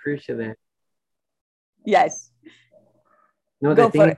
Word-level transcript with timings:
appreciate 0.00 0.38
that. 0.38 0.56
Yes. 1.84 2.30
No, 3.60 3.74
Go 3.74 3.86
the 3.86 3.90
thing 3.90 4.16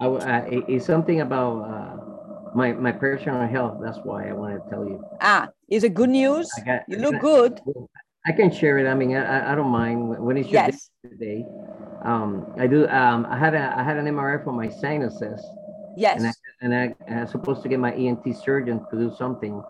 I, 0.00 0.06
uh, 0.06 0.44
it- 0.48 0.64
it's 0.68 0.86
something 0.86 1.20
about 1.20 1.54
uh, 1.64 2.54
my 2.54 2.72
my 2.72 2.92
personal 2.92 3.46
health. 3.46 3.78
That's 3.82 3.98
why 3.98 4.28
I 4.28 4.32
want 4.32 4.62
to 4.62 4.70
tell 4.70 4.84
you. 4.86 5.04
Ah, 5.20 5.48
is 5.68 5.84
it 5.84 5.94
good 5.94 6.10
news? 6.10 6.50
I 6.56 6.60
got. 6.64 6.82
You 6.88 6.98
look 6.98 7.20
good. 7.20 7.60
I 8.26 8.32
can 8.32 8.50
share 8.50 8.78
it. 8.78 8.86
I 8.86 8.94
mean, 8.94 9.16
I, 9.16 9.52
I- 9.52 9.54
don't 9.54 9.70
mind 9.70 10.08
when- 10.08 10.36
it's 10.36 10.48
your 10.48 10.62
Yes. 10.62 10.90
day 11.02 11.08
today. 11.10 11.46
Um, 12.04 12.54
I 12.56 12.66
do. 12.66 12.86
Um, 12.88 13.26
I 13.28 13.36
had 13.36 13.54
a 13.54 13.74
I 13.78 13.82
had 13.82 13.96
an 13.98 14.06
MRI 14.06 14.42
for 14.44 14.52
my 14.52 14.68
sinuses, 14.68 15.44
and 16.16 16.24
I 16.24 16.32
Yes. 16.32 16.36
and 16.62 16.74
I, 16.74 16.94
I 17.08 17.20
was 17.22 17.30
supposed 17.30 17.62
to 17.62 17.68
get 17.68 17.78
my 17.80 17.92
ENT 17.92 18.32
surgeon 18.34 18.86
to 18.90 18.96
do 18.96 19.10
something, 19.14 19.62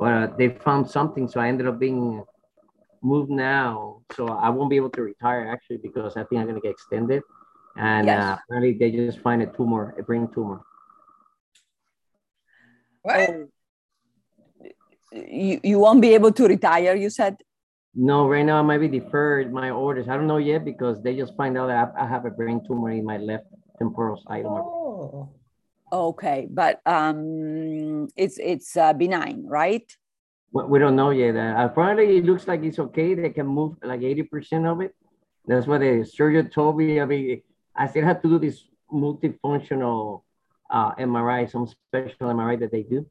but 0.00 0.12
uh, 0.12 0.26
they 0.36 0.48
found 0.50 0.90
something, 0.90 1.28
so 1.28 1.40
I 1.40 1.48
ended 1.48 1.66
up 1.66 1.78
being 1.78 2.24
moved 3.06 3.30
now. 3.30 4.02
So 4.16 4.26
I 4.28 4.48
won't 4.50 4.70
be 4.70 4.76
able 4.76 4.90
to 4.98 5.02
retire 5.02 5.48
actually 5.52 5.78
because 5.78 6.16
I 6.16 6.24
think 6.24 6.40
I'm 6.40 6.46
gonna 6.48 6.60
get 6.60 6.72
extended, 6.72 7.22
and 7.76 8.06
Yes. 8.06 8.24
uh, 8.24 8.36
apparently 8.42 8.72
they 8.80 8.90
just 8.90 9.20
find 9.20 9.40
a 9.42 9.46
tumor, 9.46 9.94
a 9.98 10.02
brain 10.02 10.28
tumor. 10.34 10.60
What? 13.02 13.30
Oh. 13.30 13.48
You, 15.12 15.60
you 15.62 15.78
won't 15.78 16.02
be 16.02 16.12
able 16.14 16.32
to 16.32 16.44
retire, 16.46 16.94
you 16.94 17.08
said? 17.08 17.36
No, 17.94 18.28
right 18.28 18.44
now 18.44 18.58
I 18.58 18.62
might 18.62 18.78
be 18.78 18.88
deferred 18.88 19.52
my 19.52 19.70
orders. 19.70 20.08
I 20.08 20.16
don't 20.16 20.26
know 20.26 20.36
yet 20.36 20.64
because 20.64 21.00
they 21.02 21.16
just 21.16 21.34
find 21.36 21.56
out 21.56 21.68
that 21.68 21.94
I, 21.96 22.04
I 22.04 22.06
have 22.06 22.26
a 22.26 22.30
brain 22.30 22.60
tumor 22.66 22.90
in 22.90 23.04
my 23.04 23.16
left 23.16 23.46
temporal 23.78 24.20
side 24.26 24.44
of 24.44 24.52
my 24.52 24.60
brain. 24.60 24.64
Oh, 24.68 25.28
Okay, 25.92 26.48
but 26.50 26.80
um, 26.84 28.08
it's 28.16 28.38
it's 28.42 28.76
uh, 28.76 28.92
benign, 28.92 29.46
right? 29.46 29.86
We, 30.52 30.64
we 30.64 30.78
don't 30.78 30.96
know 30.96 31.10
yet. 31.10 31.36
Uh, 31.36 31.54
apparently, 31.64 32.16
it 32.18 32.24
looks 32.24 32.46
like 32.46 32.62
it's 32.64 32.78
okay. 32.78 33.14
They 33.14 33.30
can 33.30 33.46
move 33.46 33.76
like 33.82 34.02
80% 34.02 34.66
of 34.66 34.80
it. 34.80 34.94
That's 35.46 35.66
what 35.66 35.80
the 35.80 36.04
surgeon 36.04 36.50
told 36.50 36.78
me. 36.78 37.00
I 37.00 37.04
mean, 37.06 37.42
I 37.76 37.86
still 37.86 38.04
have 38.04 38.20
to 38.22 38.28
do 38.28 38.38
this 38.38 38.64
multifunctional 38.92 40.22
uh, 40.70 40.92
MRI, 40.98 41.46
some 41.46 41.66
special 41.66 42.12
MRI 42.12 42.56
that 42.56 42.70
they 42.70 42.82
do. 42.82 43.06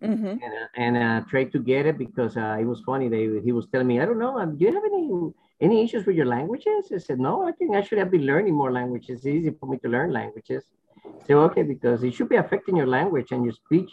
hmm 0.00 0.36
And, 0.42 0.52
uh, 0.52 0.66
and 0.76 0.96
uh, 0.96 1.20
tried 1.28 1.52
to 1.52 1.58
get 1.58 1.86
it 1.86 1.98
because 1.98 2.36
uh, 2.36 2.56
it 2.60 2.64
was 2.64 2.80
funny. 2.86 3.08
They, 3.08 3.40
he 3.44 3.52
was 3.52 3.66
telling 3.70 3.86
me, 3.86 4.00
I 4.00 4.04
don't 4.06 4.18
know, 4.18 4.38
um, 4.38 4.56
do 4.56 4.64
you 4.64 4.72
have 4.72 4.84
any 4.84 5.32
any 5.60 5.82
issues 5.84 6.06
with 6.06 6.16
your 6.16 6.26
languages? 6.26 6.90
I 6.94 6.98
said, 6.98 7.18
no, 7.18 7.46
I 7.46 7.52
think 7.52 7.74
I 7.74 7.82
should 7.82 7.98
have 7.98 8.10
been 8.10 8.26
learning 8.26 8.54
more 8.54 8.72
languages. 8.72 9.18
It's 9.18 9.26
easy 9.26 9.50
for 9.58 9.66
me 9.68 9.78
to 9.78 9.88
learn 9.88 10.12
languages. 10.12 10.64
So, 11.26 11.40
okay, 11.48 11.62
because 11.62 12.02
it 12.04 12.14
should 12.14 12.28
be 12.28 12.36
affecting 12.36 12.76
your 12.76 12.86
language 12.86 13.32
and 13.32 13.44
your 13.44 13.52
speech. 13.52 13.90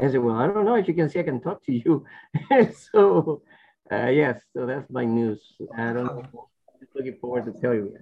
I 0.00 0.10
said, 0.10 0.18
well, 0.18 0.36
I 0.36 0.46
don't 0.46 0.64
know. 0.64 0.74
As 0.74 0.86
you 0.86 0.94
can 0.94 1.08
see, 1.08 1.18
I 1.18 1.22
can 1.24 1.40
talk 1.40 1.64
to 1.64 1.72
you. 1.72 2.04
so, 2.92 3.42
uh, 3.90 4.06
yes, 4.08 4.40
so 4.54 4.66
that's 4.66 4.88
my 4.90 5.04
news. 5.04 5.40
I 5.76 5.92
don't 5.92 6.04
know. 6.04 6.48
Just 6.80 6.94
looking 6.94 7.16
forward 7.20 7.46
to 7.46 7.60
tell 7.60 7.74
you. 7.74 7.96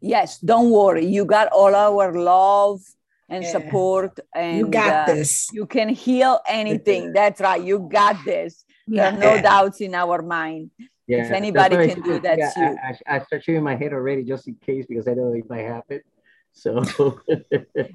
Yes, 0.00 0.38
don't 0.38 0.70
worry. 0.70 1.06
You 1.06 1.24
got 1.24 1.48
all 1.48 1.74
our 1.74 2.12
love 2.12 2.80
and 3.28 3.44
Yeah. 3.44 3.50
support, 3.50 4.18
and 4.34 4.58
you 4.58 4.66
got 4.66 5.08
uh, 5.08 5.14
this. 5.14 5.48
You 5.52 5.66
can 5.66 5.88
heal 5.88 6.40
anything. 6.48 7.12
That's 7.12 7.40
right. 7.40 7.62
You 7.62 7.78
got 7.90 8.24
this. 8.24 8.64
There 8.88 9.06
are 9.06 9.16
no 9.16 9.36
Yeah. 9.36 9.42
doubts 9.42 9.80
in 9.80 9.94
our 9.94 10.22
mind. 10.22 10.70
Yeah, 11.06 11.18
If 11.26 11.30
anybody 11.30 11.76
why 11.76 11.82
I 11.82 11.88
can 11.88 12.02
do 12.02 12.18
that, 12.20 12.38
yeah, 12.38 12.52
you. 12.56 12.78
I, 12.82 12.90
I, 13.08 13.16
I 13.16 13.18
start 13.20 13.44
shaking 13.44 13.62
my 13.62 13.76
head 13.76 13.92
already 13.92 14.24
just 14.24 14.48
in 14.48 14.54
case 14.56 14.86
because 14.88 15.06
I 15.06 15.14
don't 15.14 15.30
know 15.32 15.38
if 15.38 15.50
I 15.50 15.58
have 15.58 15.84
it. 15.88 16.04
So, 16.52 16.84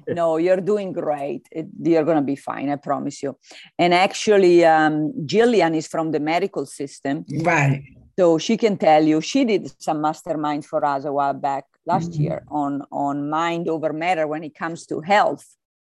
no, 0.08 0.36
you're 0.36 0.60
doing 0.60 0.92
great. 0.92 1.46
It, 1.52 1.66
you're 1.80 2.04
going 2.04 2.16
to 2.16 2.22
be 2.22 2.36
fine. 2.36 2.68
I 2.70 2.76
promise 2.76 3.22
you. 3.22 3.36
And 3.78 3.94
actually, 3.94 4.64
um, 4.64 5.12
Jillian 5.26 5.76
is 5.76 5.86
from 5.86 6.10
the 6.12 6.20
medical 6.20 6.66
system. 6.66 7.24
Right. 7.42 7.84
So 8.18 8.36
she 8.38 8.56
can 8.56 8.76
tell 8.76 9.04
you, 9.04 9.20
she 9.20 9.44
did 9.44 9.70
some 9.80 9.98
masterminds 9.98 10.64
for 10.64 10.84
us 10.84 11.04
a 11.04 11.12
while 11.12 11.34
back 11.34 11.64
last 11.86 12.12
Mhm. 12.12 12.20
year 12.20 12.42
on, 12.48 12.82
on 12.90 13.30
mind 13.30 13.68
over 13.68 13.92
matter 13.92 14.26
when 14.26 14.42
it 14.42 14.54
comes 14.54 14.86
to 14.86 15.00
health. 15.00 15.44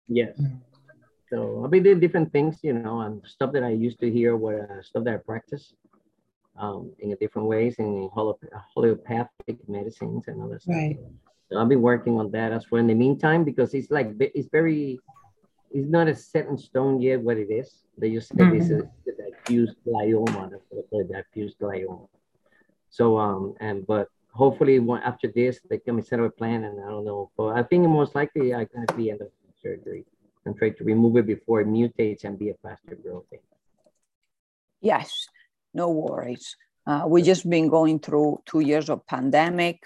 yes. 0.07 0.39
So 1.29 1.61
I'll 1.61 1.69
be 1.69 1.79
doing 1.79 2.01
different 2.01 2.33
things, 2.33 2.59
you 2.61 2.73
know, 2.73 2.99
and 3.01 3.21
stuff 3.25 3.53
that 3.53 3.63
I 3.63 3.69
used 3.69 3.99
to 4.01 4.11
hear, 4.11 4.35
what 4.35 4.55
uh, 4.55 4.81
stuff 4.81 5.05
that 5.05 5.13
I 5.13 5.17
practice 5.17 5.73
um, 6.57 6.91
in 6.99 7.11
a 7.13 7.15
different 7.15 7.47
ways 7.47 7.75
in 7.79 8.09
holo- 8.13 8.37
homeopathic 8.75 9.57
medicines 9.69 10.23
and 10.27 10.41
all 10.41 10.49
that 10.49 10.61
stuff. 10.61 10.75
Right. 10.75 10.97
So 11.51 11.59
I've 11.59 11.67
been 11.67 11.81
working 11.81 12.17
on 12.17 12.31
that 12.31 12.53
as 12.53 12.65
well 12.71 12.79
in 12.79 12.87
the 12.87 12.93
meantime 12.93 13.43
because 13.43 13.73
it's 13.73 13.91
like 13.91 14.13
it's 14.19 14.47
very 14.49 14.99
it's 15.69 15.89
not 15.89 16.07
a 16.07 16.15
set 16.15 16.47
in 16.47 16.57
stone 16.57 17.01
yet 17.01 17.21
what 17.21 17.37
it 17.37 17.51
is. 17.51 17.83
They 17.97 18.11
just 18.11 18.29
said 18.29 18.51
this 18.53 18.69
is 18.69 18.83
the 19.05 19.13
diffuse 19.19 19.75
glioma, 19.85 20.49
that's 20.49 20.63
what 20.69 21.01
it, 21.01 21.11
diffuse 21.11 21.55
glioma. 21.61 22.07
So 22.89 23.17
um 23.17 23.55
and 23.59 23.85
but 23.85 24.07
hopefully 24.31 24.79
one 24.79 25.03
after 25.03 25.27
this 25.27 25.59
they 25.69 25.77
can 25.77 26.01
set 26.01 26.21
up 26.21 26.27
a 26.27 26.29
plan 26.29 26.63
and 26.63 26.79
I 26.79 26.87
don't 26.87 27.03
know. 27.03 27.31
But 27.35 27.49
I 27.57 27.63
think 27.63 27.85
most 27.87 28.15
likely 28.15 28.55
I 28.55 28.63
can 28.63 28.85
be 28.95 29.11
end 29.11 29.19
of 29.19 29.27
surgery 29.61 30.05
and 30.45 30.55
try 30.57 30.69
to 30.69 30.83
remove 30.85 31.17
it 31.17 31.27
before 31.27 31.59
it 31.59 31.67
mutates 31.67 32.23
and 32.23 32.39
be 32.39 32.49
a 32.49 32.55
faster 32.63 32.95
growth 32.95 33.25
thing. 33.29 33.39
Yes, 34.79 35.27
no 35.73 35.89
worries. 35.89 36.55
Uh, 36.87 37.03
we've 37.07 37.25
just 37.25 37.47
been 37.47 37.67
going 37.67 37.99
through 37.99 38.41
two 38.45 38.61
years 38.61 38.89
of 38.89 39.05
pandemic. 39.05 39.83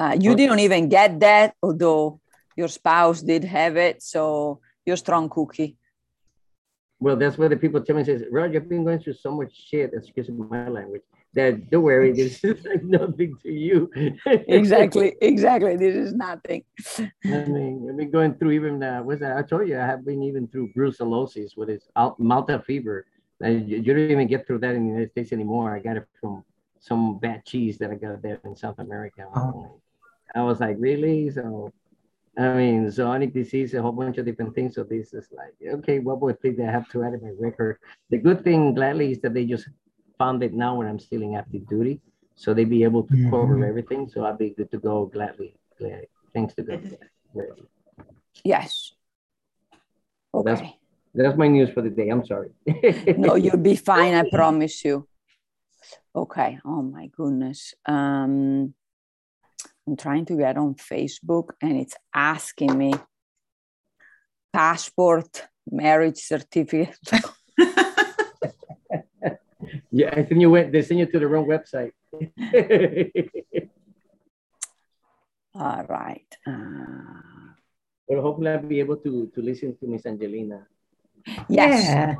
Uh, 0.00 0.16
you 0.18 0.30
Okay. 0.32 0.46
didn't 0.46 0.60
even 0.60 0.88
get 0.88 1.20
that, 1.20 1.54
although 1.62 2.20
your 2.56 2.68
spouse 2.68 3.20
did 3.20 3.44
have 3.44 3.76
it. 3.76 4.02
So 4.02 4.60
you're 4.86 4.96
strong 4.96 5.28
cookie. 5.28 5.76
Well, 6.98 7.16
that's 7.16 7.36
what 7.36 7.50
the 7.50 7.56
people 7.56 7.80
tell 7.82 7.96
me 7.96 8.04
says, 8.04 8.22
Roger, 8.30 8.54
you've 8.54 8.68
been 8.68 8.84
going 8.84 9.00
through 9.00 9.14
so 9.14 9.30
much 9.32 9.52
shit, 9.68 9.92
excuse 9.94 10.28
my 10.30 10.68
language, 10.68 11.02
that 11.34 11.70
don't 11.70 11.82
worry, 11.82 12.12
this 12.12 12.42
is 12.44 12.64
like 12.70 12.82
nothing 12.82 13.36
to 13.42 13.50
you. 13.50 13.90
Exactly, 14.60 15.16
exactly. 15.20 15.76
This 15.76 15.94
is 15.94 16.12
nothing. 16.14 16.64
I 16.98 17.44
mean, 17.54 17.86
I've 17.88 17.96
been 17.96 18.10
going 18.10 18.34
through 18.34 18.52
even 18.52 18.82
uh, 18.82 19.00
what's 19.02 19.20
that? 19.20 19.36
I 19.36 19.42
told 19.42 19.68
you 19.68 19.78
I 19.78 19.86
have 19.92 20.04
been 20.04 20.22
even 20.22 20.48
through 20.48 20.72
brucellosis, 20.76 21.56
what 21.56 21.68
is 21.70 21.88
al- 21.94 22.16
Malta 22.18 22.62
fever. 22.66 23.06
And 23.42 23.68
you, 23.68 23.78
you 23.78 23.94
don't 23.94 24.10
even 24.10 24.26
get 24.28 24.46
through 24.46 24.58
that 24.64 24.74
in 24.74 24.82
the 24.84 24.88
United 24.94 25.10
States 25.12 25.32
anymore. 25.32 25.74
I 25.74 25.78
got 25.80 25.96
it 25.96 26.06
from 26.20 26.44
some 26.80 27.18
bad 27.18 27.44
cheese 27.46 27.78
that 27.78 27.90
I 27.90 27.94
got 27.94 28.20
there 28.22 28.40
in 28.44 28.56
South 28.56 28.78
America. 28.78 29.26
Oh. 29.34 29.80
I 30.34 30.42
was 30.42 30.60
like, 30.60 30.76
really? 30.78 31.30
So, 31.30 31.72
I 32.38 32.52
mean, 32.54 32.86
zoonotic 32.86 33.32
disease, 33.32 33.74
a 33.74 33.82
whole 33.82 33.92
bunch 33.92 34.18
of 34.18 34.24
different 34.24 34.54
things. 34.54 34.74
So 34.76 34.84
this 34.84 35.12
is 35.12 35.28
like, 35.32 35.54
okay, 35.78 35.98
what 35.98 36.20
would 36.20 36.40
thing 36.40 36.56
that 36.56 36.68
I 36.68 36.72
have 36.72 36.88
to 36.90 37.02
add 37.04 37.14
in 37.14 37.22
my 37.22 37.32
record? 37.38 37.78
The 38.10 38.18
good 38.18 38.44
thing, 38.44 38.74
gladly, 38.74 39.12
is 39.12 39.20
that 39.20 39.34
they 39.34 39.44
just 39.44 39.68
found 40.18 40.42
it 40.42 40.52
now 40.52 40.76
when 40.76 40.86
I'm 40.86 40.98
still 40.98 41.22
in 41.22 41.34
active 41.36 41.66
duty. 41.68 42.00
So 42.34 42.54
they'd 42.54 42.70
be 42.70 42.84
able 42.84 43.02
to 43.04 43.30
cover 43.30 43.56
Mhm. 43.56 43.68
everything. 43.68 44.08
So 44.08 44.24
I'd 44.24 44.38
be 44.38 44.50
good 44.50 44.70
to 44.70 44.78
go 44.78 45.06
gladly. 45.06 45.56
Glad. 45.78 46.06
Thanks 46.32 46.54
to 46.54 46.62
God. 46.62 46.98
Right. 47.34 47.48
Yes. 48.44 48.92
That's- 50.32 50.60
Okay. 50.60 50.76
That's 51.12 51.36
my 51.36 51.48
news 51.48 51.70
for 51.70 51.82
the 51.82 51.90
day. 51.90 52.08
I'm 52.08 52.24
sorry. 52.24 52.50
No, 53.18 53.34
you'll 53.44 53.56
be 53.56 53.74
fine. 53.74 54.14
I 54.14 54.30
promise 54.30 54.84
you. 54.84 55.08
Okay. 56.14 56.58
Oh 56.64 56.82
my 56.82 57.08
goodness. 57.08 57.74
Um, 57.84 58.74
I'm 59.90 59.96
trying 59.96 60.24
to 60.26 60.36
get 60.36 60.56
on 60.56 60.76
Facebook 60.76 61.50
and 61.60 61.76
it's 61.76 61.96
asking 62.14 62.78
me 62.78 62.94
passport, 64.52 65.48
marriage 65.68 66.18
certificate. 66.18 66.96
yeah, 69.90 70.10
I 70.12 70.22
think 70.22 70.42
you 70.42 70.50
went. 70.50 70.70
They 70.70 70.82
sent 70.82 71.00
you 71.00 71.06
to 71.06 71.18
the 71.18 71.26
wrong 71.26 71.46
website. 71.48 71.90
All 75.56 75.84
right. 75.88 76.36
Uh, 76.46 77.50
but 78.08 78.20
hopefully, 78.20 78.50
I'll 78.50 78.62
be 78.62 78.78
able 78.78 78.98
to 78.98 79.26
to 79.34 79.42
listen 79.42 79.76
to 79.78 79.88
Miss 79.88 80.06
Angelina. 80.06 80.68
yes. 81.48 81.84
Yeah. 81.84 82.14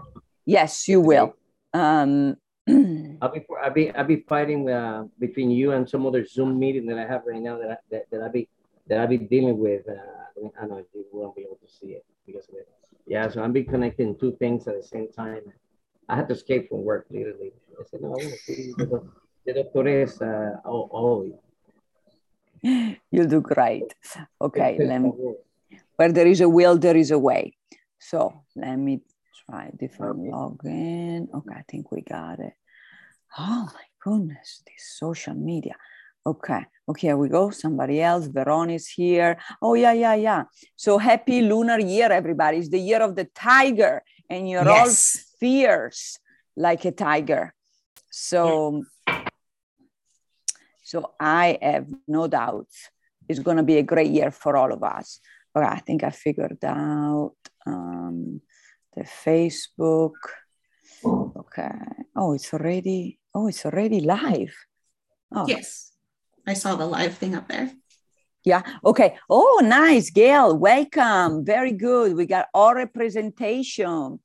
Yes, 0.45 0.89
you 0.89 1.01
will. 1.01 1.37
Um, 1.73 2.35
I'll 3.23 3.33
be 3.33 3.45
I'll 3.63 3.71
be 3.73 3.91
I'll 3.93 4.05
be 4.05 4.25
fighting 4.29 4.69
uh, 4.71 5.05
between 5.19 5.51
you 5.51 5.73
and 5.73 5.89
some 5.89 6.07
other 6.07 6.25
Zoom 6.25 6.59
meeting 6.59 6.87
that 6.87 6.99
I 6.99 7.07
have 7.07 7.23
right 7.27 7.41
now 7.41 7.59
that 7.59 7.71
I, 7.71 7.77
that, 7.91 8.03
that 8.11 8.23
I'll 8.23 8.33
be 8.33 8.49
that 8.89 8.99
I'll 9.01 9.07
be 9.07 9.19
dealing 9.19 9.59
with. 9.59 9.89
Uh, 9.89 10.51
I 10.61 10.67
know 10.67 10.83
you 10.95 11.05
won't 11.13 11.37
be 11.37 11.43
able 11.43 11.59
to 11.65 11.69
see 11.69 11.89
it 11.99 12.05
because 12.27 12.49
of 12.49 12.55
it. 12.57 12.69
Yeah, 13.07 13.29
so 13.29 13.43
I'll 13.43 13.51
be 13.53 13.65
connecting 13.65 14.17
two 14.19 14.37
things 14.39 14.67
at 14.69 14.77
the 14.77 14.83
same 14.83 15.09
time. 15.13 15.43
I 16.09 16.17
had 16.17 16.29
to 16.29 16.35
escape 16.35 16.69
from 16.69 16.83
work 16.85 17.07
literally. 17.11 17.53
I 17.79 17.85
said, 17.91 18.01
no, 18.03 18.09
I 18.09 18.17
want 18.17 18.35
to 18.35 18.55
see 18.55 18.73
the, 18.77 18.87
doc- 18.87 19.07
the 19.47 19.53
doctores 19.53 20.21
uh, 20.23 20.61
all, 20.69 20.89
all. 20.93 21.43
you'll 23.11 23.29
do 23.29 23.41
great. 23.41 23.95
Okay. 24.41 24.77
Let 24.81 24.99
me, 25.03 25.13
where 25.97 26.13
there 26.13 26.27
is 26.27 26.41
a 26.41 26.49
will, 26.49 26.79
there 26.79 26.97
is 26.97 27.11
a 27.11 27.19
way. 27.19 27.57
So 27.99 28.43
let 28.57 28.77
me 28.77 29.03
try 29.45 29.71
different 29.79 30.21
Okay. 30.21 30.31
login. 30.31 31.29
Okay, 31.35 31.55
I 31.55 31.63
think 31.69 31.93
we 31.93 32.01
got 32.01 32.41
it. 32.41 32.55
Oh 33.39 33.69
my 33.73 33.87
goodness, 34.03 34.63
this 34.67 34.97
social 34.99 35.35
media. 35.35 35.77
Okay, 36.27 36.67
okay, 36.89 37.09
here 37.09 37.17
we 37.17 37.29
go. 37.29 37.51
Somebody 37.51 38.03
else. 38.03 38.29
Veron 38.29 38.75
is 38.75 38.89
here. 38.89 39.39
Oh, 39.63 39.75
yeah, 39.75 39.93
yeah, 39.93 40.15
yeah. 40.15 40.45
So 40.77 40.99
happy 40.99 41.41
lunar 41.41 41.81
year, 41.81 42.13
everybody. 42.13 42.59
It's 42.59 42.69
the 42.69 42.79
year 42.79 43.01
of 43.01 43.17
the 43.17 43.25
tiger, 43.35 44.03
and 44.29 44.49
you're 44.49 44.69
all 44.69 44.91
fierce 45.41 46.19
like 46.57 46.85
a 46.85 46.93
tiger. 46.93 47.55
So, 48.11 48.85
So 50.83 51.15
I 51.19 51.59
have 51.63 51.87
no 52.09 52.27
doubts 52.27 52.91
it's 53.31 53.39
going 53.39 53.59
to 53.59 53.63
be 53.63 53.79
a 53.79 53.85
great 53.85 54.11
year 54.11 54.33
for 54.33 54.57
all 54.57 54.73
of 54.73 54.83
us. 54.83 55.21
But 55.55 55.63
I 55.63 55.77
think 55.77 56.03
I 56.03 56.11
figured 56.11 56.65
out 56.65 57.37
um, 57.65 58.41
the 58.97 59.05
Facebook. 59.05 60.19
Okay. 61.05 61.71
Oh, 62.17 62.33
it's 62.33 62.53
already. 62.53 63.20
Oh, 63.35 63.47
it's 63.49 63.65
already 63.65 64.01
live. 64.01 64.55
Oh. 65.33 65.47
Yes, 65.47 65.93
I 66.47 66.55
saw 66.55 66.75
the 66.75 66.87
live 66.87 67.17
thing 67.17 67.35
up 67.35 67.49
there. 67.49 67.71
Yeah. 68.45 68.63
Okay. 68.85 69.19
Oh, 69.29 69.61
nice, 69.63 70.11
Gail. 70.11 70.57
Welcome. 70.57 71.45
Very 71.45 71.73
good. 71.73 72.17
We 72.17 72.25
got 72.25 72.47
all 72.55 72.75
representation. 72.75 74.19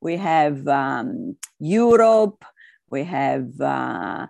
We 0.00 0.16
have 0.16 0.68
um, 0.68 1.36
Europe. 1.58 2.44
We 2.90 3.04
have 3.04 3.58
uh, 3.58 4.26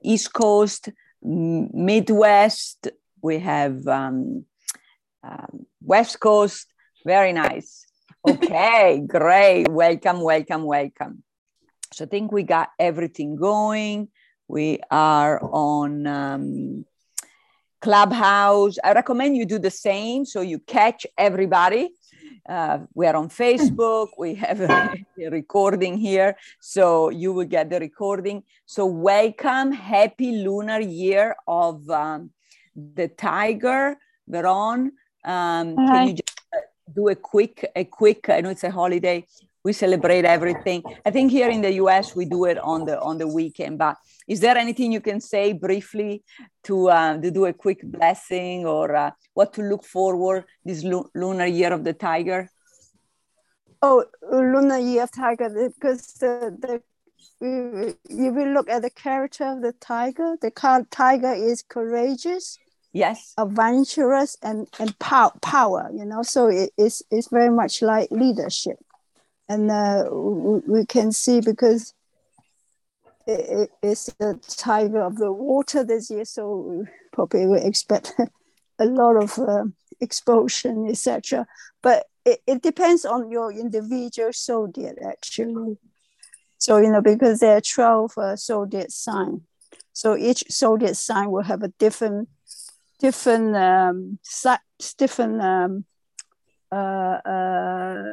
East 0.00 0.32
Coast, 0.32 0.90
Midwest. 1.22 2.88
We 3.20 3.40
have 3.40 3.84
um, 3.88 4.44
um, 5.24 5.66
West 5.82 6.20
Coast. 6.20 6.72
Very 7.04 7.32
nice. 7.32 7.84
Okay, 8.26 9.02
great. 9.06 9.68
Welcome, 9.68 10.20
welcome, 10.20 10.62
welcome. 10.62 11.24
So 11.94 12.04
I 12.04 12.08
think 12.08 12.32
we 12.32 12.42
got 12.42 12.70
everything 12.78 13.36
going. 13.36 14.08
We 14.48 14.80
are 14.90 15.38
on 15.40 16.06
um, 16.08 16.84
Clubhouse. 17.80 18.78
I 18.82 18.92
recommend 18.94 19.36
you 19.36 19.46
do 19.46 19.60
the 19.60 19.70
same 19.70 20.24
so 20.24 20.40
you 20.40 20.58
catch 20.58 21.06
everybody. 21.16 21.90
Uh, 22.48 22.80
we 22.94 23.06
are 23.06 23.14
on 23.14 23.28
Facebook. 23.28 24.08
We 24.18 24.34
have 24.34 24.60
a, 24.60 24.90
a, 25.18 25.30
recording 25.30 25.96
here, 25.96 26.36
so 26.60 27.10
you 27.10 27.32
will 27.32 27.46
get 27.46 27.70
the 27.70 27.78
recording. 27.78 28.42
So 28.66 28.86
welcome, 28.86 29.70
happy 29.70 30.32
lunar 30.44 30.80
year 30.80 31.36
of 31.46 31.88
um, 31.90 32.30
the 32.74 33.06
tiger. 33.06 33.96
Veron, 34.28 34.90
um, 35.24 35.76
can 35.76 36.08
you 36.08 36.14
just 36.14 36.40
uh, 36.52 36.58
do 36.92 37.08
a 37.08 37.14
quick, 37.14 37.70
a 37.76 37.84
quick? 37.84 38.28
I 38.28 38.40
know 38.40 38.50
it's 38.50 38.64
a 38.64 38.70
holiday. 38.70 39.24
We 39.64 39.72
celebrate 39.72 40.26
everything. 40.26 40.82
I 41.06 41.10
think 41.10 41.30
here 41.30 41.48
in 41.48 41.62
the 41.62 41.72
U.S. 41.84 42.14
we 42.14 42.26
do 42.26 42.44
it 42.44 42.58
on 42.58 42.84
the 42.84 43.00
on 43.00 43.16
the 43.16 43.26
weekend, 43.26 43.78
but 43.78 43.96
is 44.28 44.40
there 44.40 44.58
anything 44.58 44.92
you 44.92 45.00
can 45.00 45.20
say 45.20 45.54
briefly 45.54 46.22
to, 46.64 46.90
uh, 46.90 47.18
to 47.18 47.30
do 47.30 47.46
a 47.46 47.52
quick 47.52 47.80
blessing 47.82 48.66
or 48.66 48.94
uh, 48.94 49.10
what 49.32 49.54
to 49.54 49.62
look 49.62 49.84
forward 49.84 50.44
this 50.64 50.84
lunar 51.14 51.46
year 51.46 51.72
of 51.72 51.82
the 51.82 51.94
tiger? 51.94 52.50
Oh, 53.80 54.04
lunar 54.30 54.78
year 54.78 55.04
of 55.04 55.10
tiger, 55.12 55.48
because 55.74 56.12
the, 56.14 56.56
the 56.60 56.82
if 57.40 58.34
we 58.34 58.44
look 58.46 58.68
at 58.68 58.82
the 58.82 58.90
character 58.90 59.44
of 59.44 59.62
the 59.62 59.72
tiger, 59.72 60.36
the 60.40 60.50
tiger 60.90 61.32
is 61.32 61.62
courageous, 61.62 62.58
yes, 62.92 63.34
adventurous, 63.38 64.36
and 64.42 64.68
and 64.78 64.98
pow- 64.98 65.32
power. 65.42 65.90
You 65.94 66.04
know, 66.04 66.22
so 66.22 66.48
it's 66.76 67.02
it's 67.10 67.28
very 67.28 67.50
much 67.50 67.82
like 67.82 68.10
leadership, 68.10 68.78
and 69.48 69.70
uh, 69.70 70.04
we 70.10 70.86
can 70.86 71.12
see 71.12 71.40
because 71.40 71.94
it, 73.26 73.70
it's 73.82 74.06
the 74.18 74.38
tiger 74.48 75.00
of 75.00 75.16
the 75.16 75.32
water 75.32 75.84
this 75.84 76.10
year, 76.10 76.24
so 76.24 76.56
we 76.56 76.86
probably 77.12 77.46
will 77.46 77.66
expect 77.66 78.12
a 78.78 78.84
lot 78.84 79.16
of 79.16 79.38
uh, 79.38 79.64
explosion, 80.00 80.86
etc. 80.88 81.46
But 81.82 82.06
it, 82.24 82.40
it 82.46 82.62
depends 82.62 83.04
on 83.04 83.30
your 83.30 83.52
individual 83.52 84.30
zodiac, 84.32 84.96
actually. 85.06 85.78
So, 86.58 86.78
you 86.78 86.90
know, 86.90 87.02
because 87.02 87.40
there 87.40 87.56
are 87.56 87.60
12 87.60 88.12
uh, 88.16 88.36
zodiac 88.36 88.86
signs. 88.90 89.42
So 89.92 90.16
each 90.16 90.44
zodiac 90.50 90.94
sign 90.94 91.30
will 91.30 91.42
have 91.42 91.62
a 91.62 91.68
different, 91.68 92.28
different, 92.98 93.54
um, 93.56 94.18
different 94.96 95.40
um, 95.40 95.84
uh, 96.72 96.74
uh, 96.74 98.12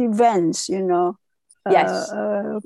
events, 0.00 0.68
you 0.68 0.82
know. 0.82 1.16
Yes. 1.70 2.10
Uh, 2.10 2.16
uh 2.16 2.60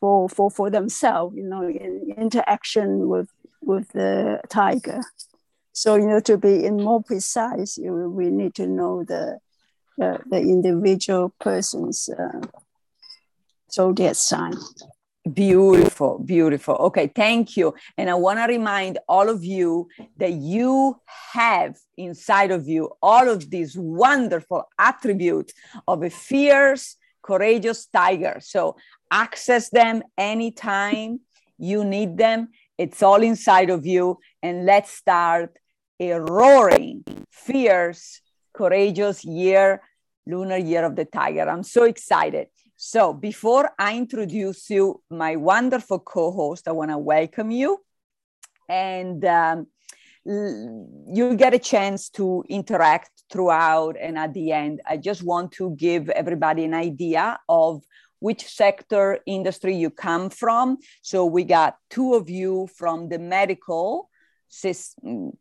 for 0.00 0.28
for 0.28 0.50
for 0.50 0.70
themselves 0.70 1.36
you 1.36 1.44
know 1.44 1.62
in 1.68 2.12
interaction 2.16 3.08
with 3.08 3.28
with 3.60 3.88
the 3.92 4.40
tiger 4.48 5.00
so 5.72 5.94
you 5.94 6.06
know 6.06 6.20
to 6.20 6.36
be 6.36 6.64
in 6.64 6.76
more 6.82 7.02
precise 7.02 7.76
you, 7.76 7.92
we 8.10 8.30
need 8.30 8.54
to 8.54 8.66
know 8.66 9.04
the 9.04 9.38
the, 9.98 10.18
the 10.30 10.38
individual 10.38 11.32
person's 11.40 12.08
uh, 12.08 12.40
zodiac 13.70 14.14
sign 14.14 14.54
Beautiful, 15.34 16.18
beautiful. 16.18 16.76
Okay, 16.76 17.08
thank 17.14 17.56
you. 17.56 17.74
And 17.98 18.08
I 18.08 18.14
want 18.14 18.38
to 18.38 18.46
remind 18.46 18.98
all 19.08 19.28
of 19.28 19.44
you 19.44 19.88
that 20.16 20.32
you 20.32 20.96
have 21.32 21.76
inside 21.96 22.50
of 22.50 22.66
you 22.66 22.90
all 23.02 23.28
of 23.28 23.50
these 23.50 23.76
wonderful 23.76 24.64
attributes 24.78 25.52
of 25.86 26.02
a 26.02 26.10
fierce, 26.10 26.96
courageous 27.22 27.86
tiger. 27.86 28.38
So 28.40 28.76
access 29.10 29.68
them 29.68 30.02
anytime 30.16 31.20
you 31.58 31.84
need 31.84 32.16
them. 32.16 32.48
It's 32.78 33.02
all 33.02 33.22
inside 33.22 33.68
of 33.68 33.84
you. 33.84 34.18
And 34.42 34.64
let's 34.64 34.90
start 34.90 35.58
a 36.00 36.18
roaring, 36.18 37.04
fierce, 37.30 38.22
courageous 38.54 39.22
year, 39.24 39.82
lunar 40.26 40.56
year 40.56 40.84
of 40.84 40.96
the 40.96 41.04
tiger. 41.04 41.48
I'm 41.48 41.62
so 41.62 41.84
excited. 41.84 42.48
So 42.82 43.12
before 43.12 43.72
I 43.78 43.94
introduce 43.94 44.70
you, 44.70 45.02
my 45.10 45.36
wonderful 45.36 45.98
co-host, 45.98 46.66
I 46.66 46.72
want 46.72 46.90
to 46.90 46.96
welcome 46.96 47.50
you. 47.50 47.78
And 48.70 49.22
um, 49.22 49.66
you 50.24 51.36
get 51.36 51.52
a 51.52 51.58
chance 51.58 52.08
to 52.12 52.42
interact 52.48 53.10
throughout 53.30 53.98
and 54.00 54.16
at 54.16 54.32
the 54.32 54.52
end. 54.52 54.80
I 54.88 54.96
just 54.96 55.22
want 55.22 55.52
to 55.52 55.76
give 55.76 56.08
everybody 56.08 56.64
an 56.64 56.72
idea 56.72 57.38
of 57.50 57.84
which 58.20 58.46
sector 58.46 59.18
industry 59.26 59.76
you 59.76 59.90
come 59.90 60.30
from. 60.30 60.78
So 61.02 61.26
we 61.26 61.44
got 61.44 61.76
two 61.90 62.14
of 62.14 62.30
you 62.30 62.66
from 62.78 63.10
the 63.10 63.18
medical 63.18 64.08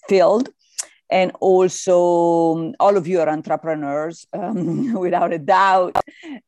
field 0.09 0.49
and 1.11 1.31
also 1.39 2.55
um, 2.55 2.75
all 2.79 2.95
of 2.95 3.07
you 3.07 3.19
are 3.19 3.29
entrepreneurs 3.29 4.27
um, 4.33 4.93
without 5.05 5.33
a 5.33 5.39
doubt 5.39 5.95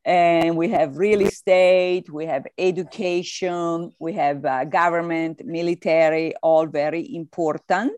and 0.04 0.56
we 0.56 0.68
have 0.68 0.96
real 0.96 1.20
estate 1.20 2.08
we 2.10 2.26
have 2.26 2.46
education 2.58 3.92
we 3.98 4.12
have 4.12 4.44
uh, 4.44 4.64
government 4.64 5.44
military 5.44 6.34
all 6.42 6.66
very 6.66 7.14
important 7.14 7.92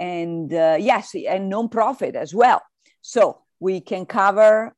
and 0.00 0.52
uh, 0.52 0.78
yes, 0.80 1.14
and 1.14 1.52
nonprofit 1.52 2.14
as 2.14 2.34
well. 2.34 2.62
So 3.02 3.42
we 3.60 3.80
can 3.80 4.06
cover, 4.06 4.74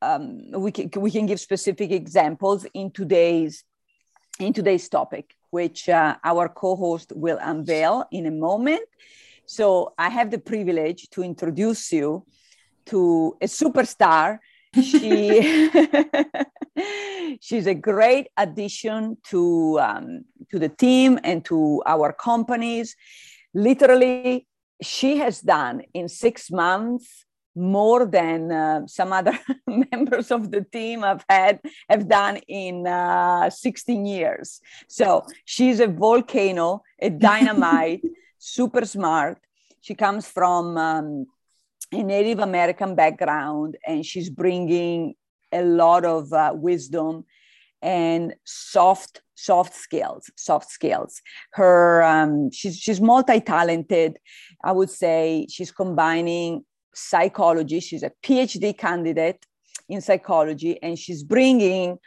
um, 0.00 0.52
we 0.52 0.70
can 0.70 0.90
we 0.96 1.10
can 1.10 1.26
give 1.26 1.40
specific 1.40 1.90
examples 1.90 2.64
in 2.72 2.92
today's 2.92 3.64
in 4.38 4.52
today's 4.54 4.88
topic, 4.88 5.34
which 5.50 5.88
uh, 5.88 6.16
our 6.24 6.48
co-host 6.48 7.12
will 7.14 7.38
unveil 7.42 8.06
in 8.12 8.24
a 8.26 8.30
moment. 8.30 8.82
So 9.50 9.94
I 9.98 10.10
have 10.10 10.30
the 10.30 10.38
privilege 10.38 11.10
to 11.10 11.24
introduce 11.24 11.90
you 11.90 12.24
to 12.86 13.36
a 13.42 13.46
superstar. 13.46 14.38
She 14.80 15.68
she's 17.40 17.66
a 17.66 17.74
great 17.74 18.28
addition 18.36 19.16
to 19.30 19.80
um, 19.80 20.24
to 20.52 20.60
the 20.60 20.68
team 20.68 21.18
and 21.24 21.44
to 21.46 21.82
our 21.84 22.12
companies. 22.12 22.94
Literally, 23.52 24.46
she 24.80 25.16
has 25.16 25.40
done 25.40 25.82
in 25.94 26.06
six 26.08 26.52
months 26.52 27.26
more 27.56 28.06
than 28.06 28.52
uh, 28.52 28.86
some 28.86 29.12
other 29.12 29.36
members 29.90 30.30
of 30.30 30.52
the 30.52 30.62
team 30.62 31.02
have 31.02 31.24
had 31.28 31.58
have 31.88 32.08
done 32.08 32.36
in 32.46 32.86
uh, 32.86 33.50
16 33.50 34.06
years 34.06 34.60
so 34.86 35.26
she's 35.44 35.80
a 35.80 35.88
volcano 35.88 36.80
a 37.02 37.10
dynamite 37.28 38.02
super 38.40 38.84
smart. 38.84 39.38
She 39.80 39.94
comes 39.94 40.26
from 40.26 40.76
um, 40.76 41.26
a 41.92 42.02
native 42.02 42.38
american 42.38 42.94
background 42.94 43.76
and 43.86 44.04
she's 44.04 44.30
bringing 44.30 45.14
a 45.52 45.62
lot 45.62 46.04
of 46.04 46.32
uh, 46.32 46.52
wisdom 46.54 47.24
and 47.82 48.34
soft 48.44 49.22
soft 49.34 49.74
skills 49.74 50.30
soft 50.36 50.70
skills. 50.70 51.22
Her 51.52 52.02
um, 52.02 52.50
she's 52.50 52.78
she's 52.78 53.00
multi-talented. 53.00 54.18
I 54.62 54.72
would 54.72 54.90
say 54.90 55.46
she's 55.48 55.72
combining 55.72 56.64
psychology. 56.94 57.80
She's 57.80 58.02
a 58.02 58.12
phd 58.22 58.76
candidate 58.78 59.44
in 59.88 60.00
psychology 60.00 60.80
and 60.82 60.98
she's 60.98 61.22
bringing 61.22 61.98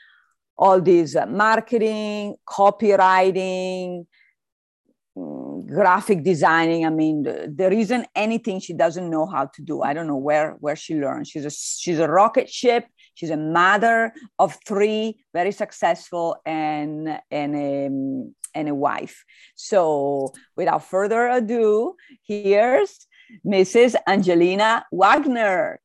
all 0.57 0.79
these 0.79 1.15
uh, 1.15 1.25
marketing 1.25 2.35
copywriting 2.47 4.05
Mm, 5.15 5.67
graphic 5.67 6.23
designing 6.23 6.87
i 6.87 6.89
mean 6.89 7.21
there 7.47 7.71
isn't 7.71 8.07
anything 8.15 8.59
she 8.59 8.73
doesn't 8.73 9.11
know 9.11 9.27
how 9.27 9.45
to 9.45 9.61
do 9.61 9.83
i 9.83 9.93
don't 9.93 10.07
know 10.07 10.17
where 10.17 10.53
where 10.59 10.75
she 10.75 10.95
learned 10.95 11.27
she's 11.27 11.45
a 11.45 11.51
she's 11.51 11.99
a 11.99 12.07
rocket 12.07 12.49
ship 12.49 12.87
She's 13.15 13.29
a 13.29 13.37
mother 13.37 14.13
of 14.39 14.57
three, 14.65 15.23
very 15.33 15.51
successful, 15.51 16.37
and 16.45 17.19
and 17.29 17.55
a, 17.55 17.85
and 18.57 18.69
a 18.69 18.75
wife. 18.75 19.23
So, 19.55 20.33
without 20.55 20.85
further 20.85 21.27
ado, 21.27 21.95
here's 22.23 23.07
Mrs. 23.45 23.95
Angelina 24.07 24.85
Wagner. 24.91 25.79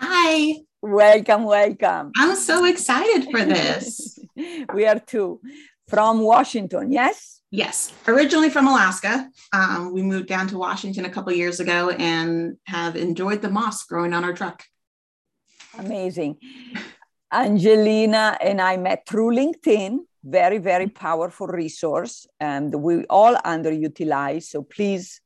Hi. 0.00 0.56
Welcome, 0.80 1.44
welcome. 1.44 2.12
I'm 2.16 2.36
so 2.36 2.64
excited 2.64 3.28
for 3.30 3.44
this. 3.44 4.18
we 4.74 4.86
are 4.86 5.00
too. 5.00 5.40
From 5.88 6.20
Washington, 6.20 6.92
yes? 6.92 7.40
Yes, 7.50 7.94
originally 8.06 8.50
from 8.50 8.68
Alaska. 8.68 9.30
Um, 9.54 9.94
we 9.94 10.02
moved 10.02 10.28
down 10.28 10.48
to 10.48 10.58
Washington 10.58 11.06
a 11.06 11.10
couple 11.10 11.32
years 11.32 11.60
ago 11.60 11.88
and 11.90 12.58
have 12.64 12.94
enjoyed 12.94 13.40
the 13.40 13.48
moss 13.48 13.84
growing 13.84 14.12
on 14.12 14.22
our 14.22 14.34
truck. 14.34 14.64
Amazing. 15.78 16.36
Angelina 17.32 18.36
and 18.40 18.60
I 18.60 18.76
met 18.76 19.06
through 19.06 19.34
LinkedIn, 19.34 20.00
very, 20.22 20.58
very 20.58 20.88
powerful 20.88 21.46
resource, 21.46 22.26
and 22.38 22.74
we 22.74 23.04
all 23.06 23.34
underutilize. 23.36 24.44
So 24.44 24.62
please 24.62 25.22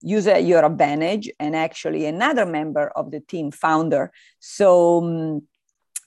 use 0.00 0.26
it 0.26 0.36
at 0.36 0.44
your 0.44 0.64
advantage. 0.64 1.30
And 1.38 1.54
actually, 1.54 2.06
another 2.06 2.46
member 2.46 2.88
of 2.88 3.10
the 3.10 3.20
team, 3.20 3.50
founder. 3.50 4.12
So, 4.38 5.04
um, 5.04 5.42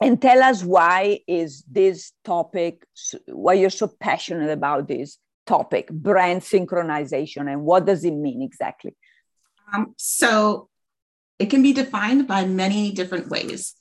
and 0.01 0.21
tell 0.21 0.41
us 0.41 0.63
why 0.63 1.19
is 1.27 1.63
this 1.69 2.11
topic, 2.25 2.83
why 3.27 3.53
you're 3.53 3.69
so 3.69 3.87
passionate 3.87 4.49
about 4.49 4.87
this 4.87 5.17
topic, 5.45 5.89
brand 5.91 6.41
synchronization, 6.41 7.51
and 7.51 7.61
what 7.61 7.85
does 7.85 8.03
it 8.03 8.11
mean 8.11 8.41
exactly? 8.41 8.95
Um, 9.73 9.93
so, 9.97 10.67
it 11.37 11.49
can 11.49 11.63
be 11.63 11.73
defined 11.73 12.27
by 12.27 12.45
many 12.45 12.91
different 12.91 13.29
ways. 13.29 13.73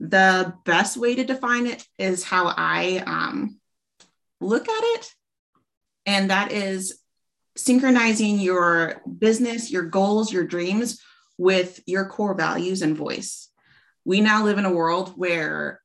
The 0.00 0.54
best 0.64 0.96
way 0.96 1.14
to 1.14 1.24
define 1.24 1.66
it 1.66 1.84
is 1.98 2.24
how 2.24 2.54
I 2.56 3.02
um, 3.06 3.58
look 4.40 4.68
at 4.68 4.84
it, 4.96 5.10
and 6.06 6.30
that 6.30 6.52
is 6.52 7.00
synchronizing 7.56 8.38
your 8.40 9.02
business, 9.18 9.70
your 9.70 9.84
goals, 9.84 10.32
your 10.32 10.44
dreams 10.44 11.00
with 11.38 11.80
your 11.86 12.06
core 12.06 12.34
values 12.34 12.82
and 12.82 12.96
voice. 12.96 13.48
We 14.04 14.20
now 14.20 14.44
live 14.44 14.58
in 14.58 14.64
a 14.64 14.72
world 14.72 15.12
where 15.16 15.80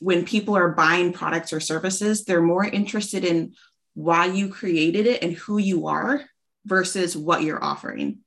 when 0.00 0.24
people 0.24 0.56
are 0.56 0.68
buying 0.70 1.12
products 1.12 1.52
or 1.52 1.60
services, 1.60 2.24
they're 2.24 2.42
more 2.42 2.64
interested 2.64 3.24
in 3.24 3.54
why 3.94 4.26
you 4.26 4.48
created 4.48 5.06
it 5.06 5.22
and 5.22 5.32
who 5.32 5.58
you 5.58 5.86
are 5.86 6.22
versus 6.64 7.16
what 7.16 7.42
you're 7.42 7.62
offering. 7.62 8.18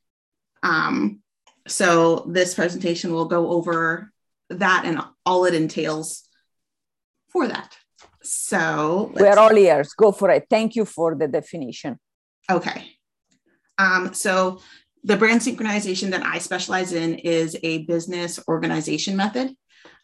Um, 0.64 1.22
so, 1.68 2.26
this 2.28 2.56
presentation 2.56 3.14
will 3.14 3.26
go 3.26 3.52
over 3.52 4.12
that 4.50 4.86
and 4.86 5.02
all 5.26 5.46
it 5.46 5.54
entails 5.54 6.28
for 7.30 7.48
that. 7.48 7.78
So, 8.24 9.12
we're 9.16 9.38
all 9.38 9.56
ears. 9.56 9.94
Go 9.94 10.12
for 10.12 10.32
it. 10.32 10.48
Thank 10.50 10.76
you 10.76 10.86
for 10.86 11.16
the 11.16 11.28
definition. 11.28 12.00
Okay. 12.50 12.96
Um, 13.80 14.14
so 14.14 14.62
the 15.04 15.18
brand 15.18 15.42
synchronization 15.42 16.12
that 16.12 16.26
I 16.26 16.40
specialize 16.40 16.94
in 16.94 17.16
is 17.16 17.58
a 17.64 17.86
business 17.86 18.40
organization 18.48 19.16
method. 19.16 19.56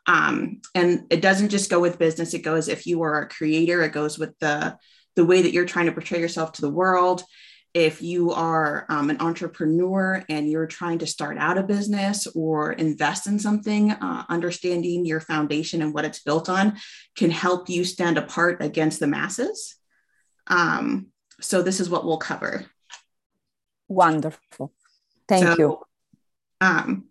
Um, 0.08 0.62
and 0.74 1.06
it 1.10 1.22
doesn't 1.22 1.50
just 1.50 1.70
go 1.70 1.80
with 1.80 2.00
business, 2.00 2.34
it 2.34 2.44
goes 2.44 2.68
if 2.68 2.86
you 2.86 3.02
are 3.02 3.22
a 3.22 3.30
creator, 3.30 3.82
it 3.82 3.92
goes 3.92 4.20
with 4.20 4.38
the, 4.40 4.78
the 5.16 5.26
way 5.26 5.42
that 5.42 5.52
you're 5.52 5.66
trying 5.66 5.88
to 5.88 5.92
portray 5.92 6.20
yourself 6.20 6.54
to 6.54 6.62
the 6.62 6.70
world. 6.70 7.24
If 7.74 8.02
you 8.02 8.32
are 8.32 8.86
um, 8.88 9.10
an 9.10 9.18
entrepreneur 9.20 10.24
and 10.30 10.50
you're 10.50 10.68
trying 10.68 11.00
to 11.00 11.08
start 11.08 11.38
out 11.38 11.58
a 11.58 11.64
business 11.64 12.26
or 12.28 12.72
invest 12.72 13.28
in 13.28 13.38
something, 13.38 13.92
uh, 13.92 14.24
understanding 14.30 15.06
your 15.06 15.20
foundation 15.20 15.82
and 15.82 15.94
what 15.94 16.06
it's 16.06 16.22
built 16.22 16.48
on 16.48 16.78
can 17.18 17.32
help 17.32 17.68
you 17.68 17.84
stand 17.84 18.18
apart 18.18 18.62
against 18.62 19.02
the 19.02 19.08
masses. 19.08 19.76
Um, 20.48 21.08
so 21.42 21.62
this 21.62 21.80
is 21.80 21.90
what 21.90 22.06
we'll 22.06 22.18
cover. 22.18 22.66
Wonderful. 23.90 24.72
Thank 25.28 25.46
so, 25.46 25.56
you. 25.58 25.80
Um, 26.62 27.06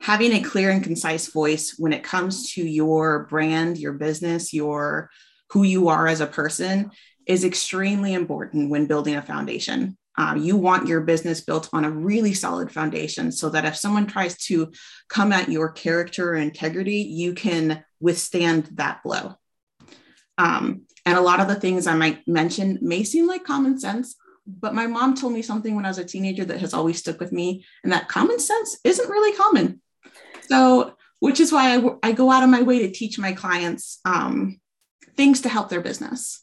having 0.00 0.32
a 0.32 0.42
clear 0.42 0.70
and 0.70 0.82
concise 0.82 1.28
voice 1.28 1.74
when 1.78 1.92
it 1.92 2.04
comes 2.04 2.52
to 2.52 2.66
your 2.66 3.24
brand, 3.24 3.78
your 3.78 3.94
business, 3.94 4.52
your 4.52 5.10
who 5.50 5.62
you 5.62 5.88
are 5.88 6.06
as 6.06 6.20
a 6.20 6.26
person 6.26 6.90
is 7.26 7.44
extremely 7.44 8.14
important 8.14 8.70
when 8.70 8.86
building 8.86 9.16
a 9.16 9.22
foundation. 9.22 9.96
Uh, 10.18 10.34
you 10.38 10.56
want 10.56 10.88
your 10.88 11.02
business 11.02 11.42
built 11.42 11.68
on 11.72 11.84
a 11.84 11.90
really 11.90 12.32
solid 12.32 12.72
foundation 12.72 13.30
so 13.30 13.50
that 13.50 13.66
if 13.66 13.76
someone 13.76 14.06
tries 14.06 14.36
to 14.38 14.72
come 15.08 15.30
at 15.30 15.50
your 15.50 15.70
character 15.70 16.30
or 16.30 16.36
integrity, 16.36 16.98
you 16.98 17.34
can 17.34 17.84
withstand 18.00 18.68
that 18.74 19.02
blow. 19.02 19.34
Um, 20.38 20.82
and 21.04 21.18
a 21.18 21.22
lot 21.22 21.40
of 21.40 21.48
the 21.48 21.54
things 21.54 21.86
I 21.86 21.94
might 21.94 22.26
mention 22.26 22.78
may 22.80 23.04
seem 23.04 23.26
like 23.26 23.44
common 23.44 23.78
sense, 23.78 24.16
but 24.46 24.74
my 24.74 24.86
mom 24.86 25.14
told 25.14 25.32
me 25.32 25.42
something 25.42 25.74
when 25.74 25.84
I 25.84 25.88
was 25.88 25.98
a 25.98 26.04
teenager 26.04 26.44
that 26.44 26.60
has 26.60 26.72
always 26.72 26.98
stuck 26.98 27.18
with 27.18 27.32
me, 27.32 27.64
and 27.82 27.92
that 27.92 28.08
common 28.08 28.38
sense 28.38 28.78
isn't 28.84 29.10
really 29.10 29.36
common. 29.36 29.80
So, 30.48 30.94
which 31.18 31.40
is 31.40 31.50
why 31.50 31.76
I, 31.76 31.90
I 32.02 32.12
go 32.12 32.30
out 32.30 32.44
of 32.44 32.50
my 32.50 32.62
way 32.62 32.80
to 32.80 32.90
teach 32.90 33.18
my 33.18 33.32
clients 33.32 34.00
um, 34.04 34.60
things 35.16 35.40
to 35.42 35.48
help 35.48 35.68
their 35.68 35.80
business. 35.80 36.42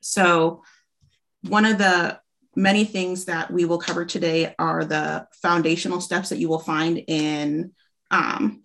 So, 0.00 0.62
one 1.42 1.64
of 1.64 1.78
the 1.78 2.18
many 2.56 2.84
things 2.84 3.26
that 3.26 3.52
we 3.52 3.64
will 3.64 3.78
cover 3.78 4.04
today 4.04 4.54
are 4.58 4.84
the 4.84 5.28
foundational 5.40 6.00
steps 6.00 6.30
that 6.30 6.38
you 6.38 6.48
will 6.48 6.58
find 6.58 6.98
in 7.06 7.72
um, 8.10 8.62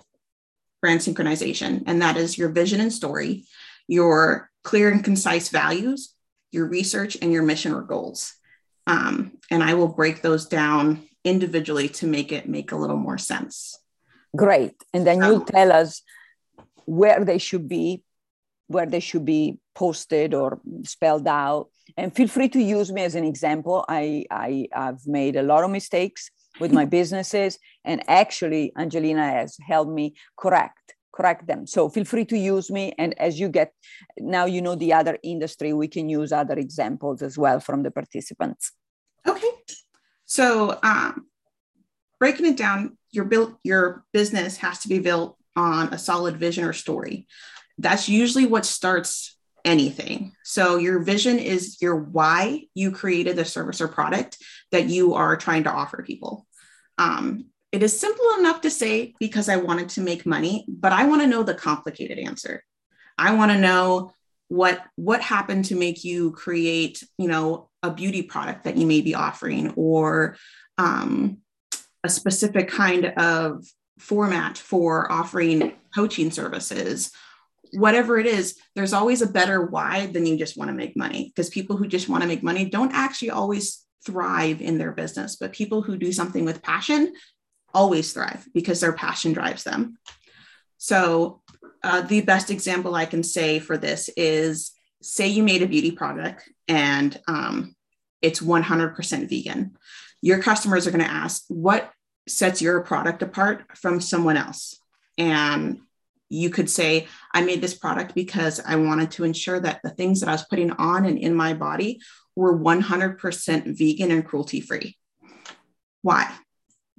brand 0.81 1.01
synchronization, 1.01 1.83
and 1.85 2.01
that 2.01 2.17
is 2.17 2.37
your 2.37 2.49
vision 2.49 2.81
and 2.81 2.91
story, 2.91 3.45
your 3.87 4.49
clear 4.63 4.89
and 4.89 5.03
concise 5.03 5.49
values, 5.49 6.12
your 6.53 6.67
research, 6.67 7.17
and 7.21 7.31
your 7.31 7.43
mission 7.43 7.73
or 7.73 7.81
goals. 7.81 8.33
Um, 8.87 9.37
and 9.49 9.63
I 9.63 9.73
will 9.73 9.87
break 9.87 10.21
those 10.21 10.45
down 10.45 11.07
individually 11.23 11.87
to 11.87 12.07
make 12.07 12.31
it 12.31 12.47
make 12.47 12.71
a 12.71 12.75
little 12.75 12.97
more 12.97 13.17
sense. 13.17 13.79
Great. 14.35 14.75
And 14.93 15.05
then 15.05 15.21
you'll 15.21 15.45
tell 15.45 15.71
us 15.71 16.01
where 16.85 17.23
they 17.23 17.37
should 17.37 17.67
be, 17.67 18.03
where 18.67 18.85
they 18.85 18.99
should 18.99 19.25
be 19.25 19.59
posted 19.75 20.33
or 20.33 20.59
spelled 20.83 21.27
out. 21.27 21.69
And 21.95 22.13
feel 22.13 22.27
free 22.27 22.49
to 22.49 22.61
use 22.61 22.91
me 22.91 23.03
as 23.03 23.15
an 23.15 23.23
example. 23.23 23.85
I, 23.87 24.25
I 24.31 24.67
have 24.73 25.05
made 25.05 25.35
a 25.35 25.43
lot 25.43 25.63
of 25.63 25.69
mistakes 25.69 26.29
with 26.59 26.71
my 26.71 26.85
businesses, 26.97 27.59
and 27.85 28.03
actually, 28.07 28.73
Angelina 28.77 29.25
has 29.29 29.57
helped 29.65 29.91
me 29.91 30.15
correct 30.37 30.95
correct 31.13 31.47
them. 31.47 31.65
So 31.67 31.89
feel 31.89 32.05
free 32.05 32.25
to 32.25 32.37
use 32.37 32.69
me. 32.71 32.93
And 32.97 33.17
as 33.19 33.39
you 33.39 33.47
get, 33.47 33.73
now 34.17 34.45
you 34.45 34.61
know 34.61 34.75
the 34.75 34.93
other 34.93 35.17
industry, 35.23 35.71
we 35.71 35.87
can 35.87 36.09
use 36.09 36.31
other 36.31 36.55
examples 36.55 37.21
as 37.21 37.37
well 37.37 37.59
from 37.59 37.83
the 37.83 37.91
participants. 37.91 38.71
Okay. 39.25 39.51
So 40.25 40.79
um, 40.83 41.27
breaking 42.19 42.47
it 42.47 42.57
down, 42.57 42.97
your 43.11 43.25
built 43.25 43.55
your 43.63 44.03
business 44.11 44.57
has 44.57 44.79
to 44.79 44.87
be 44.87 44.99
built 44.99 45.37
on 45.55 45.93
a 45.93 45.97
solid 45.97 46.37
vision 46.37 46.63
or 46.65 46.73
story. 46.73 47.27
That's 47.77 48.09
usually 48.09 48.47
what 48.47 48.65
starts 48.65 49.37
anything. 49.63 50.33
So 50.43 50.77
your 50.77 50.99
vision 50.99 51.39
is 51.39 51.81
your 51.81 51.95
why 51.95 52.63
you 52.73 52.91
created 52.91 53.35
the 53.35 53.45
service 53.45 53.79
or 53.81 53.87
product 53.87 54.37
that 54.71 54.89
you 54.89 55.13
are 55.13 55.37
trying 55.37 55.63
to 55.63 55.71
offer 55.71 56.03
people. 56.03 56.47
Um, 56.97 57.45
it 57.73 57.81
is 57.81 57.99
simple 57.99 58.25
enough 58.37 58.61
to 58.61 58.69
say 58.69 59.15
because 59.19 59.49
I 59.49 59.57
wanted 59.57 59.89
to 59.89 60.01
make 60.01 60.25
money, 60.27 60.65
but 60.69 60.93
I 60.93 61.05
want 61.05 61.21
to 61.21 61.27
know 61.27 61.41
the 61.41 61.55
complicated 61.55 62.19
answer. 62.19 62.63
I 63.17 63.33
want 63.33 63.51
to 63.51 63.57
know 63.57 64.13
what 64.47 64.83
what 64.95 65.21
happened 65.21 65.65
to 65.65 65.75
make 65.75 66.03
you 66.03 66.31
create, 66.31 67.03
you 67.17 67.27
know, 67.27 67.69
a 67.81 67.89
beauty 67.89 68.21
product 68.21 68.65
that 68.65 68.77
you 68.77 68.85
may 68.85 69.01
be 69.01 69.15
offering 69.15 69.71
or 69.75 70.37
um, 70.77 71.39
a 72.03 72.09
specific 72.09 72.67
kind 72.69 73.07
of 73.17 73.65
format 73.97 74.57
for 74.57 75.11
offering 75.11 75.73
coaching 75.95 76.29
services 76.29 77.11
whatever 77.73 78.19
it 78.19 78.27
is, 78.27 78.55
there's 78.75 78.93
always 78.93 79.23
a 79.23 79.27
better 79.27 79.65
why 79.65 80.05
than 80.05 80.27
you 80.27 80.37
just 80.37 80.55
want 80.55 80.69
to 80.69 80.75
make 80.75 80.95
money. 80.95 81.31
Because 81.35 81.49
people 81.49 81.75
who 81.75 81.87
just 81.87 82.07
want 82.07 82.21
to 82.21 82.27
make 82.27 82.43
money 82.43 82.69
don't 82.69 82.93
actually 82.93 83.31
always 83.31 83.83
thrive 84.05 84.61
in 84.61 84.77
their 84.77 84.91
business, 84.91 85.37
but 85.37 85.53
people 85.53 85.81
who 85.81 85.97
do 85.97 86.11
something 86.11 86.45
with 86.45 86.61
passion 86.61 87.13
always 87.73 88.13
thrive 88.13 88.47
because 88.53 88.79
their 88.79 88.93
passion 88.93 89.33
drives 89.33 89.63
them. 89.63 89.97
So, 90.77 91.41
uh, 91.83 92.01
the 92.01 92.21
best 92.21 92.49
example 92.49 92.95
I 92.95 93.05
can 93.05 93.23
say 93.23 93.59
for 93.59 93.77
this 93.77 94.09
is 94.15 94.71
say 95.01 95.27
you 95.27 95.43
made 95.43 95.61
a 95.61 95.67
beauty 95.67 95.91
product 95.91 96.49
and 96.67 97.19
um, 97.27 97.75
it's 98.21 98.39
100% 98.39 99.29
vegan. 99.29 99.75
Your 100.21 100.41
customers 100.41 100.87
are 100.87 100.91
going 100.91 101.03
to 101.03 101.11
ask, 101.11 101.43
what 101.49 101.91
sets 102.27 102.61
your 102.61 102.81
product 102.81 103.21
apart 103.21 103.65
from 103.75 103.99
someone 103.99 104.37
else? 104.37 104.79
And 105.17 105.81
you 106.29 106.49
could 106.49 106.69
say, 106.69 107.07
I 107.33 107.41
made 107.41 107.61
this 107.61 107.75
product 107.75 108.15
because 108.15 108.61
I 108.65 108.77
wanted 108.77 109.11
to 109.11 109.25
ensure 109.25 109.59
that 109.59 109.81
the 109.83 109.89
things 109.89 110.21
that 110.21 110.29
I 110.29 110.31
was 110.31 110.45
putting 110.45 110.71
on 110.71 111.05
and 111.05 111.17
in 111.17 111.35
my 111.35 111.53
body 111.53 111.99
were 112.35 112.57
100% 112.57 113.77
vegan 113.77 114.11
and 114.11 114.25
cruelty 114.25 114.61
free. 114.61 114.97
Why? 116.01 116.33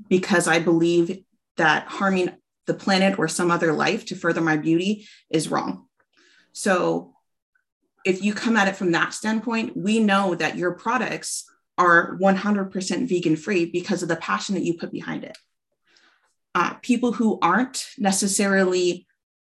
Because 0.08 0.48
I 0.48 0.58
believe 0.58 1.24
that 1.56 1.86
harming 1.86 2.30
the 2.66 2.74
planet 2.74 3.18
or 3.18 3.28
some 3.28 3.50
other 3.50 3.72
life 3.72 4.06
to 4.06 4.16
further 4.16 4.40
my 4.40 4.56
beauty 4.56 5.06
is 5.30 5.50
wrong. 5.50 5.86
So 6.52 7.14
if 8.04 8.22
you 8.22 8.34
come 8.34 8.56
at 8.56 8.68
it 8.68 8.76
from 8.76 8.92
that 8.92 9.14
standpoint, 9.14 9.76
we 9.76 10.00
know 10.00 10.34
that 10.34 10.56
your 10.56 10.72
products 10.72 11.44
are 11.76 12.16
100% 12.18 13.08
vegan 13.08 13.36
free 13.36 13.66
because 13.66 14.02
of 14.02 14.08
the 14.08 14.16
passion 14.16 14.54
that 14.54 14.64
you 14.64 14.74
put 14.74 14.92
behind 14.92 15.24
it. 15.24 15.36
Uh, 16.54 16.74
people 16.74 17.12
who 17.12 17.38
aren't 17.42 17.86
necessarily 17.98 19.06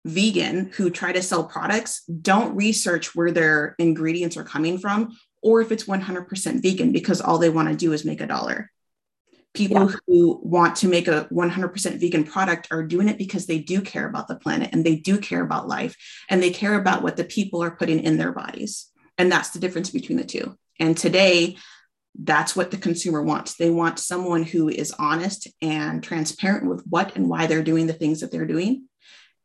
vegan 0.07 0.67
who 0.77 0.89
try 0.89 1.13
to 1.13 1.21
sell 1.21 1.45
products 1.45 2.05
don't 2.05 2.55
research 2.55 3.15
where 3.15 3.33
their 3.33 3.75
ingredients 3.79 4.37
are 4.37 4.45
coming 4.45 4.79
from 4.79 5.17
or 5.43 5.61
if 5.61 5.73
it's 5.73 5.85
100% 5.85 6.63
vegan 6.63 6.93
because 6.93 7.21
all 7.21 7.39
they 7.39 7.51
want 7.51 7.69
to 7.69 7.77
do 7.77 7.93
is 7.93 8.05
make 8.05 8.21
a 8.21 8.27
dollar. 8.27 8.71
People 9.57 9.91
yeah. 9.91 9.97
who 10.07 10.41
want 10.43 10.77
to 10.77 10.89
make 10.89 11.09
a 11.09 11.25
100% 11.33 12.01
vegan 12.01 12.25
product 12.25 12.69
are 12.71 12.83
doing 12.83 13.09
it 13.09 13.19
because 13.19 13.47
they 13.47 13.59
do 13.59 13.81
care 13.81 14.07
about 14.07 14.29
the 14.29 14.37
planet 14.37 14.71
and 14.73 14.85
they 14.85 14.97
do 14.97 15.19
care 15.19 15.43
about 15.43 15.67
life 15.67 15.97
and 16.29 16.43
they 16.43 16.51
care 16.51 16.75
about 16.75 17.03
what 17.03 17.17
the 17.17 17.25
people 17.25 17.63
are 17.63 17.75
putting 17.75 18.01
in 18.01 18.19
their 18.19 18.33
bodies. 18.33 18.91
And 19.19 19.33
that's 19.33 19.51
the 19.51 19.59
difference 19.59 19.91
between 19.91 20.19
the 20.19 20.25
two. 20.25 20.57
And 20.79 20.97
today, 20.97 21.57
that's 22.19 22.57
what 22.57 22.71
the 22.71 22.77
consumer 22.77 23.23
wants. 23.23 23.57
They 23.57 23.71
want 23.71 23.99
someone 23.99 24.43
who 24.43 24.69
is 24.69 24.95
honest 24.99 25.49
and 25.61 26.03
transparent 26.03 26.69
with 26.69 26.83
what 26.89 27.17
and 27.17 27.29
why 27.29 27.47
they're 27.47 27.63
doing 27.63 27.87
the 27.87 27.93
things 27.93 28.21
that 28.21 28.31
they're 28.31 28.47
doing 28.47 28.89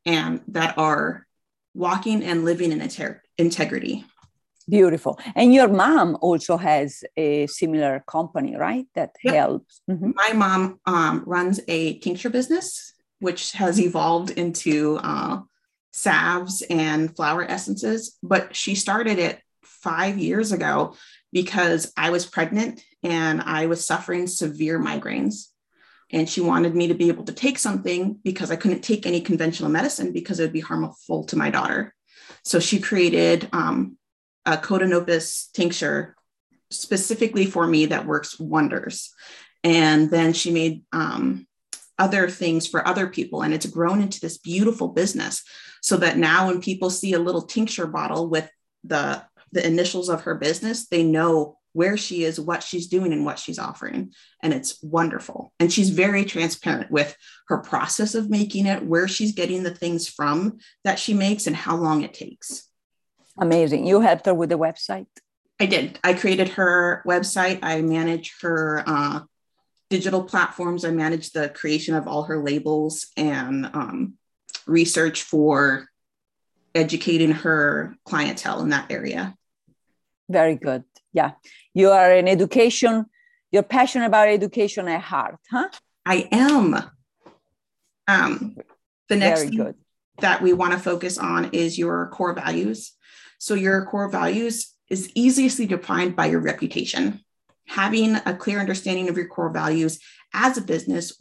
and 0.06 0.42
that 0.50 0.78
are 0.78 1.26
walking 1.74 2.24
and 2.24 2.46
living 2.46 2.72
in 2.72 2.82
integrity. 3.38 4.06
Beautiful. 4.72 5.20
And 5.36 5.54
your 5.54 5.68
mom 5.68 6.18
also 6.22 6.56
has 6.56 7.04
a 7.18 7.46
similar 7.48 8.04
company, 8.08 8.56
right? 8.56 8.86
That 8.96 9.12
yep. 9.22 9.36
helps. 9.36 9.82
Mm-hmm. 9.90 10.12
My 10.16 10.32
mom 10.34 10.80
um, 10.86 11.24
runs 11.26 11.60
a 11.68 12.00
tincture 12.00 12.30
business, 12.30 12.94
which 13.20 13.52
has 13.52 13.82
evolved 13.82 14.32
into 14.32 14.98
uh, 15.04 15.42
salves 15.92 16.64
and 16.70 17.14
flower 17.14 17.44
essences. 17.44 18.18
But 18.24 18.56
she 18.56 18.76
started 18.76 19.20
it 19.20 19.42
five 19.62 20.18
years 20.18 20.54
ago 20.54 20.96
because 21.34 21.92
I 21.98 22.10
was 22.10 22.26
pregnant 22.26 22.82
and 23.04 23.42
I 23.42 23.66
was 23.66 23.84
suffering 23.84 24.26
severe 24.26 24.80
migraines 24.80 25.48
and 26.12 26.30
she 26.30 26.42
wanted 26.42 26.76
me 26.76 26.88
to 26.88 26.94
be 26.94 27.08
able 27.08 27.24
to 27.26 27.34
take 27.34 27.58
something 27.58 28.20
because 28.24 28.52
I 28.52 28.56
couldn't 28.56 28.82
take 28.82 29.06
any 29.06 29.22
conventional 29.22 29.70
medicine 29.70 30.12
because 30.12 30.40
it 30.40 30.44
would 30.44 30.54
be 30.54 30.60
harmful 30.60 31.26
to 31.26 31.38
my 31.38 31.50
daughter. 31.50 31.94
So 32.44 32.60
she 32.60 32.80
created 32.80 33.50
um, 33.54 33.98
a 34.46 34.58
Codonopsis 34.58 35.52
tincture 35.52 36.16
specifically 36.70 37.46
for 37.46 37.68
me 37.68 37.88
that 37.88 38.06
works 38.06 38.40
wonders. 38.40 39.14
And 39.64 40.10
then 40.10 40.34
she 40.34 40.52
made 40.52 40.84
um, 40.92 41.48
other 42.00 42.30
things 42.30 42.68
for 42.68 42.88
other 42.88 43.08
people, 43.08 43.44
and 43.44 43.54
it's 43.54 43.68
grown 43.68 44.02
into 44.02 44.20
this 44.20 44.40
beautiful 44.40 44.88
business. 44.88 45.44
So 45.84 45.98
that 45.98 46.18
now, 46.18 46.48
when 46.48 46.62
people 46.62 46.90
see 46.90 47.14
a 47.14 47.20
little 47.20 47.44
tincture 47.44 47.88
bottle 47.88 48.30
with 48.30 48.50
the 48.84 49.24
the 49.52 49.66
initials 49.66 50.10
of 50.10 50.22
her 50.22 50.36
business, 50.36 50.88
they 50.88 51.04
know 51.04 51.58
where 51.74 51.98
she 51.98 52.24
is, 52.24 52.40
what 52.40 52.64
she's 52.64 52.88
doing, 52.88 53.14
and 53.14 53.26
what 53.26 53.40
she's 53.40 53.60
offering. 53.60 54.14
And 54.42 54.54
it's 54.54 54.82
wonderful. 54.82 55.54
And 55.60 55.72
she's 55.72 55.90
very 55.90 56.26
transparent 56.26 56.90
with 56.90 57.16
her 57.48 57.60
process 57.60 58.16
of 58.16 58.30
making 58.30 58.66
it, 58.66 58.84
where 58.84 59.08
she's 59.08 59.34
getting 59.34 59.64
the 59.64 59.76
things 59.76 60.08
from 60.08 60.58
that 60.84 61.00
she 61.00 61.14
makes, 61.14 61.48
and 61.48 61.56
how 61.56 61.76
long 61.76 62.02
it 62.02 62.14
takes. 62.14 62.68
Amazing. 63.38 63.88
You 63.88 64.02
helped 64.02 64.26
her 64.26 64.34
with 64.34 64.50
the 64.50 64.58
website? 64.58 65.08
I 65.60 65.66
did. 65.66 66.00
I 66.04 66.14
created 66.14 66.50
her 66.50 67.04
website. 67.06 67.60
I 67.62 67.82
manage 67.82 68.36
her 68.42 68.84
uh, 68.86 69.22
digital 69.90 70.24
platforms. 70.24 70.84
I 70.84 70.92
manage 70.92 71.32
the 71.32 71.50
creation 71.50 71.96
of 71.96 72.08
all 72.08 72.24
her 72.24 72.42
labels 72.42 73.08
and 73.16 73.66
um, 73.74 74.14
research 74.66 75.24
for 75.24 75.88
educating 76.74 77.32
her 77.32 77.96
clientele 78.06 78.62
in 78.62 78.70
that 78.70 78.92
area. 78.92 79.36
Very 80.30 80.56
good. 80.56 80.84
Yeah. 81.14 81.32
You 81.74 81.92
are 81.92 82.14
in 82.14 82.28
education. 82.28 83.06
You're 83.52 83.64
passionate 83.64 84.06
about 84.06 84.30
education 84.30 84.88
at 84.88 85.02
heart, 85.02 85.36
huh? 85.50 85.70
I 86.06 86.28
am. 86.32 86.76
Um, 88.08 88.56
the 89.10 89.18
next 89.18 89.42
Very 89.42 89.50
thing 89.50 89.58
good. 89.58 89.76
that 90.20 90.42
we 90.42 90.54
want 90.54 90.72
to 90.74 90.80
focus 90.80 91.18
on 91.18 91.50
is 91.52 91.78
your 91.78 92.08
core 92.08 92.34
values. 92.34 92.94
So, 93.42 93.56
your 93.56 93.84
core 93.86 94.08
values 94.08 94.72
is 94.88 95.12
easily 95.16 95.68
defined 95.68 96.16
by 96.16 96.28
your 96.28 96.42
reputation. 96.42 97.22
Having 97.66 98.18
a 98.18 98.36
clear 98.38 98.60
understanding 98.60 99.10
of 99.10 99.18
your 99.18 99.30
core 99.30 99.50
values 99.50 100.00
as 100.32 100.60
a 100.60 100.62
business 100.62 101.20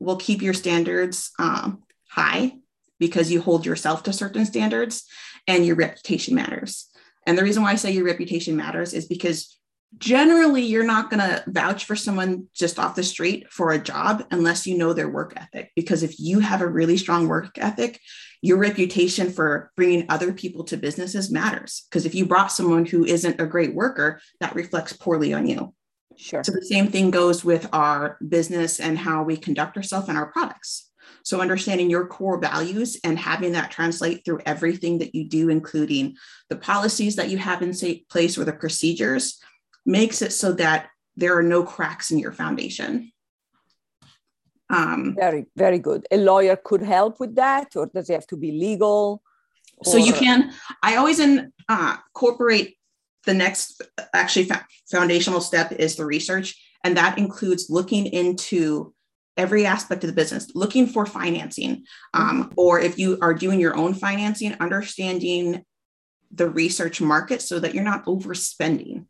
will 0.00 0.16
keep 0.16 0.42
your 0.42 0.54
standards 0.54 1.30
um, 1.38 1.84
high 2.10 2.54
because 2.98 3.30
you 3.30 3.40
hold 3.40 3.64
yourself 3.64 4.02
to 4.02 4.12
certain 4.12 4.44
standards 4.44 5.04
and 5.46 5.64
your 5.64 5.76
reputation 5.76 6.34
matters. 6.34 6.88
And 7.28 7.38
the 7.38 7.44
reason 7.44 7.62
why 7.62 7.70
I 7.70 7.76
say 7.76 7.92
your 7.92 8.06
reputation 8.06 8.56
matters 8.56 8.92
is 8.92 9.06
because 9.06 9.56
generally 9.98 10.62
you're 10.62 10.84
not 10.84 11.10
going 11.10 11.20
to 11.20 11.42
vouch 11.46 11.84
for 11.84 11.96
someone 11.96 12.46
just 12.54 12.78
off 12.78 12.96
the 12.96 13.02
street 13.02 13.50
for 13.50 13.72
a 13.72 13.78
job 13.82 14.24
unless 14.30 14.66
you 14.66 14.76
know 14.76 14.92
their 14.92 15.08
work 15.08 15.34
ethic. 15.36 15.70
Because 15.74 16.02
if 16.02 16.18
you 16.18 16.40
have 16.40 16.60
a 16.60 16.68
really 16.68 16.96
strong 16.96 17.28
work 17.28 17.56
ethic, 17.58 18.00
your 18.42 18.58
reputation 18.58 19.30
for 19.30 19.70
bringing 19.76 20.06
other 20.08 20.32
people 20.32 20.64
to 20.64 20.76
businesses 20.76 21.30
matters. 21.30 21.86
Because 21.88 22.04
if 22.06 22.14
you 22.14 22.26
brought 22.26 22.52
someone 22.52 22.84
who 22.84 23.04
isn't 23.04 23.40
a 23.40 23.46
great 23.46 23.74
worker, 23.74 24.20
that 24.40 24.54
reflects 24.54 24.92
poorly 24.92 25.32
on 25.32 25.46
you. 25.46 25.74
Sure. 26.16 26.42
So 26.44 26.52
the 26.52 26.64
same 26.64 26.88
thing 26.88 27.10
goes 27.10 27.44
with 27.44 27.68
our 27.72 28.18
business 28.26 28.80
and 28.80 28.96
how 28.96 29.22
we 29.22 29.36
conduct 29.36 29.76
ourselves 29.76 30.08
and 30.08 30.16
our 30.16 30.30
products. 30.32 30.90
So, 31.22 31.40
understanding 31.40 31.90
your 31.90 32.06
core 32.06 32.38
values 32.38 32.98
and 33.02 33.18
having 33.18 33.52
that 33.52 33.70
translate 33.70 34.24
through 34.24 34.40
everything 34.46 34.98
that 34.98 35.14
you 35.14 35.28
do, 35.28 35.48
including 35.48 36.16
the 36.48 36.56
policies 36.56 37.16
that 37.16 37.30
you 37.30 37.38
have 37.38 37.62
in 37.62 37.74
place 38.08 38.38
or 38.38 38.44
the 38.44 38.52
procedures, 38.52 39.40
makes 39.86 40.20
it 40.20 40.32
so 40.32 40.52
that 40.52 40.88
there 41.16 41.36
are 41.38 41.42
no 41.42 41.62
cracks 41.62 42.10
in 42.10 42.18
your 42.18 42.32
foundation. 42.32 43.12
Um, 44.68 45.14
very, 45.16 45.46
very 45.56 45.78
good. 45.78 46.06
A 46.10 46.16
lawyer 46.16 46.56
could 46.56 46.82
help 46.82 47.20
with 47.20 47.36
that, 47.36 47.76
or 47.76 47.86
does 47.86 48.10
it 48.10 48.14
have 48.14 48.26
to 48.28 48.36
be 48.36 48.52
legal? 48.52 49.22
Or... 49.78 49.92
So 49.92 49.96
you 49.96 50.12
can. 50.12 50.52
I 50.82 50.96
always 50.96 51.20
in, 51.20 51.52
uh, 51.68 51.96
incorporate 52.08 52.76
the 53.24 53.34
next 53.34 53.82
actually 54.12 54.50
foundational 54.90 55.40
step 55.40 55.72
is 55.72 55.96
the 55.96 56.04
research, 56.04 56.60
and 56.84 56.96
that 56.96 57.18
includes 57.18 57.70
looking 57.70 58.06
into 58.06 58.92
every 59.36 59.66
aspect 59.66 60.02
of 60.02 60.08
the 60.08 60.14
business, 60.14 60.50
looking 60.54 60.86
for 60.86 61.04
financing, 61.04 61.84
um, 62.14 62.52
or 62.56 62.80
if 62.80 62.98
you 62.98 63.18
are 63.20 63.34
doing 63.34 63.60
your 63.60 63.76
own 63.76 63.94
financing, 63.94 64.54
understanding 64.60 65.62
the 66.32 66.48
research 66.48 67.00
market 67.00 67.42
so 67.42 67.60
that 67.60 67.74
you're 67.74 67.84
not 67.84 68.06
overspending. 68.06 69.06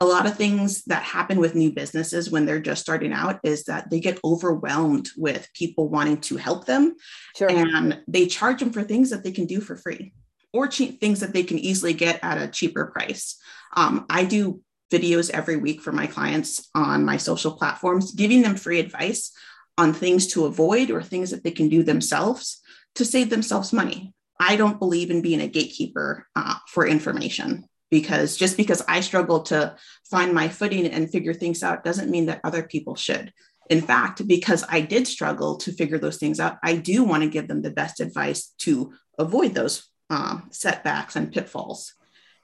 A 0.00 0.06
lot 0.06 0.26
of 0.26 0.36
things 0.36 0.84
that 0.84 1.02
happen 1.02 1.40
with 1.40 1.56
new 1.56 1.72
businesses 1.72 2.30
when 2.30 2.46
they're 2.46 2.60
just 2.60 2.82
starting 2.82 3.12
out 3.12 3.40
is 3.42 3.64
that 3.64 3.90
they 3.90 3.98
get 3.98 4.20
overwhelmed 4.22 5.08
with 5.16 5.48
people 5.54 5.88
wanting 5.88 6.20
to 6.22 6.36
help 6.36 6.66
them 6.66 6.94
sure. 7.36 7.50
and 7.50 8.00
they 8.06 8.26
charge 8.26 8.60
them 8.60 8.72
for 8.72 8.84
things 8.84 9.10
that 9.10 9.24
they 9.24 9.32
can 9.32 9.46
do 9.46 9.60
for 9.60 9.76
free 9.76 10.12
or 10.52 10.68
cheap 10.68 11.00
things 11.00 11.20
that 11.20 11.32
they 11.32 11.42
can 11.42 11.58
easily 11.58 11.92
get 11.92 12.20
at 12.22 12.40
a 12.40 12.48
cheaper 12.48 12.86
price. 12.86 13.36
Um, 13.76 14.06
I 14.08 14.24
do 14.24 14.62
videos 14.92 15.30
every 15.30 15.56
week 15.56 15.82
for 15.82 15.92
my 15.92 16.06
clients 16.06 16.68
on 16.74 17.04
my 17.04 17.16
social 17.16 17.52
platforms, 17.52 18.12
giving 18.14 18.42
them 18.42 18.56
free 18.56 18.80
advice 18.80 19.32
on 19.76 19.92
things 19.92 20.26
to 20.28 20.46
avoid 20.46 20.90
or 20.90 21.02
things 21.02 21.30
that 21.30 21.44
they 21.44 21.50
can 21.50 21.68
do 21.68 21.82
themselves 21.82 22.60
to 22.94 23.04
save 23.04 23.30
themselves 23.30 23.72
money. 23.72 24.12
I 24.40 24.56
don't 24.56 24.78
believe 24.78 25.10
in 25.10 25.22
being 25.22 25.40
a 25.40 25.48
gatekeeper 25.48 26.26
uh, 26.34 26.54
for 26.68 26.86
information 26.86 27.64
because 27.90 28.36
just 28.36 28.56
because 28.56 28.82
I 28.88 29.00
struggle 29.00 29.42
to 29.44 29.76
find 30.10 30.32
my 30.32 30.48
footing 30.48 30.86
and 30.86 31.10
figure 31.10 31.34
things 31.34 31.62
out 31.62 31.84
doesn't 31.84 32.10
mean 32.10 32.26
that 32.26 32.40
other 32.44 32.62
people 32.62 32.94
should. 32.94 33.32
In 33.70 33.80
fact, 33.80 34.26
because 34.26 34.64
I 34.68 34.80
did 34.80 35.06
struggle 35.06 35.56
to 35.58 35.72
figure 35.72 35.98
those 35.98 36.16
things 36.16 36.40
out, 36.40 36.58
I 36.62 36.76
do 36.76 37.04
want 37.04 37.22
to 37.22 37.28
give 37.28 37.48
them 37.48 37.62
the 37.62 37.70
best 37.70 38.00
advice 38.00 38.54
to 38.58 38.92
avoid 39.18 39.54
those 39.54 39.88
uh, 40.10 40.40
setbacks 40.50 41.16
and 41.16 41.32
pitfalls. 41.32 41.94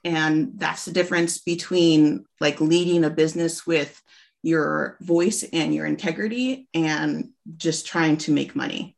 And 0.03 0.51
that's 0.57 0.85
the 0.85 0.91
difference 0.91 1.39
between 1.39 2.25
like 2.39 2.61
leading 2.61 3.03
a 3.03 3.09
business 3.09 3.65
with 3.65 3.99
your 4.43 4.97
voice 5.01 5.43
and 5.51 5.73
your 5.73 5.87
integrity 5.87 6.67
and 6.75 7.29
just 7.57 7.87
trying 7.87 8.17
to 8.17 8.31
make 8.31 8.55
money. 8.55 8.95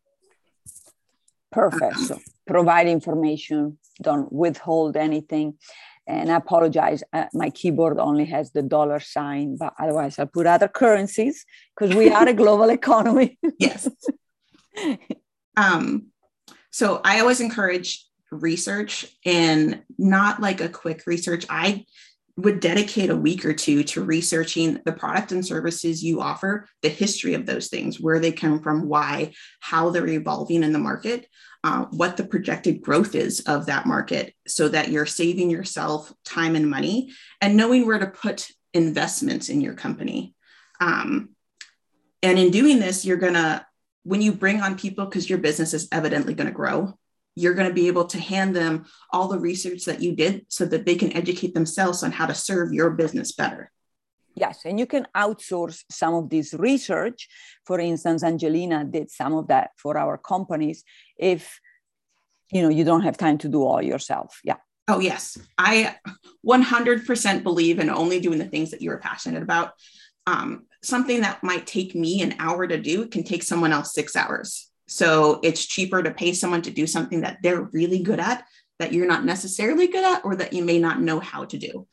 Perfect. 1.54 1.98
So 2.00 2.20
provide 2.46 2.88
information, 2.88 3.78
don't 4.02 4.32
withhold 4.32 4.98
anything. 4.98 5.58
And 6.08 6.32
I 6.32 6.38
apologize, 6.38 7.04
uh, 7.12 7.26
my 7.34 7.50
keyboard 7.50 8.00
only 8.00 8.26
has 8.26 8.52
the 8.52 8.62
dollar 8.62 9.00
sign, 9.00 9.58
but 9.58 9.74
otherwise 9.78 10.18
I'll 10.18 10.28
put 10.28 10.48
other 10.48 10.70
currencies 10.70 11.46
because 11.76 11.96
we 11.96 12.10
are 12.10 12.28
a 12.28 12.34
global 12.34 12.70
economy. 12.82 13.38
yes. 13.60 13.90
Um, 15.60 16.12
so 16.70 17.02
I 17.04 17.20
always 17.20 17.42
encourage 17.42 18.06
research 18.32 19.08
and 19.26 19.82
not 19.98 20.40
like 20.40 20.62
a 20.62 20.70
quick 20.70 21.08
research. 21.08 21.48
I 21.50 21.86
would 22.38 22.60
dedicate 22.60 23.10
a 23.10 23.16
week 23.16 23.44
or 23.44 23.54
two 23.54 23.84
to 23.84 24.04
researching 24.04 24.80
the 24.86 24.92
product 24.92 25.32
and 25.32 25.44
services 25.44 26.04
you 26.04 26.22
offer, 26.22 26.68
the 26.84 26.90
history 26.90 27.34
of 27.34 27.48
those 27.48 27.68
things, 27.68 28.00
where 28.00 28.20
they 28.20 28.32
come 28.32 28.62
from, 28.62 28.88
why, 28.88 29.34
how 29.60 29.90
they're 29.90 30.08
evolving 30.08 30.62
in 30.62 30.72
the 30.72 30.80
market, 30.80 31.28
uh, 31.64 31.86
what 31.92 32.18
the 32.18 32.26
projected 32.26 32.82
growth 32.82 33.16
is 33.16 33.42
of 33.42 33.66
that 33.66 33.86
market, 33.86 34.34
so 34.48 34.70
that 34.70 34.90
you're 34.90 35.06
saving 35.06 35.50
yourself 35.50 36.14
time 36.24 36.56
and 36.56 36.70
money 36.70 37.12
and 37.42 37.58
knowing 37.58 37.86
where 37.86 38.00
to 38.00 38.08
put 38.08 38.50
investments 38.74 39.50
in 39.50 39.62
your 39.62 39.74
company. 39.74 40.36
Um, 40.80 41.30
and 42.22 42.38
in 42.40 42.52
doing 42.52 42.80
this, 42.80 43.06
you're 43.06 43.18
going 43.18 43.34
to, 43.34 43.66
when 44.04 44.22
you 44.22 44.32
bring 44.34 44.62
on 44.62 44.78
people, 44.78 45.06
because 45.06 45.30
your 45.30 45.40
business 45.40 45.74
is 45.74 45.88
evidently 45.92 46.34
going 46.34 46.48
to 46.48 46.54
grow, 46.54 46.98
you're 47.36 47.54
going 47.54 47.68
to 47.68 47.74
be 47.74 47.88
able 47.88 48.06
to 48.06 48.20
hand 48.20 48.56
them 48.56 48.86
all 49.12 49.28
the 49.28 49.40
research 49.40 49.86
that 49.86 50.02
you 50.02 50.16
did 50.16 50.46
so 50.50 50.66
that 50.66 50.86
they 50.86 50.96
can 50.96 51.14
educate 51.14 51.54
themselves 51.54 52.04
on 52.04 52.12
how 52.12 52.26
to 52.26 52.34
serve 52.34 52.74
your 52.74 52.92
business 52.92 53.32
better. 53.32 53.72
Yes, 54.38 54.66
and 54.66 54.80
you 54.80 54.86
can 54.86 55.08
outsource 55.16 55.84
some 55.90 56.14
of 56.14 56.30
this 56.30 56.54
research. 56.54 57.28
For 57.66 57.80
instance, 57.80 58.24
Angelina 58.24 58.86
did 58.86 59.10
some 59.10 59.34
of 59.34 59.48
that 59.48 59.72
for 59.78 59.98
our 59.98 60.18
companies 60.18 60.84
if 61.18 61.60
you 62.52 62.62
know 62.62 62.70
you 62.70 62.84
don't 62.84 63.02
have 63.02 63.18
time 63.18 63.40
to 63.40 63.50
do 63.50 63.64
all 63.64 63.82
yourself. 63.82 64.40
Yeah. 64.44 64.58
Oh, 64.88 65.00
yes. 65.00 65.38
I 65.58 65.96
100% 66.48 67.44
believe 67.44 67.80
in 67.80 67.90
only 67.90 68.20
doing 68.22 68.40
the 68.40 68.46
things 68.46 68.72
that 68.72 68.82
you're 68.82 69.00
passionate 69.00 69.44
about. 69.44 69.74
Um, 70.28 70.66
something 70.82 71.22
that 71.22 71.44
might 71.44 71.68
take 71.68 71.94
me 71.94 72.22
an 72.22 72.36
hour 72.40 72.66
to 72.68 72.78
do 72.78 73.08
can 73.08 73.24
take 73.24 73.44
someone 73.44 73.74
else 73.74 73.94
six 73.94 74.16
hours. 74.16 74.70
So 74.88 75.40
it's 75.44 75.66
cheaper 75.66 76.02
to 76.02 76.12
pay 76.12 76.32
someone 76.32 76.62
to 76.62 76.72
do 76.72 76.88
something 76.88 77.22
that 77.22 77.40
they're 77.44 77.64
really 77.74 78.00
good 78.00 78.22
at, 78.22 78.46
that 78.80 78.94
you're 78.94 79.08
not 79.08 79.26
necessarily 79.26 79.88
good 79.88 80.06
at, 80.06 80.24
or 80.24 80.36
that 80.38 80.54
you 80.54 80.64
may 80.64 80.80
not 80.80 81.02
know 81.02 81.20
how 81.20 81.44
to 81.46 81.58
do. 81.58 81.88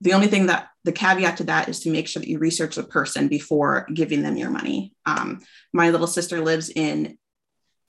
The 0.00 0.12
only 0.14 0.28
thing 0.28 0.46
that 0.46 0.68
the 0.84 0.92
caveat 0.92 1.36
to 1.38 1.44
that 1.44 1.68
is 1.68 1.80
to 1.80 1.90
make 1.90 2.08
sure 2.08 2.20
that 2.20 2.28
you 2.28 2.38
research 2.38 2.76
the 2.76 2.82
person 2.82 3.28
before 3.28 3.86
giving 3.92 4.22
them 4.22 4.36
your 4.36 4.50
money. 4.50 4.94
Um, 5.04 5.40
my 5.72 5.90
little 5.90 6.06
sister 6.06 6.40
lives 6.40 6.70
in 6.70 7.18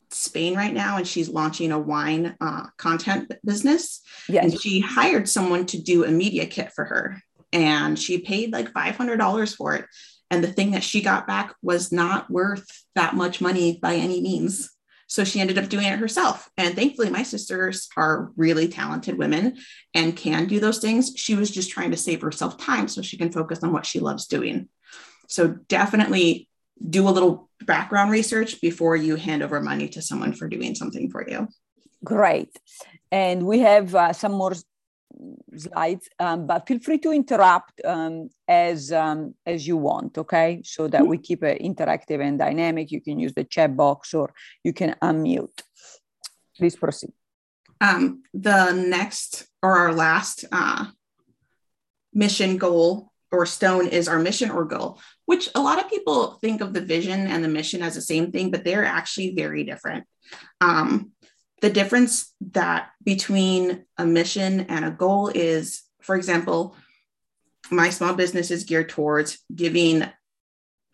Spain 0.10 0.56
right 0.56 0.74
now, 0.74 0.98
and 0.98 1.08
she's 1.08 1.30
launching 1.30 1.72
a 1.72 1.80
wine 1.80 2.36
uh, 2.42 2.68
content 2.78 3.32
business. 3.46 4.02
Yes. 4.28 4.44
And 4.44 4.62
she 4.62 4.82
hired 4.82 5.30
someone 5.30 5.66
to 5.68 5.82
do 5.82 6.04
a 6.04 6.12
media 6.12 6.46
kit 6.46 6.74
for 6.74 6.84
her, 6.84 7.22
and 7.54 7.98
she 7.98 8.20
paid 8.20 8.52
like 8.52 8.74
$500 8.74 9.56
for 9.56 9.76
it. 9.76 9.86
And 10.30 10.44
the 10.44 10.52
thing 10.52 10.72
that 10.72 10.84
she 10.84 11.02
got 11.02 11.28
back 11.28 11.54
was 11.62 11.92
not 11.92 12.30
worth 12.30 12.66
that 12.96 13.16
much 13.16 13.42
money 13.42 13.80
by 13.82 13.96
any 13.96 14.22
means. 14.22 14.72
So 15.12 15.26
she 15.26 15.42
ended 15.42 15.58
up 15.58 15.68
doing 15.68 15.88
it 15.88 16.00
herself. 16.00 16.50
And 16.58 16.74
thankfully, 16.74 17.10
my 17.10 17.24
sisters 17.24 17.90
are 17.98 18.32
really 18.38 18.70
talented 18.70 19.18
women 19.18 19.58
and 19.94 20.16
can 20.16 20.48
do 20.48 20.62
those 20.62 20.80
things. 20.80 21.12
She 21.18 21.36
was 21.36 21.52
just 21.52 21.70
trying 21.70 21.92
to 21.92 21.98
save 21.98 22.22
herself 22.22 22.58
time 22.58 22.88
so 22.88 23.02
she 23.02 23.18
can 23.18 23.30
focus 23.30 23.62
on 23.62 23.74
what 23.74 23.86
she 23.86 24.00
loves 24.00 24.26
doing. 24.26 24.70
So 25.28 25.50
definitely 25.68 26.48
do 26.90 27.10
a 27.10 27.12
little 27.12 27.50
background 27.66 28.10
research 28.10 28.62
before 28.62 28.96
you 28.96 29.18
hand 29.18 29.44
over 29.44 29.60
money 29.60 29.90
to 29.90 30.02
someone 30.02 30.32
for 30.32 30.48
doing 30.48 30.76
something 30.76 31.12
for 31.12 31.30
you. 31.30 31.50
Great. 32.06 32.58
And 33.12 33.46
we 33.46 33.60
have 33.60 33.94
uh, 33.94 34.14
some 34.14 34.32
more 34.32 34.54
slides, 35.56 36.10
um, 36.20 36.48
but 36.48 36.68
feel 36.68 36.80
free 36.80 36.98
to 37.00 37.12
interrupt 37.12 37.82
um, 37.86 38.30
as 38.48 38.92
um, 38.92 39.36
as 39.46 39.68
you 39.68 39.78
want, 39.78 40.18
okay? 40.18 40.62
So 40.64 40.88
that 40.88 41.06
we 41.06 41.18
keep 41.18 41.44
it 41.44 41.62
interactive 41.62 42.22
and 42.22 42.40
dynamic. 42.40 42.92
You 42.92 43.02
can 43.02 43.20
use 43.20 43.34
the 43.34 43.44
chat 43.44 43.76
box 43.76 44.14
or 44.14 44.34
you 44.64 44.74
can 44.74 44.96
unmute. 45.02 45.62
Please 46.58 46.76
proceed. 46.76 47.14
Um, 47.80 48.24
the 48.34 48.72
next 48.72 49.48
or 49.64 49.78
our 49.78 49.94
last 49.94 50.46
uh, 50.52 50.86
mission 52.14 52.58
goal 52.58 53.12
or 53.32 53.46
stone 53.46 53.88
is 53.88 54.08
our 54.08 54.20
mission 54.20 54.52
or 54.52 54.66
goal, 54.66 55.00
which 55.26 55.50
a 55.56 55.62
lot 55.62 55.80
of 55.80 55.90
people 55.90 56.38
think 56.42 56.62
of 56.62 56.74
the 56.74 56.82
vision 56.82 57.28
and 57.28 57.44
the 57.44 57.48
mission 57.48 57.82
as 57.82 57.96
the 57.96 58.02
same 58.02 58.32
thing, 58.32 58.52
but 58.52 58.64
they're 58.64 58.86
actually 58.86 59.34
very 59.34 59.64
different. 59.64 60.06
Um, 60.60 61.12
the 61.62 61.70
difference 61.70 62.34
that 62.52 62.90
between 63.04 63.86
a 63.98 64.06
mission 64.06 64.62
and 64.62 64.84
a 64.84 64.92
goal 64.92 65.30
is, 65.34 65.84
for 66.02 66.16
example, 66.16 66.76
my 67.70 67.90
small 67.90 68.14
business 68.14 68.52
is 68.52 68.64
geared 68.64 68.90
towards 68.90 69.40
giving 69.54 70.06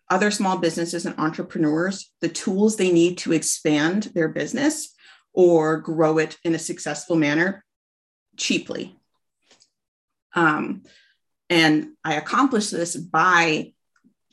other 0.10 0.30
small 0.30 0.58
businesses 0.58 1.06
and 1.06 1.18
entrepreneurs 1.18 2.12
the 2.22 2.30
tools 2.30 2.76
they 2.76 2.92
need 2.92 3.18
to 3.18 3.34
expand 3.34 4.04
their 4.14 4.30
business 4.30 4.94
or 5.34 5.78
grow 5.78 6.18
it 6.18 6.38
in 6.44 6.54
a 6.56 6.60
successful 6.60 7.16
manner 7.16 7.64
cheaply. 8.38 8.98
Um, 10.34 10.84
and 11.50 11.90
I 12.04 12.16
accomplish 12.16 12.70
this 12.70 12.96
by 12.96 13.74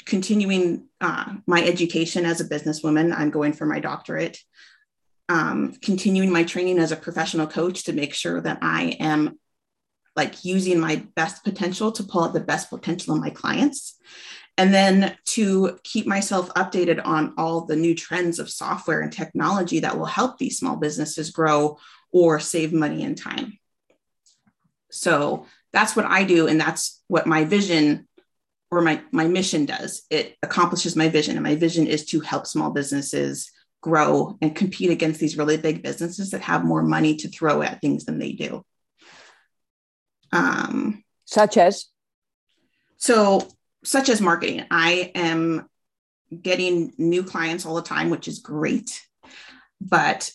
continuing 0.04 0.86
uh, 1.00 1.34
my 1.46 1.64
education 1.64 2.26
as 2.26 2.40
a 2.40 2.48
businesswoman. 2.48 3.16
I'm 3.16 3.30
going 3.30 3.52
for 3.52 3.66
my 3.66 3.78
doctorate 3.78 4.38
um, 5.28 5.74
continuing 5.80 6.30
my 6.30 6.44
training 6.44 6.78
as 6.78 6.92
a 6.92 6.96
professional 6.96 7.46
coach 7.46 7.84
to 7.84 7.92
make 7.92 8.14
sure 8.14 8.40
that 8.40 8.58
I 8.62 8.96
am 9.00 9.38
like 10.16 10.44
using 10.44 10.78
my 10.78 11.04
best 11.16 11.42
potential 11.44 11.90
to 11.92 12.02
pull 12.04 12.24
out 12.24 12.34
the 12.34 12.40
best 12.40 12.70
potential 12.70 13.14
in 13.14 13.20
my 13.20 13.30
clients. 13.30 13.96
And 14.56 14.72
then 14.72 15.16
to 15.30 15.80
keep 15.82 16.06
myself 16.06 16.48
updated 16.50 17.04
on 17.04 17.34
all 17.36 17.62
the 17.62 17.74
new 17.74 17.94
trends 17.94 18.38
of 18.38 18.48
software 18.48 19.00
and 19.00 19.12
technology 19.12 19.80
that 19.80 19.98
will 19.98 20.04
help 20.04 20.38
these 20.38 20.58
small 20.58 20.76
businesses 20.76 21.30
grow 21.30 21.78
or 22.12 22.38
save 22.38 22.72
money 22.72 23.02
and 23.02 23.18
time. 23.18 23.58
So 24.92 25.46
that's 25.72 25.96
what 25.96 26.04
I 26.04 26.22
do. 26.22 26.46
And 26.46 26.60
that's 26.60 27.02
what 27.08 27.26
my 27.26 27.42
vision 27.44 28.06
or 28.70 28.80
my, 28.80 29.02
my 29.10 29.26
mission 29.26 29.66
does. 29.66 30.02
It 30.08 30.36
accomplishes 30.40 30.94
my 30.94 31.08
vision. 31.08 31.34
And 31.34 31.42
my 31.42 31.56
vision 31.56 31.88
is 31.88 32.06
to 32.06 32.20
help 32.20 32.46
small 32.46 32.70
businesses 32.70 33.50
grow 33.84 34.38
and 34.40 34.56
compete 34.56 34.88
against 34.88 35.20
these 35.20 35.36
really 35.36 35.58
big 35.58 35.82
businesses 35.82 36.30
that 36.30 36.40
have 36.40 36.64
more 36.64 36.82
money 36.82 37.16
to 37.16 37.28
throw 37.28 37.60
at 37.60 37.82
things 37.82 38.06
than 38.06 38.18
they 38.18 38.32
do. 38.32 38.64
Um, 40.32 41.04
such 41.26 41.58
as? 41.58 41.84
So, 42.96 43.46
such 43.84 44.08
as 44.08 44.22
marketing. 44.22 44.64
I 44.70 45.12
am 45.14 45.68
getting 46.40 46.94
new 46.96 47.24
clients 47.24 47.66
all 47.66 47.74
the 47.74 47.82
time, 47.82 48.08
which 48.08 48.26
is 48.26 48.38
great. 48.38 49.02
But 49.82 50.30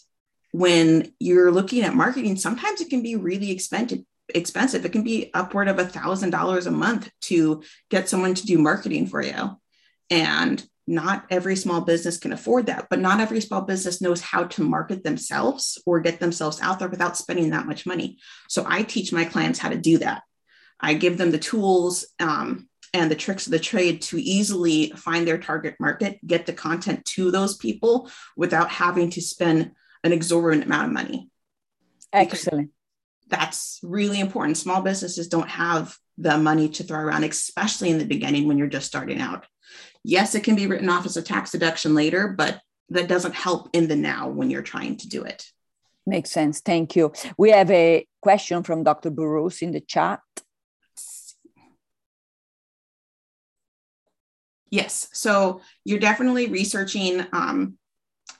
when 0.52 1.12
you're 1.20 1.52
looking 1.52 1.82
at 1.82 1.96
marketing, 1.96 2.36
sometimes 2.36 2.82
it 2.82 2.92
can 2.92 3.02
be 3.02 3.16
really 3.16 3.50
expensive. 3.50 4.02
Expensive. 4.36 4.86
It 4.86 4.92
can 4.92 5.04
be 5.04 5.32
upward 5.34 5.70
of 5.70 5.80
a 5.80 5.86
thousand 5.88 6.30
dollars 6.30 6.68
a 6.68 6.72
month 6.72 7.10
to 7.22 7.64
get 7.90 8.10
someone 8.10 8.36
to 8.36 8.46
do 8.46 8.60
marketing 8.60 9.08
for 9.08 9.24
you. 9.24 9.60
And 10.12 10.64
not 10.90 11.26
every 11.30 11.56
small 11.56 11.82
business 11.82 12.18
can 12.18 12.34
afford 12.34 12.66
that, 12.66 12.88
but 12.90 13.00
not 13.00 13.20
every 13.20 13.40
small 13.42 13.62
business 13.62 14.02
knows 14.02 14.22
how 14.22 14.46
to 14.46 14.64
market 14.64 15.04
themselves 15.04 15.82
or 15.86 16.00
get 16.00 16.20
themselves 16.20 16.60
out 16.62 16.80
there 16.80 16.90
without 16.90 17.16
spending 17.16 17.52
that 17.52 17.68
much 17.68 17.86
money. 17.86 18.18
So 18.48 18.66
I 18.68 18.82
teach 18.82 19.14
my 19.14 19.24
clients 19.24 19.60
how 19.60 19.70
to 19.70 19.78
do 19.78 20.00
that. 20.00 20.24
I 20.80 20.96
give 20.96 21.18
them 21.18 21.30
the 21.30 21.38
tools 21.38 22.08
um, 22.20 22.68
and 22.94 23.12
the 23.12 23.16
tricks 23.16 23.46
of 23.46 23.52
the 23.52 23.60
trade 23.60 24.02
to 24.04 24.18
easily 24.18 24.92
find 24.96 25.28
their 25.28 25.38
target 25.38 25.76
market, 25.80 26.20
get 26.26 26.48
the 26.48 26.54
content 26.54 27.06
to 27.06 27.30
those 27.30 27.56
people 27.56 28.10
without 28.36 28.70
having 28.70 29.12
to 29.12 29.22
spend 29.22 29.72
an 30.04 30.12
exorbitant 30.12 30.66
amount 30.66 30.88
of 30.88 30.94
money. 30.94 31.30
Excellent. 32.12 32.72
That's 33.28 33.80
really 33.84 34.20
important. 34.20 34.58
Small 34.58 34.82
businesses 34.82 35.28
don't 35.28 35.50
have 35.50 35.96
the 36.18 36.38
money 36.40 36.70
to 36.70 36.84
throw 36.84 37.00
around, 37.00 37.24
especially 37.26 37.92
in 37.92 38.00
the 38.00 38.06
beginning 38.06 38.48
when 38.48 38.58
you're 38.58 38.68
just 38.68 38.88
starting 38.88 39.22
out. 39.22 39.46
Yes, 40.04 40.36
it 40.36 40.44
can 40.44 40.56
be 40.56 40.68
written 40.68 40.90
off 40.90 41.06
as 41.06 41.18
a 41.18 41.22
tax 41.22 41.52
deduction 41.52 41.94
later, 41.94 42.30
but 42.30 42.62
that 42.90 43.08
doesn't 43.08 43.36
help 43.36 43.70
in 43.74 43.88
the 43.88 43.96
now 43.96 44.30
when 44.30 44.50
you're 44.50 44.62
trying 44.62 44.98
to 44.98 45.08
do 45.08 45.24
it. 45.24 45.46
Makes 46.06 46.32
sense. 46.32 46.62
Thank 46.62 46.96
you. 46.96 47.12
We 47.38 47.52
have 47.52 47.70
a 47.70 48.08
question 48.22 48.64
from 48.64 48.84
Dr. 48.84 49.10
Burrows 49.12 49.62
in 49.62 49.72
the 49.72 49.82
chat. 49.82 50.22
Yes. 54.72 55.10
So 55.14 55.62
you're 55.84 56.00
definitely 56.00 56.48
researching 56.48 57.26
um, 57.34 57.78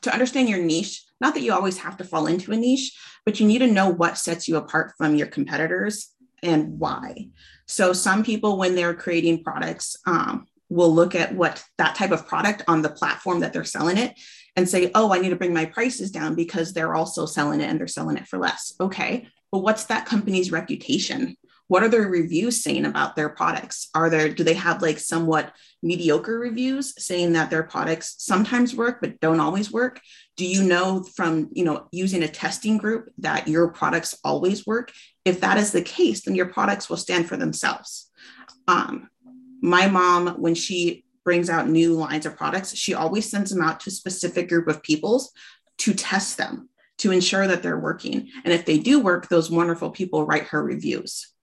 to 0.02 0.14
understand 0.14 0.50
your 0.50 0.64
niche. 0.64 1.06
Not 1.22 1.34
that 1.34 1.42
you 1.42 1.54
always 1.54 1.80
have 1.80 1.98
to 1.98 2.04
fall 2.04 2.28
into 2.28 2.52
a 2.52 2.58
niche, 2.58 2.98
but 3.26 3.40
you 3.40 3.48
need 3.48 3.60
to 3.60 3.68
know 3.68 3.90
what 3.90 4.18
sets 4.18 4.48
you 4.48 4.56
apart 4.56 4.94
from 4.98 5.16
your 5.16 5.28
competitors 5.28 6.10
and 6.42 6.80
why. 6.80 7.30
So 7.68 7.94
some 7.94 8.24
people, 8.24 8.58
when 8.58 8.76
they're 8.76 8.94
creating 8.94 9.44
products, 9.44 9.98
um, 10.06 10.48
will 10.70 10.94
look 10.94 11.16
at 11.16 11.34
what 11.34 11.64
that 11.78 11.96
type 11.96 12.12
of 12.12 12.28
product 12.28 12.64
on 12.68 12.82
the 12.82 12.90
platform 12.90 13.40
that 13.40 13.54
they're 13.54 13.64
selling 13.64 13.98
it 13.98 14.20
and 14.56 14.68
say, 14.68 14.92
oh, 14.96 15.12
I 15.12 15.20
need 15.20 15.30
to 15.30 15.36
bring 15.36 15.54
my 15.54 15.66
prices 15.66 16.12
down 16.12 16.36
because 16.36 16.74
they're 16.74 16.96
also 16.96 17.26
selling 17.26 17.62
it 17.62 17.70
and 17.70 17.80
they're 17.80 17.88
selling 17.88 18.18
it 18.18 18.28
for 18.28 18.38
less. 18.38 18.74
Okay. 18.80 19.28
But 19.52 19.60
what's 19.60 19.86
that 19.86 20.06
company's 20.06 20.52
reputation? 20.52 21.36
what 21.70 21.84
are 21.84 21.88
their 21.88 22.08
reviews 22.08 22.64
saying 22.64 22.86
about 22.86 23.16
their 23.16 23.30
products 23.30 23.90
are 23.96 24.10
there 24.10 24.28
do 24.28 24.44
they 24.44 24.56
have 24.56 24.82
like 24.82 25.00
somewhat 25.00 25.54
mediocre 25.82 26.38
reviews 26.38 26.94
saying 27.02 27.34
that 27.34 27.50
their 27.50 27.64
products 27.64 28.16
sometimes 28.18 28.76
work 28.76 29.00
but 29.00 29.20
don't 29.22 29.40
always 29.40 29.72
work 29.72 30.02
do 30.36 30.46
you 30.46 30.64
know 30.64 31.04
from 31.16 31.48
you 31.54 31.64
know 31.64 31.88
using 31.92 32.24
a 32.24 32.28
testing 32.28 32.78
group 32.78 33.10
that 33.18 33.48
your 33.48 33.70
products 33.70 34.18
always 34.24 34.68
work 34.68 34.92
if 35.24 35.40
that 35.40 35.58
is 35.58 35.72
the 35.72 35.82
case 35.82 36.24
then 36.24 36.36
your 36.36 36.48
products 36.48 36.90
will 36.90 36.98
stand 36.98 37.30
for 37.30 37.38
themselves 37.38 38.12
um, 38.68 39.10
my 39.62 39.88
mom 39.88 40.28
when 40.42 40.56
she 40.56 41.04
brings 41.24 41.50
out 41.50 41.70
new 41.70 41.94
lines 41.94 42.26
of 42.26 42.36
products 42.36 42.76
she 42.76 42.94
always 42.94 43.30
sends 43.30 43.52
them 43.52 43.62
out 43.62 43.80
to 43.80 43.90
a 43.90 43.94
specific 43.94 44.50
group 44.50 44.68
of 44.68 44.82
peoples 44.82 45.32
to 45.78 45.94
test 45.94 46.38
them 46.38 46.70
to 46.98 47.12
ensure 47.12 47.48
that 47.48 47.64
they're 47.64 47.80
working 47.80 48.30
and 48.44 48.54
if 48.54 48.66
they 48.66 48.78
do 48.78 49.00
work 49.00 49.28
those 49.28 49.52
wonderful 49.52 49.92
people 49.92 50.26
write 50.26 50.44
her 50.44 50.64
reviews 50.64 51.34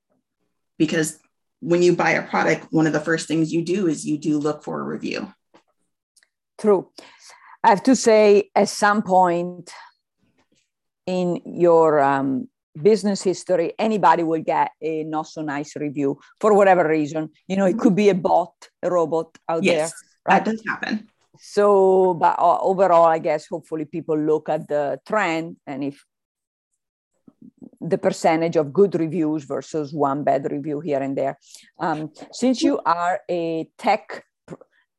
because 0.79 1.19
when 1.61 1.83
you 1.83 1.97
buy 1.97 2.11
a 2.11 2.27
product, 2.27 2.67
one 2.71 2.87
of 2.87 2.93
the 2.93 3.01
first 3.01 3.29
things 3.29 3.53
you 3.53 3.65
do 3.65 3.87
is 3.87 4.07
you 4.07 4.19
do 4.19 4.39
look 4.39 4.63
for 4.63 4.81
a 4.81 4.85
review. 4.85 5.33
True. 6.59 6.91
I 7.65 7.71
have 7.71 7.83
to 7.85 7.97
say, 7.97 8.51
at 8.55 8.69
some 8.69 9.03
point 9.03 9.71
in 11.07 11.41
your 11.45 12.01
um, 12.01 12.49
business 12.83 13.23
history, 13.23 13.73
anybody 13.79 14.23
will 14.23 14.43
get 14.43 14.71
a 14.81 15.05
not 15.05 15.27
so 15.27 15.43
nice 15.43 15.77
review 15.77 16.19
for 16.41 16.55
whatever 16.55 16.87
reason. 16.89 17.31
You 17.49 17.57
know, 17.57 17.67
it 17.67 17.79
could 17.79 17.95
be 17.95 18.09
a 18.09 18.15
bot, 18.15 18.55
a 18.83 18.91
robot 18.91 19.37
out 19.49 19.65
yes, 19.65 19.91
there. 19.91 20.35
Right? 20.35 20.45
That 20.45 20.51
does 20.51 20.63
happen. 20.69 21.09
So, 21.39 22.15
but 22.15 22.39
uh, 22.39 22.59
overall, 22.61 23.07
I 23.07 23.19
guess 23.19 23.47
hopefully 23.47 23.85
people 23.85 24.19
look 24.19 24.49
at 24.49 24.69
the 24.69 24.99
trend, 25.07 25.57
and 25.67 25.85
if 25.85 26.05
the 27.81 27.99
percentage 27.99 28.57
of 28.57 28.73
good 28.73 28.95
reviews 28.95 29.45
versus 29.45 29.93
one 29.93 30.25
bad 30.25 30.51
review 30.51 30.81
here 30.81 31.01
and 31.01 31.17
there. 31.17 31.39
Um, 31.79 32.11
since 32.33 32.63
you 32.63 32.81
are 32.85 33.21
a 33.31 33.69
tech 33.79 34.25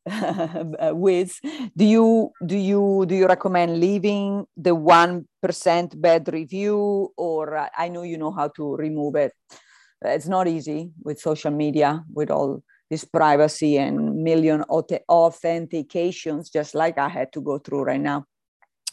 whiz, 0.93 1.39
do 1.75 1.85
you 1.85 2.31
do 2.45 2.57
you 2.57 3.05
do 3.07 3.15
you 3.15 3.27
recommend 3.27 3.79
leaving 3.79 4.45
the 4.55 4.73
one 4.73 5.27
percent 5.41 5.99
bad 6.01 6.31
review, 6.31 7.11
or 7.17 7.57
uh, 7.57 7.69
I 7.77 7.89
know 7.89 8.03
you 8.03 8.17
know 8.17 8.31
how 8.31 8.47
to 8.49 8.75
remove 8.75 9.15
it. 9.15 9.33
It's 10.01 10.27
not 10.27 10.47
easy 10.47 10.91
with 11.03 11.19
social 11.19 11.51
media 11.51 12.03
with 12.13 12.31
all 12.31 12.63
this 12.89 13.03
privacy 13.03 13.77
and 13.77 14.23
million 14.23 14.63
authentications, 14.69 16.51
just 16.51 16.75
like 16.75 16.97
I 16.97 17.09
had 17.09 17.33
to 17.33 17.41
go 17.41 17.57
through 17.57 17.83
right 17.83 17.99
now. 17.99 18.25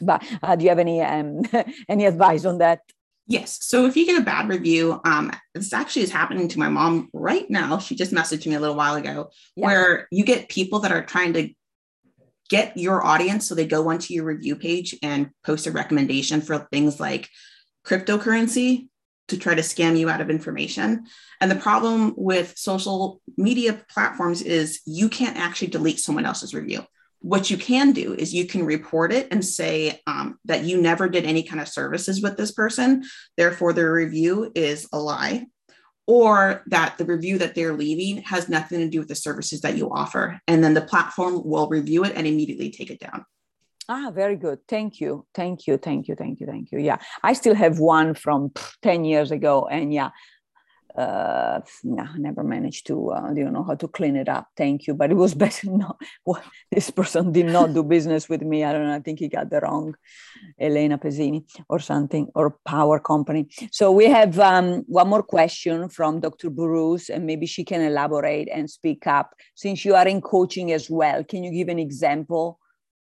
But 0.01 0.25
uh, 0.43 0.57
do 0.57 0.65
you 0.65 0.71
have 0.71 0.81
any 0.81 1.01
um, 1.01 1.43
any 1.89 2.07
advice 2.07 2.45
on 2.45 2.59
that? 2.59 2.81
Yes. 3.27 3.59
So 3.63 3.87
if 3.87 3.97
you 3.97 4.05
get 4.05 4.21
a 4.21 4.25
bad 4.25 4.49
review, 4.49 5.01
um, 5.05 5.33
this 5.55 5.73
actually 5.73 6.03
is 6.03 6.11
happening 6.11 6.49
to 6.49 6.59
my 6.59 6.69
mom 6.69 7.09
right 7.15 7.49
now. 7.49 7.79
She 7.79 7.95
just 7.95 8.13
messaged 8.13 8.47
me 8.47 8.55
a 8.55 8.61
little 8.61 8.77
while 8.77 8.97
ago 8.97 9.31
yeah. 9.57 9.67
where 9.67 10.09
you 10.11 10.25
get 10.25 10.51
people 10.51 10.81
that 10.81 10.93
are 10.93 11.05
trying 11.05 11.33
to 11.35 11.49
get 12.51 12.77
your 12.77 13.05
audience. 13.05 13.49
So 13.49 13.55
they 13.55 13.67
go 13.67 13.89
onto 13.89 14.13
your 14.13 14.25
review 14.25 14.57
page 14.57 14.95
and 15.03 15.31
post 15.43 15.67
a 15.67 15.73
recommendation 15.73 16.43
for 16.43 16.69
things 16.71 17.01
like 17.01 17.31
cryptocurrency 17.87 18.89
to 19.29 19.39
try 19.39 19.55
to 19.55 19.63
scam 19.63 19.99
you 19.99 20.11
out 20.11 20.21
of 20.21 20.29
information. 20.29 21.07
And 21.41 21.51
the 21.51 21.57
problem 21.57 22.13
with 22.19 22.59
social 22.59 23.23
media 23.39 23.83
platforms 23.89 24.43
is 24.43 24.81
you 24.85 25.09
can't 25.09 25.39
actually 25.39 25.69
delete 25.69 25.99
someone 25.99 26.27
else's 26.27 26.53
review 26.53 26.85
what 27.25 27.51
you 27.51 27.57
can 27.57 27.93
do 27.93 28.13
is 28.13 28.35
you 28.35 28.47
can 28.47 28.67
report 28.67 29.11
it 29.11 29.27
and 29.31 29.43
say 29.43 29.99
um, 30.07 30.39
that 30.45 30.63
you 30.63 30.79
never 30.79 31.09
did 31.09 31.25
any 31.25 31.43
kind 31.43 31.59
of 31.59 31.67
services 31.67 32.23
with 32.23 32.37
this 32.37 32.53
person 32.53 33.03
therefore 33.39 33.73
their 33.73 33.91
review 33.91 34.53
is 34.55 34.87
a 34.93 34.99
lie 34.99 35.47
or 36.07 36.63
that 36.67 36.99
the 36.99 37.05
review 37.07 37.39
that 37.39 37.55
they're 37.55 37.73
leaving 37.73 38.23
has 38.25 38.51
nothing 38.51 38.79
to 38.79 38.91
do 38.91 38.99
with 38.99 39.09
the 39.09 39.15
services 39.15 39.63
that 39.63 39.75
you 39.75 39.91
offer 39.91 40.39
and 40.47 40.63
then 40.63 40.75
the 40.75 40.83
platform 40.83 41.41
will 41.43 41.67
review 41.69 42.05
it 42.05 42.13
and 42.15 42.27
immediately 42.27 42.71
take 42.71 42.91
it 42.91 43.01
down 43.01 43.25
Ah, 43.87 44.11
very 44.11 44.37
good. 44.37 44.61
Thank 44.67 44.99
you. 44.99 45.27
Thank 45.35 45.67
you. 45.67 45.77
Thank 45.77 46.09
you. 46.09 46.15
Thank 46.15 46.41
you. 46.41 46.47
Thank 46.47 46.73
you. 46.73 46.79
Yeah. 46.79 46.97
I 47.23 47.35
still 47.35 47.55
have 47.55 47.79
one 47.79 48.15
from 48.15 48.51
10 48.81 49.05
years 49.05 49.31
ago. 49.31 49.69
And 49.71 49.93
yeah, 49.93 50.09
uh, 50.97 51.61
I 51.85 52.19
never 52.19 52.45
managed 52.45 52.87
to, 52.87 53.11
uh, 53.11 53.33
you 53.35 53.51
know, 53.51 53.65
how 53.65 53.75
to 53.75 53.89
clean 53.89 54.17
it 54.17 54.29
up. 54.29 54.49
Thank 54.57 54.87
you. 54.87 54.95
But 54.95 55.11
it 55.11 55.15
was 55.15 55.35
better 55.45 55.71
not, 55.71 56.01
well, 56.25 56.43
this 56.71 56.91
person 56.91 57.33
did 57.33 57.47
not 57.47 57.75
do 57.75 57.83
business 57.83 58.29
with 58.29 58.43
me. 58.43 58.65
I 58.65 58.73
don't 58.73 58.87
know. 58.87 58.95
I 58.95 59.01
think 59.01 59.19
he 59.19 59.29
got 59.29 59.51
the 59.51 59.61
wrong 59.61 59.95
Elena 60.59 60.99
Pezzini 60.99 61.45
or 61.69 61.81
something, 61.81 62.29
or 62.35 62.59
power 62.65 63.01
company. 63.01 63.49
So 63.73 63.91
we 63.91 64.07
have 64.07 64.39
um, 64.39 64.85
one 64.87 65.09
more 65.09 65.23
question 65.23 65.89
from 65.89 66.21
Dr. 66.21 66.51
Bruce, 66.51 67.09
and 67.09 67.27
maybe 67.27 67.47
she 67.47 67.65
can 67.65 67.81
elaborate 67.81 68.49
and 68.53 68.71
speak 68.71 69.07
up. 69.07 69.35
Since 69.55 69.85
you 69.85 69.95
are 69.95 70.07
in 70.07 70.21
coaching 70.21 70.73
as 70.73 70.89
well, 70.89 71.25
can 71.25 71.43
you 71.43 71.51
give 71.51 71.69
an 71.69 71.79
example 71.79 72.61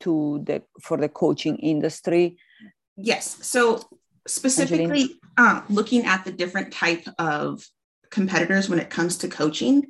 to 0.01 0.43
the 0.45 0.61
for 0.81 0.97
the 0.97 1.09
coaching 1.09 1.57
industry? 1.57 2.37
Yes. 2.95 3.37
So 3.45 3.81
specifically 4.27 5.19
uh, 5.37 5.61
looking 5.69 6.05
at 6.05 6.25
the 6.25 6.31
different 6.31 6.71
type 6.71 7.05
of 7.19 7.63
competitors 8.11 8.69
when 8.69 8.79
it 8.79 8.89
comes 8.89 9.17
to 9.17 9.27
coaching 9.27 9.85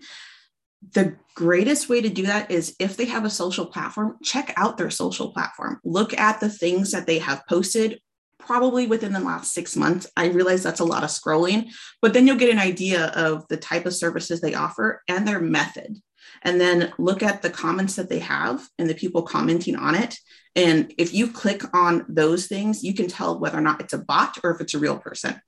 the 0.93 1.15
greatest 1.36 1.89
way 1.89 2.02
to 2.02 2.10
do 2.10 2.24
that 2.24 2.52
is 2.52 2.76
if 2.80 2.98
they 2.98 3.06
have 3.06 3.26
a 3.26 3.30
social 3.30 3.65
platform 3.65 4.17
check 4.24 4.54
out 4.58 4.78
their 4.78 4.89
social 4.89 5.32
platform. 5.32 5.80
Look 5.84 6.17
at 6.17 6.39
the 6.39 6.50
things 6.50 6.91
that 6.91 7.08
they 7.08 7.19
have 7.19 7.45
posted 7.48 8.00
probably 8.39 8.86
within 8.86 9.13
the 9.13 9.19
last 9.19 9.54
six 9.54 9.76
months. 9.76 10.08
I 10.15 10.28
realize 10.28 10.62
that's 10.62 10.80
a 10.80 10.86
lot 10.86 11.04
of 11.04 11.10
scrolling 11.10 11.71
but 12.02 12.13
then 12.13 12.28
you'll 12.28 12.38
get 12.38 12.52
an 12.52 12.60
idea 12.60 13.08
of 13.08 13.48
the 13.48 13.58
type 13.58 13.86
of 13.86 13.95
services 13.95 14.41
they 14.41 14.54
offer 14.54 15.02
and 15.08 15.28
their 15.28 15.39
method 15.39 15.98
and 16.45 16.62
then 16.62 16.93
look 16.99 17.23
at 17.23 17.41
the 17.41 17.49
comments 17.49 17.95
that 17.95 18.08
they 18.08 18.19
have 18.19 18.65
and 18.77 18.88
the 18.88 18.93
people 18.93 19.23
commenting 19.23 19.75
on 19.75 19.95
it. 19.95 20.17
And 20.55 20.93
if 20.97 21.13
you 21.13 21.31
click 21.31 21.63
on 21.75 22.05
those 22.08 22.45
things, 22.45 22.84
you 22.84 22.93
can 22.93 23.08
tell 23.08 23.39
whether 23.39 23.58
or 23.58 23.62
not 23.62 23.81
it's 23.81 23.93
a 23.93 23.97
bot 23.97 24.38
or 24.43 24.51
if 24.51 24.62
it's 24.62 24.75
a 24.75 24.79
real 24.79 24.97
person. 24.97 25.41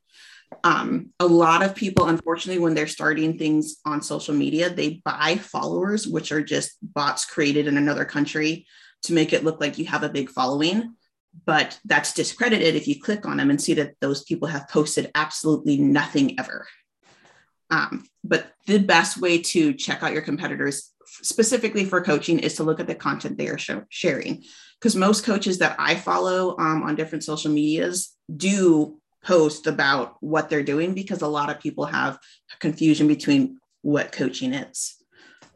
Um, 0.64 1.12
a 1.20 1.26
lot 1.26 1.64
of 1.64 1.76
people, 1.76 2.08
unfortunately, 2.08 2.62
when 2.62 2.74
they're 2.74 2.88
starting 2.88 3.38
things 3.38 3.78
on 3.86 4.02
social 4.02 4.34
media, 4.34 4.70
they 4.70 5.02
buy 5.06 5.36
followers, 5.36 6.08
which 6.08 6.32
are 6.32 6.42
just 6.42 6.78
bots 6.82 7.26
created 7.26 7.68
in 7.68 7.78
another 7.78 8.06
country 8.06 8.66
to 9.04 9.14
make 9.14 9.34
it 9.34 9.44
look 9.44 9.62
like 9.62 9.78
you 9.78 9.86
have 9.86 10.04
a 10.04 10.10
big 10.10 10.30
following. 10.30 10.96
But 11.46 11.80
that's 11.86 12.14
discredited 12.14 12.76
if 12.76 12.88
you 12.88 13.00
click 13.00 13.26
on 13.26 13.38
them 13.38 13.52
and 13.52 13.62
see 13.62 13.76
that 13.76 13.94
those 14.02 14.24
people 14.24 14.48
have 14.48 14.68
posted 14.70 15.12
absolutely 15.14 15.78
nothing 15.78 16.40
ever. 16.40 16.66
Um, 17.70 18.06
but 18.24 18.54
the 18.66 18.80
best 18.80 19.20
way 19.20 19.42
to 19.42 19.74
check 19.74 20.04
out 20.04 20.14
your 20.14 20.22
competitors, 20.22 20.92
specifically 21.06 21.86
for 21.86 22.02
coaching, 22.02 22.40
is 22.40 22.56
to 22.56 22.64
look 22.64 22.80
at 22.80 22.88
the 22.88 22.96
content 22.96 23.38
they 23.38 23.48
are 23.50 23.58
sh- 23.58 23.72
sharing. 23.90 24.44
Because 24.80 24.96
most 24.96 25.26
coaches 25.26 25.58
that 25.60 25.76
I 25.80 25.96
follow 25.96 26.56
um, 26.58 26.84
on 26.84 26.96
different 26.96 27.24
social 27.24 27.52
medias 27.52 28.16
do 28.36 29.00
post 29.24 29.68
about 29.68 30.16
what 30.22 30.50
they're 30.50 30.64
doing 30.64 30.94
because 30.94 31.22
a 31.22 31.28
lot 31.28 31.50
of 31.50 31.60
people 31.60 31.86
have 31.86 32.20
confusion 32.60 33.08
between 33.08 33.60
what 33.82 34.12
coaching 34.12 34.54
is. 34.54 34.96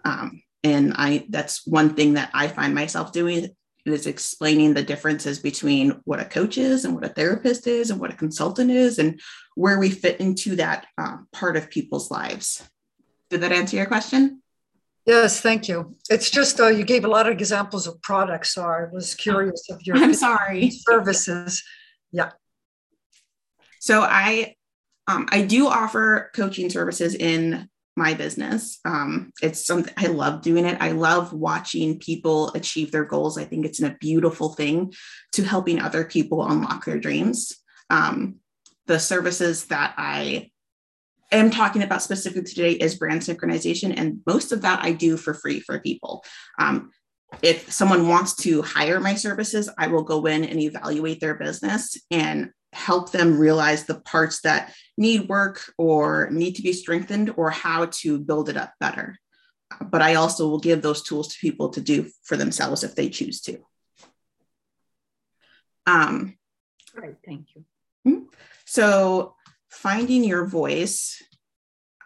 Um, 0.03 0.41
and 0.63 0.93
I 0.95 1.25
that's 1.29 1.65
one 1.65 1.95
thing 1.95 2.13
that 2.13 2.29
I 2.33 2.47
find 2.47 2.75
myself 2.75 3.11
doing 3.11 3.49
is 3.85 4.07
explaining 4.07 4.73
the 4.73 4.83
differences 4.83 5.39
between 5.39 5.99
what 6.05 6.19
a 6.19 6.25
coach 6.25 6.57
is 6.57 6.85
and 6.85 6.93
what 6.93 7.05
a 7.05 7.09
therapist 7.09 7.67
is 7.67 7.89
and 7.89 7.99
what 7.99 8.11
a 8.11 8.15
consultant 8.15 8.71
is 8.71 8.99
and 8.99 9.19
where 9.55 9.79
we 9.79 9.89
fit 9.89 10.19
into 10.19 10.55
that 10.55 10.87
um, 10.97 11.27
part 11.31 11.57
of 11.57 11.69
people's 11.69 12.11
lives. 12.11 12.67
Did 13.29 13.41
that 13.41 13.51
answer 13.51 13.77
your 13.77 13.85
question? 13.85 14.41
Yes, 15.05 15.41
thank 15.41 15.67
you. 15.67 15.95
It's 16.09 16.29
just 16.29 16.59
uh, 16.59 16.67
you 16.67 16.83
gave 16.83 17.05
a 17.05 17.07
lot 17.07 17.27
of 17.27 17.33
examples 17.33 17.87
of 17.87 18.01
products, 18.01 18.53
so 18.53 18.63
I 18.63 18.85
was 18.91 19.15
curious 19.15 19.67
of 19.71 19.81
your 19.83 19.97
I'm 19.99 20.13
sorry 20.13 20.69
services. 20.89 21.63
Yeah. 22.11 22.31
So 23.79 24.01
I 24.01 24.55
um, 25.07 25.27
I 25.31 25.41
do 25.41 25.67
offer 25.67 26.29
coaching 26.35 26.69
services 26.69 27.15
in 27.15 27.67
my 27.95 28.13
business. 28.13 28.79
Um, 28.85 29.31
it's 29.41 29.65
something 29.65 29.93
I 29.97 30.07
love 30.07 30.41
doing 30.41 30.65
it. 30.65 30.77
I 30.79 30.91
love 30.91 31.33
watching 31.33 31.99
people 31.99 32.49
achieve 32.53 32.91
their 32.91 33.05
goals. 33.05 33.37
I 33.37 33.43
think 33.43 33.65
it's 33.65 33.81
a 33.81 33.97
beautiful 33.99 34.53
thing 34.53 34.93
to 35.33 35.43
helping 35.43 35.79
other 35.79 36.05
people 36.05 36.45
unlock 36.45 36.85
their 36.85 36.99
dreams. 36.99 37.51
Um, 37.89 38.37
the 38.87 38.99
services 38.99 39.65
that 39.65 39.93
I 39.97 40.51
am 41.31 41.51
talking 41.51 41.83
about 41.83 42.01
specifically 42.01 42.43
today 42.43 42.71
is 42.71 42.95
brand 42.95 43.21
synchronization, 43.21 43.93
and 43.95 44.21
most 44.25 44.51
of 44.51 44.61
that 44.61 44.83
I 44.83 44.93
do 44.93 45.17
for 45.17 45.33
free 45.33 45.59
for 45.59 45.79
people. 45.79 46.23
Um, 46.59 46.91
if 47.41 47.71
someone 47.71 48.07
wants 48.07 48.35
to 48.37 48.61
hire 48.61 48.99
my 48.99 49.15
services, 49.15 49.69
I 49.77 49.87
will 49.87 50.03
go 50.03 50.25
in 50.25 50.43
and 50.43 50.59
evaluate 50.59 51.19
their 51.21 51.35
business 51.35 51.97
and 52.09 52.51
help 52.73 53.11
them 53.11 53.37
realize 53.37 53.85
the 53.85 53.99
parts 53.99 54.41
that 54.41 54.73
need 54.97 55.27
work 55.27 55.61
or 55.77 56.29
need 56.31 56.55
to 56.55 56.61
be 56.61 56.73
strengthened 56.73 57.33
or 57.35 57.49
how 57.49 57.85
to 57.87 58.19
build 58.19 58.49
it 58.49 58.57
up 58.57 58.73
better. 58.79 59.17
But 59.81 60.01
I 60.01 60.15
also 60.15 60.47
will 60.47 60.59
give 60.59 60.81
those 60.81 61.03
tools 61.03 61.29
to 61.29 61.39
people 61.39 61.69
to 61.69 61.81
do 61.81 62.09
for 62.23 62.37
themselves 62.37 62.83
if 62.83 62.95
they 62.95 63.09
choose 63.09 63.41
to. 63.41 63.59
Um, 65.85 66.37
Great, 66.95 67.15
thank 67.25 67.47
you. 67.55 67.65
Hmm? 68.05 68.23
So, 68.65 69.35
finding 69.69 70.23
your 70.23 70.45
voice 70.45 71.21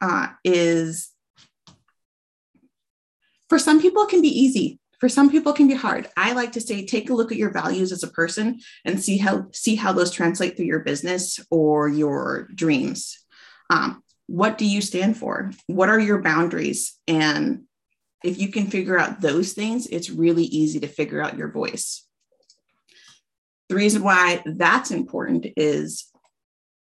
uh, 0.01 0.28
is 0.43 1.10
for 3.49 3.58
some 3.60 3.82
people 3.82 4.04
it 4.04 4.10
can 4.10 4.21
be 4.21 4.39
easy 4.39 4.80
for 5.00 5.10
some 5.10 5.30
people 5.30 5.54
can 5.54 5.68
be 5.68 5.74
hard. 5.74 6.08
I 6.16 6.34
like 6.34 6.54
to 6.54 6.62
say 6.62 6.86
take 6.86 7.10
a 7.10 7.14
look 7.14 7.32
at 7.32 7.38
your 7.38 7.52
values 7.52 7.92
as 7.92 8.04
a 8.04 8.08
person 8.08 8.60
and 8.84 9.02
see 9.02 9.18
how 9.18 9.48
see 9.52 9.76
how 9.76 9.92
those 9.92 10.12
translate 10.12 10.56
through 10.56 10.66
your 10.66 10.80
business 10.80 11.40
or 11.50 11.90
your 11.90 12.48
dreams. 12.56 13.20
Um, 13.70 14.04
what 14.28 14.58
do 14.58 14.66
you 14.66 14.82
stand 14.82 15.18
for? 15.18 15.52
What 15.68 15.90
are 15.90 16.00
your 16.00 16.22
boundaries? 16.22 16.98
And 17.08 17.64
if 18.24 18.40
you 18.40 18.52
can 18.52 18.68
figure 18.68 18.98
out 18.98 19.22
those 19.22 19.54
things 19.54 19.86
it's 19.88 20.10
really 20.10 20.46
easy 20.46 20.80
to 20.80 20.88
figure 20.88 21.22
out 21.22 21.38
your 21.38 21.52
voice. 21.52 22.06
The 23.70 23.76
reason 23.76 24.04
why 24.04 24.44
that's 24.46 24.92
important 24.92 25.48
is 25.58 26.06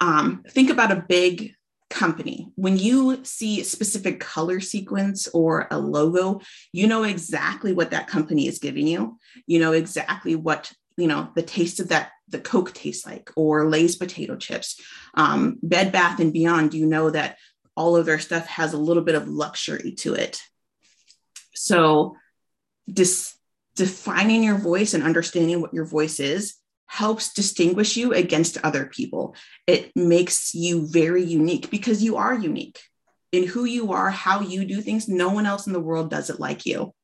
um, 0.00 0.44
think 0.48 0.70
about 0.70 0.92
a 0.92 1.04
big 1.08 1.54
company. 1.90 2.50
When 2.54 2.76
you 2.76 3.24
see 3.24 3.60
a 3.60 3.64
specific 3.64 4.20
color 4.20 4.60
sequence 4.60 5.28
or 5.28 5.68
a 5.70 5.78
logo, 5.78 6.40
you 6.72 6.86
know 6.86 7.04
exactly 7.04 7.72
what 7.72 7.90
that 7.90 8.08
company 8.08 8.46
is 8.46 8.58
giving 8.58 8.86
you. 8.86 9.18
You 9.46 9.58
know 9.58 9.72
exactly 9.72 10.34
what 10.36 10.72
you 10.96 11.06
know 11.06 11.30
the 11.34 11.42
taste 11.42 11.80
of 11.80 11.88
that 11.88 12.10
the 12.28 12.38
Coke 12.38 12.74
tastes 12.74 13.06
like, 13.06 13.30
or 13.36 13.68
Lay's 13.68 13.96
potato 13.96 14.36
chips. 14.36 14.80
Um, 15.14 15.58
Bed 15.62 15.92
Bath 15.92 16.20
and 16.20 16.32
Beyond, 16.32 16.74
you 16.74 16.86
know 16.86 17.10
that 17.10 17.38
all 17.74 17.96
of 17.96 18.06
their 18.06 18.18
stuff 18.18 18.46
has 18.46 18.72
a 18.72 18.78
little 18.78 19.02
bit 19.02 19.14
of 19.14 19.28
luxury 19.28 19.92
to 19.92 20.14
it. 20.14 20.42
So, 21.54 22.16
dis- 22.92 23.34
defining 23.76 24.42
your 24.42 24.58
voice 24.58 24.94
and 24.94 25.02
understanding 25.02 25.60
what 25.60 25.72
your 25.72 25.86
voice 25.86 26.20
is 26.20 26.57
helps 26.88 27.34
distinguish 27.34 27.96
you 27.96 28.12
against 28.12 28.58
other 28.64 28.86
people. 28.86 29.36
It 29.66 29.94
makes 29.94 30.54
you 30.54 30.86
very 30.86 31.22
unique 31.22 31.70
because 31.70 32.02
you 32.02 32.16
are 32.16 32.34
unique 32.34 32.80
in 33.30 33.46
who 33.46 33.66
you 33.66 33.92
are, 33.92 34.10
how 34.10 34.40
you 34.40 34.64
do 34.64 34.80
things. 34.80 35.06
No 35.06 35.28
one 35.28 35.46
else 35.46 35.66
in 35.66 35.74
the 35.74 35.80
world 35.80 36.10
does 36.10 36.30
it 36.30 36.40
like 36.40 36.66
you. 36.66 36.94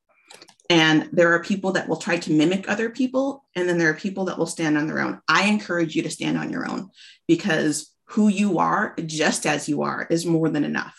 And 0.70 1.10
there 1.12 1.34
are 1.34 1.44
people 1.44 1.72
that 1.72 1.86
will 1.86 1.98
try 1.98 2.16
to 2.16 2.32
mimic 2.32 2.66
other 2.68 2.88
people, 2.88 3.44
and 3.54 3.68
then 3.68 3.76
there 3.76 3.90
are 3.90 3.94
people 3.94 4.24
that 4.24 4.38
will 4.38 4.46
stand 4.46 4.78
on 4.78 4.86
their 4.86 5.00
own. 5.00 5.20
I 5.28 5.48
encourage 5.48 5.94
you 5.94 6.02
to 6.02 6.10
stand 6.10 6.38
on 6.38 6.50
your 6.50 6.68
own 6.68 6.88
because 7.28 7.94
who 8.06 8.28
you 8.28 8.58
are, 8.58 8.96
just 9.04 9.44
as 9.44 9.68
you 9.68 9.82
are, 9.82 10.06
is 10.08 10.24
more 10.24 10.48
than 10.48 10.64
enough. 10.64 10.96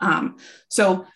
Um, 0.00 0.36
so, 0.68 1.06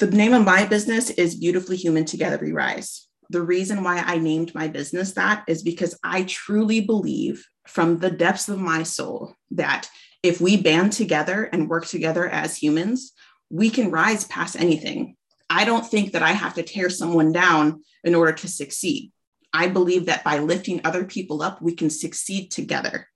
the 0.00 0.08
name 0.08 0.34
of 0.34 0.44
my 0.44 0.66
business 0.66 1.10
is 1.10 1.36
Beautifully 1.36 1.76
Human 1.76 2.04
Together 2.04 2.38
We 2.42 2.50
Rise 2.50 3.06
the 3.30 3.40
reason 3.40 3.84
why 3.84 3.98
I 3.98 4.18
named 4.18 4.54
my 4.54 4.66
business 4.66 5.12
that 5.12 5.44
is 5.46 5.62
because 5.62 5.96
I 6.02 6.24
truly 6.24 6.80
believe 6.80 7.46
from 7.66 7.98
the 7.98 8.10
depths 8.10 8.48
of 8.48 8.58
my 8.58 8.82
soul 8.82 9.34
that 9.52 9.88
if 10.22 10.40
we 10.40 10.60
band 10.60 10.92
together 10.92 11.44
and 11.44 11.68
work 11.68 11.86
together 11.86 12.28
as 12.28 12.56
humans, 12.56 13.12
we 13.48 13.70
can 13.70 13.92
rise 13.92 14.24
past 14.24 14.56
anything. 14.56 15.16
I 15.48 15.64
don't 15.64 15.86
think 15.86 16.12
that 16.12 16.24
I 16.24 16.32
have 16.32 16.54
to 16.54 16.64
tear 16.64 16.90
someone 16.90 17.32
down 17.32 17.82
in 18.02 18.16
order 18.16 18.32
to 18.32 18.48
succeed. 18.48 19.12
I 19.52 19.68
believe 19.68 20.06
that 20.06 20.24
by 20.24 20.38
lifting 20.38 20.80
other 20.84 21.04
people 21.04 21.40
up, 21.42 21.62
we 21.62 21.74
can 21.74 21.88
succeed 21.88 22.50
together. 22.50 23.08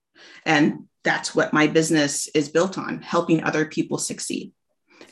And 0.45 0.87
that's 1.03 1.35
what 1.35 1.53
my 1.53 1.67
business 1.67 2.27
is 2.29 2.49
built 2.49 2.77
on 2.77 3.01
helping 3.01 3.43
other 3.43 3.65
people 3.65 3.97
succeed 3.97 4.53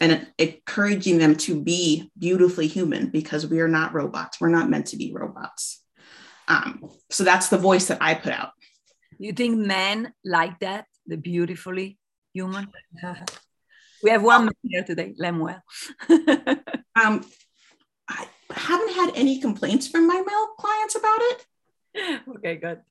and 0.03 0.27
encouraging 0.37 1.17
them 1.17 1.35
to 1.35 1.61
be 1.61 2.11
beautifully 2.19 2.67
human 2.67 3.07
because 3.07 3.47
we 3.47 3.61
are 3.61 3.69
not 3.69 3.93
robots. 3.93 4.41
We're 4.41 4.49
not 4.49 4.69
meant 4.69 4.87
to 4.87 4.97
be 4.97 5.13
robots. 5.13 5.81
Um, 6.49 6.89
so 7.09 7.23
that's 7.23 7.47
the 7.47 7.57
voice 7.57 7.87
that 7.87 7.99
I 8.01 8.13
put 8.15 8.33
out. 8.33 8.51
You 9.17 9.31
think 9.31 9.57
men 9.57 10.13
like 10.25 10.59
that, 10.59 10.87
the 11.07 11.15
beautifully 11.15 11.97
human? 12.33 12.67
we 14.03 14.09
have 14.09 14.23
one 14.23 14.45
man 14.45 14.53
here 14.63 14.83
today, 14.83 15.13
Lemuel. 15.17 15.63
um, 16.09 17.23
I 18.09 18.27
haven't 18.49 18.93
had 18.93 19.11
any 19.15 19.39
complaints 19.39 19.87
from 19.87 20.05
my 20.05 20.21
male 20.21 20.47
clients 20.59 20.95
about 20.95 21.19
it. 21.21 21.45
Okay, 22.37 22.57
good. 22.57 22.81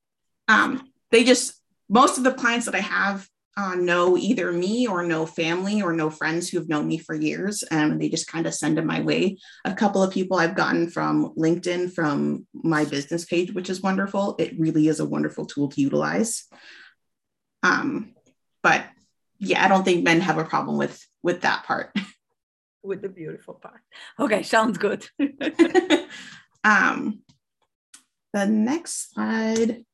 Um, 0.48 0.88
they 1.10 1.24
just 1.24 1.60
most 1.90 2.16
of 2.16 2.24
the 2.24 2.32
clients 2.32 2.64
that 2.64 2.74
I 2.74 2.80
have 2.80 3.28
uh, 3.56 3.74
know 3.74 4.16
either 4.16 4.50
me 4.50 4.86
or 4.86 5.02
know 5.02 5.26
family 5.26 5.82
or 5.82 5.92
know 5.92 6.08
friends 6.08 6.48
who 6.48 6.58
have 6.58 6.68
known 6.68 6.88
me 6.88 6.98
for 6.98 7.14
years 7.14 7.62
and 7.64 8.00
they 8.00 8.08
just 8.08 8.26
kind 8.26 8.46
of 8.46 8.54
send 8.54 8.78
them 8.78 8.86
my 8.86 9.00
way. 9.00 9.36
A 9.64 9.74
couple 9.74 10.02
of 10.02 10.12
people 10.12 10.38
i've 10.38 10.54
gotten 10.54 10.88
from 10.88 11.34
linkedin 11.36 11.92
from 11.92 12.46
my 12.54 12.84
business 12.84 13.24
page 13.24 13.52
which 13.52 13.68
is 13.68 13.82
wonderful. 13.82 14.36
It 14.38 14.58
really 14.58 14.88
is 14.88 15.00
a 15.00 15.04
wonderful 15.04 15.46
tool 15.46 15.68
to 15.68 15.80
utilize. 15.80 16.44
Um, 17.62 18.14
but 18.62 18.84
yeah 19.38 19.64
i 19.64 19.68
don't 19.68 19.84
think 19.84 20.04
men 20.04 20.20
have 20.20 20.38
a 20.38 20.44
problem 20.44 20.78
with 20.78 21.04
with 21.22 21.42
that 21.42 21.64
part. 21.64 21.94
With 22.84 23.00
the 23.00 23.08
beautiful 23.08 23.54
part. 23.54 23.80
Okay 24.18 24.42
sounds 24.42 24.78
good. 24.78 25.06
Um 26.64 27.22
the 28.32 28.46
next 28.46 29.12
slide 29.12 29.84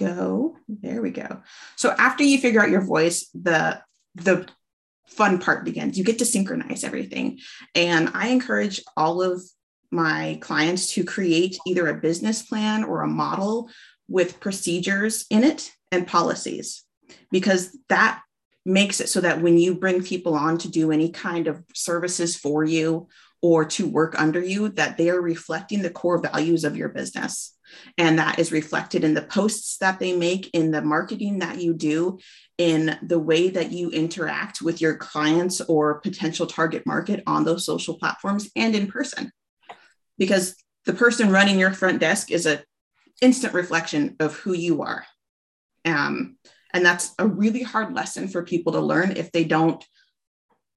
go. 0.00 0.56
There 0.68 1.02
we 1.02 1.10
go. 1.10 1.42
So 1.76 1.94
after 1.98 2.24
you 2.24 2.38
figure 2.38 2.60
out 2.60 2.70
your 2.70 2.84
voice, 2.84 3.28
the 3.34 3.82
the 4.14 4.48
fun 5.06 5.38
part 5.38 5.64
begins. 5.64 5.98
You 5.98 6.04
get 6.04 6.18
to 6.18 6.24
synchronize 6.24 6.84
everything. 6.84 7.38
And 7.74 8.10
I 8.14 8.28
encourage 8.28 8.82
all 8.96 9.22
of 9.22 9.42
my 9.90 10.38
clients 10.40 10.94
to 10.94 11.04
create 11.04 11.58
either 11.66 11.88
a 11.88 12.00
business 12.00 12.42
plan 12.42 12.84
or 12.84 13.02
a 13.02 13.08
model 13.08 13.70
with 14.08 14.40
procedures 14.40 15.26
in 15.30 15.44
it 15.44 15.72
and 15.92 16.06
policies 16.06 16.84
because 17.30 17.76
that 17.88 18.22
makes 18.64 19.00
it 19.00 19.08
so 19.08 19.20
that 19.20 19.40
when 19.40 19.58
you 19.58 19.74
bring 19.74 20.02
people 20.02 20.34
on 20.34 20.58
to 20.58 20.68
do 20.68 20.92
any 20.92 21.10
kind 21.10 21.48
of 21.48 21.62
services 21.74 22.36
for 22.36 22.62
you 22.62 23.08
or 23.42 23.64
to 23.64 23.88
work 23.88 24.18
under 24.18 24.40
you 24.40 24.68
that 24.70 24.96
they 24.96 25.10
are 25.10 25.20
reflecting 25.20 25.82
the 25.82 25.90
core 25.90 26.20
values 26.20 26.64
of 26.64 26.76
your 26.76 26.88
business 26.88 27.54
and 27.98 28.18
that 28.18 28.38
is 28.38 28.52
reflected 28.52 29.04
in 29.04 29.14
the 29.14 29.22
posts 29.22 29.78
that 29.78 29.98
they 29.98 30.16
make, 30.16 30.50
in 30.52 30.70
the 30.70 30.82
marketing 30.82 31.40
that 31.40 31.60
you 31.60 31.74
do, 31.74 32.18
in 32.58 32.98
the 33.02 33.18
way 33.18 33.48
that 33.50 33.72
you 33.72 33.90
interact 33.90 34.60
with 34.60 34.80
your 34.80 34.96
clients 34.96 35.60
or 35.62 36.00
potential 36.00 36.46
target 36.46 36.86
market 36.86 37.22
on 37.26 37.44
those 37.44 37.64
social 37.64 37.98
platforms 37.98 38.50
and 38.56 38.74
in 38.74 38.86
person. 38.86 39.30
Because 40.18 40.56
the 40.84 40.92
person 40.92 41.30
running 41.30 41.58
your 41.58 41.72
front 41.72 42.00
desk 42.00 42.30
is 42.30 42.46
a 42.46 42.62
instant 43.22 43.54
reflection 43.54 44.16
of 44.20 44.34
who 44.36 44.52
you 44.52 44.82
are. 44.82 45.04
Um, 45.84 46.36
and 46.72 46.84
that's 46.84 47.14
a 47.18 47.26
really 47.26 47.62
hard 47.62 47.94
lesson 47.94 48.28
for 48.28 48.44
people 48.44 48.72
to 48.72 48.80
learn 48.80 49.12
if 49.16 49.32
they 49.32 49.44
don't 49.44 49.84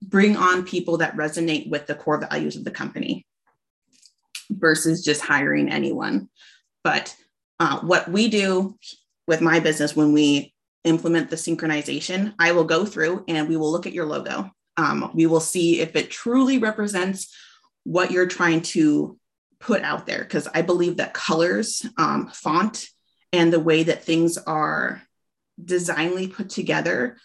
bring 0.10 0.36
on 0.36 0.66
people 0.66 0.98
that 0.98 1.16
resonate 1.16 1.70
with 1.70 1.88
the 1.88 1.96
core 1.96 2.20
values 2.20 2.56
of 2.56 2.63
the 2.63 2.72
company 2.72 3.26
versus 4.50 5.04
just 5.04 5.22
hiring 5.22 5.72
anyone. 5.72 6.30
But 6.84 7.16
uh, 7.60 7.80
what 7.80 8.10
we 8.10 8.28
do 8.28 8.78
with 9.28 9.42
my 9.42 9.60
business 9.60 9.96
when 9.96 10.12
we 10.12 10.54
implement 10.84 11.30
the 11.30 11.38
synchronization, 11.38 12.34
I 12.38 12.52
will 12.52 12.66
go 12.66 12.86
through 12.86 13.24
and 13.28 13.48
we 13.48 13.56
will 13.56 13.72
look 13.72 13.88
at 13.88 13.94
your 13.94 14.06
logo. 14.06 14.52
Um, 14.76 15.12
we 15.13 15.28
will 15.28 15.39
see 15.39 15.80
if 15.80 15.96
it 15.96 16.12
truly 16.12 16.58
represents 16.58 17.34
what 17.84 18.12
you're 18.12 18.28
trying 18.28 18.62
to 18.62 19.18
put 19.60 19.82
out 19.84 20.06
there. 20.06 20.20
Because 20.20 20.48
I 20.54 20.62
believe 20.62 20.98
that 20.98 21.13
colors, 21.13 21.86
um, 21.98 22.30
font, 22.34 22.88
and 23.32 23.52
the 23.52 23.60
way 23.60 23.84
that 23.84 24.04
things 24.04 24.38
are 24.38 25.02
designly 25.63 26.28
put 26.28 26.50
together 26.50 27.18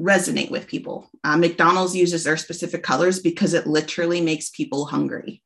resonate 0.00 0.50
with 0.50 0.68
people. 0.68 1.10
Uh, 1.24 1.36
McDonald's 1.36 1.96
uses 1.96 2.24
their 2.24 2.36
specific 2.36 2.82
colors 2.82 3.20
because 3.20 3.54
it 3.54 3.66
literally 3.66 4.20
makes 4.20 4.50
people 4.50 4.86
hungry 4.86 5.42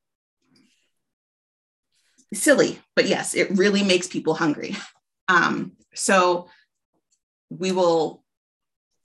silly, 2.34 2.78
but 2.96 3.06
yes, 3.06 3.34
it 3.34 3.50
really 3.56 3.82
makes 3.82 4.06
people 4.06 4.34
hungry. 4.34 4.76
Um, 5.28 5.72
so 5.94 6.48
we 7.50 7.72
will 7.72 8.24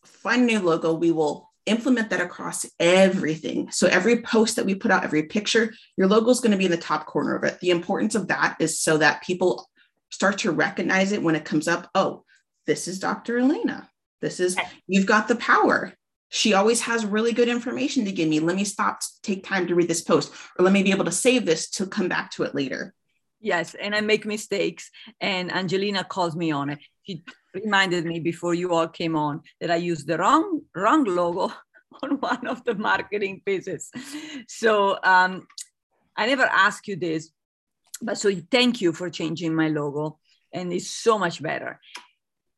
find 0.05 0.43
a 0.43 0.45
new 0.45 0.59
logo. 0.59 0.93
We 0.93 1.11
will 1.11 1.49
implement 1.65 2.09
that 2.09 2.21
across 2.21 2.65
everything. 2.79 3.69
So 3.71 3.87
every 3.87 4.21
post 4.21 4.55
that 4.55 4.65
we 4.65 4.75
put 4.75 4.91
out, 4.91 5.03
every 5.03 5.23
picture, 5.23 5.73
your 5.97 6.07
logo 6.07 6.29
is 6.29 6.39
going 6.39 6.51
to 6.51 6.57
be 6.57 6.65
in 6.65 6.71
the 6.71 6.77
top 6.77 7.05
corner 7.05 7.35
of 7.35 7.43
it. 7.43 7.59
The 7.59 7.71
importance 7.71 8.15
of 8.15 8.29
that 8.29 8.57
is 8.59 8.79
so 8.79 8.97
that 8.97 9.23
people 9.23 9.69
start 10.09 10.39
to 10.39 10.51
recognize 10.51 11.11
it 11.11 11.21
when 11.21 11.35
it 11.35 11.45
comes 11.45 11.67
up. 11.67 11.89
Oh, 11.93 12.23
this 12.65 12.87
is 12.87 12.99
Dr. 12.99 13.37
Elena. 13.37 13.89
This 14.21 14.39
is, 14.39 14.57
you've 14.87 15.05
got 15.05 15.27
the 15.27 15.35
power. 15.35 15.93
She 16.29 16.53
always 16.53 16.81
has 16.81 17.05
really 17.05 17.31
good 17.31 17.47
information 17.47 18.05
to 18.05 18.11
give 18.11 18.27
me. 18.27 18.39
Let 18.39 18.55
me 18.55 18.65
stop, 18.65 18.99
take 19.23 19.45
time 19.45 19.67
to 19.67 19.75
read 19.75 19.87
this 19.87 20.01
post, 20.01 20.33
or 20.57 20.65
let 20.65 20.73
me 20.73 20.83
be 20.83 20.91
able 20.91 21.05
to 21.05 21.11
save 21.11 21.45
this 21.45 21.69
to 21.71 21.85
come 21.85 22.09
back 22.09 22.31
to 22.31 22.43
it 22.43 22.53
later. 22.53 22.93
Yes, 23.39 23.75
and 23.75 23.95
I 23.95 24.01
make 24.01 24.25
mistakes, 24.25 24.89
and 25.21 25.51
Angelina 25.51 26.03
calls 26.03 26.35
me 26.35 26.51
on 26.51 26.71
it. 26.71 26.79
She 27.03 27.23
reminded 27.53 28.05
me 28.05 28.19
before 28.19 28.53
you 28.53 28.73
all 28.73 28.87
came 28.87 29.15
on 29.15 29.41
that 29.61 29.71
I 29.71 29.75
used 29.75 30.07
the 30.07 30.17
wrong 30.17 30.61
wrong 30.75 31.03
logo 31.03 31.53
on 32.03 32.17
one 32.19 32.47
of 32.47 32.63
the 32.63 32.75
marketing 32.75 33.41
pieces. 33.45 33.91
So 34.47 34.97
um, 35.03 35.47
I 36.15 36.25
never 36.25 36.43
asked 36.43 36.87
you 36.87 36.95
this, 36.95 37.31
but 38.01 38.17
so 38.17 38.31
thank 38.51 38.81
you 38.81 38.91
for 38.91 39.09
changing 39.09 39.53
my 39.53 39.69
logo, 39.69 40.19
and 40.51 40.73
it's 40.73 40.89
so 40.89 41.19
much 41.19 41.41
better. 41.41 41.79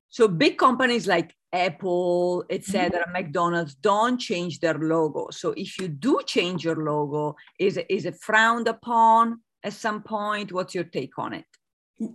So 0.09 0.27
big 0.27 0.57
companies 0.57 1.07
like 1.07 1.35
Apple, 1.51 2.45
etc., 2.49 3.05
McDonald's 3.11 3.75
don't 3.75 4.17
change 4.17 4.59
their 4.59 4.75
logo. 4.75 5.29
So 5.31 5.51
if 5.57 5.79
you 5.79 5.87
do 5.87 6.19
change 6.25 6.63
your 6.63 6.75
logo, 6.75 7.35
is 7.59 7.77
it, 7.77 7.87
is 7.89 8.05
it 8.05 8.15
frowned 8.15 8.67
upon 8.67 9.41
at 9.63 9.73
some 9.73 10.03
point? 10.03 10.51
What's 10.51 10.75
your 10.75 10.83
take 10.83 11.17
on 11.17 11.33
it? 11.33 11.45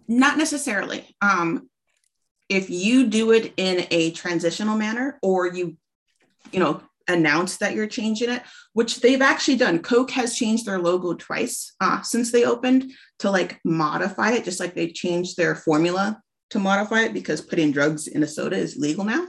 Not 0.09 0.39
necessarily. 0.39 1.17
Um, 1.21 1.69
if 2.49 2.71
you 2.71 3.07
do 3.07 3.33
it 3.33 3.53
in 3.57 3.87
a 3.91 4.13
transitional 4.13 4.77
manner 4.77 5.19
or 5.23 5.47
you, 5.47 5.77
you 6.53 6.61
know, 6.61 6.81
announce 7.09 7.59
that 7.59 7.75
you're 7.75 7.87
changing 7.87 8.31
it, 8.31 8.43
which 8.73 9.01
they've 9.01 9.21
actually 9.21 9.57
done. 9.57 9.81
Coke 9.81 10.11
has 10.13 10.37
changed 10.37 10.67
their 10.67 10.79
logo 10.79 11.15
twice 11.15 11.75
uh, 11.81 12.01
since 12.03 12.33
they 12.33 12.45
opened 12.45 12.93
to 13.19 13.31
like 13.31 13.61
modify 13.65 14.33
it, 14.33 14.45
just 14.45 14.61
like 14.61 14.75
they 14.75 14.89
changed 14.89 15.37
their 15.37 15.55
formula 15.55 16.21
to 16.55 16.61
modify 16.61 17.03
it 17.03 17.13
because 17.13 17.41
putting 17.41 17.73
drugs 17.73 18.07
in 18.07 18.23
a 18.23 18.29
soda 18.29 18.57
is 18.57 18.77
legal 18.77 19.05
now. 19.05 19.27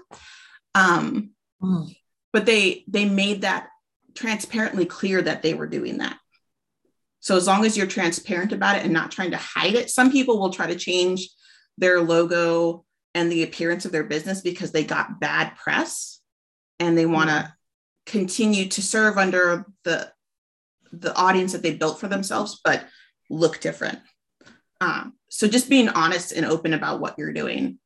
Um, 0.76 1.32
mm. 1.62 1.96
But 2.32 2.46
they 2.46 2.86
they 2.88 3.06
made 3.06 3.42
that 3.42 3.68
transparently 4.14 4.86
clear 4.86 5.22
that 5.22 5.42
they 5.42 5.56
were 5.56 5.68
doing 5.68 5.98
that. 5.98 6.18
So 7.20 7.36
as 7.36 7.48
long 7.48 7.66
as 7.66 7.76
you're 7.76 7.88
transparent 7.88 8.52
about 8.52 8.78
it 8.78 8.84
and 8.84 8.94
not 8.94 9.10
trying 9.10 9.32
to 9.32 9.38
hide 9.38 9.74
it, 9.74 9.90
some 9.90 10.12
people 10.12 10.40
will 10.40 10.52
try 10.52 10.68
to 10.68 10.76
change 10.76 11.30
their 11.80 12.00
logo 12.00 12.86
and 13.16 13.32
the 13.32 13.42
appearance 13.42 13.86
of 13.86 13.92
their 13.92 14.04
business 14.04 14.42
because 14.42 14.72
they 14.72 14.84
got 14.84 15.20
bad 15.20 15.56
press 15.56 16.22
and 16.80 16.96
they 16.96 17.08
want 17.08 17.32
to 17.32 17.36
mm. 17.36 17.52
continue 18.06 18.68
to 18.68 18.82
serve 18.84 19.18
under 19.18 19.66
the 19.84 20.12
the 20.92 21.16
audience 21.16 21.54
that 21.54 21.64
they 21.64 21.74
built 21.74 22.00
for 22.00 22.08
themselves, 22.08 22.62
but 22.64 22.86
look 23.32 23.60
different. 23.60 24.00
Um, 24.80 25.14
so 25.36 25.50
just 25.50 25.70
being 25.70 25.90
honest 25.90 26.32
and 26.32 26.46
open 26.46 26.74
about 26.74 27.02
what 27.02 27.16
you're 27.18 27.34
doing. 27.34 27.78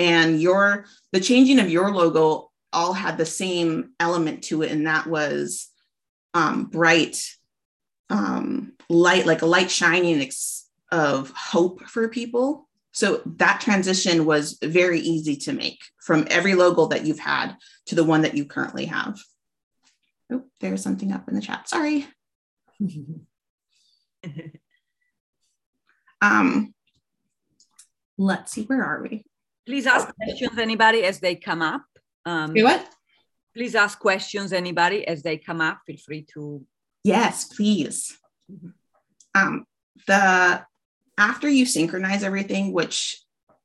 And 0.00 0.42
your 0.42 0.86
the 1.12 1.20
changing 1.20 1.60
of 1.60 1.70
your 1.70 1.94
logo 1.94 2.50
all 2.72 2.92
had 2.92 3.16
the 3.16 3.24
same 3.24 3.90
element 4.00 4.42
to 4.44 4.62
it. 4.62 4.72
And 4.72 4.88
that 4.88 5.06
was 5.06 5.68
um, 6.34 6.64
bright 6.64 7.22
um, 8.10 8.72
light 8.88 9.26
like 9.26 9.42
a 9.42 9.46
light 9.46 9.70
shining 9.70 10.20
ex- 10.20 10.66
of 10.90 11.30
hope 11.30 11.84
for 11.84 12.08
people. 12.08 12.68
So 12.90 13.22
that 13.36 13.60
transition 13.60 14.24
was 14.24 14.58
very 14.60 14.98
easy 14.98 15.36
to 15.36 15.52
make 15.52 15.78
from 16.04 16.26
every 16.30 16.56
logo 16.56 16.86
that 16.86 17.06
you've 17.06 17.20
had 17.20 17.54
to 17.86 17.94
the 17.94 18.02
one 18.02 18.22
that 18.22 18.34
you 18.34 18.44
currently 18.44 18.86
have. 18.86 19.20
Oh 20.32 20.42
there's 20.58 20.82
something 20.82 21.12
up 21.12 21.28
in 21.28 21.36
the 21.36 21.40
chat. 21.40 21.68
Sorry. 21.68 22.08
Um 26.20 26.74
let's 28.18 28.52
see, 28.52 28.64
where 28.64 28.84
are 28.84 29.02
we? 29.02 29.24
Please 29.64 29.86
ask 29.86 30.08
questions, 30.14 30.58
anybody, 30.58 31.04
as 31.04 31.20
they 31.20 31.36
come 31.36 31.62
up. 31.62 31.84
Um, 32.26 32.52
what? 32.54 32.86
Please 33.54 33.74
ask 33.74 33.98
questions, 33.98 34.52
anybody, 34.52 35.06
as 35.06 35.22
they 35.22 35.38
come 35.38 35.60
up. 35.60 35.80
Feel 35.86 35.96
free 35.96 36.26
to. 36.34 36.64
Yes, 37.04 37.44
please. 37.44 38.18
Mm-hmm. 38.50 38.68
Um, 39.34 39.66
the 40.06 40.64
after 41.16 41.48
you 41.48 41.66
synchronize 41.66 42.22
everything, 42.22 42.72
which 42.72 43.22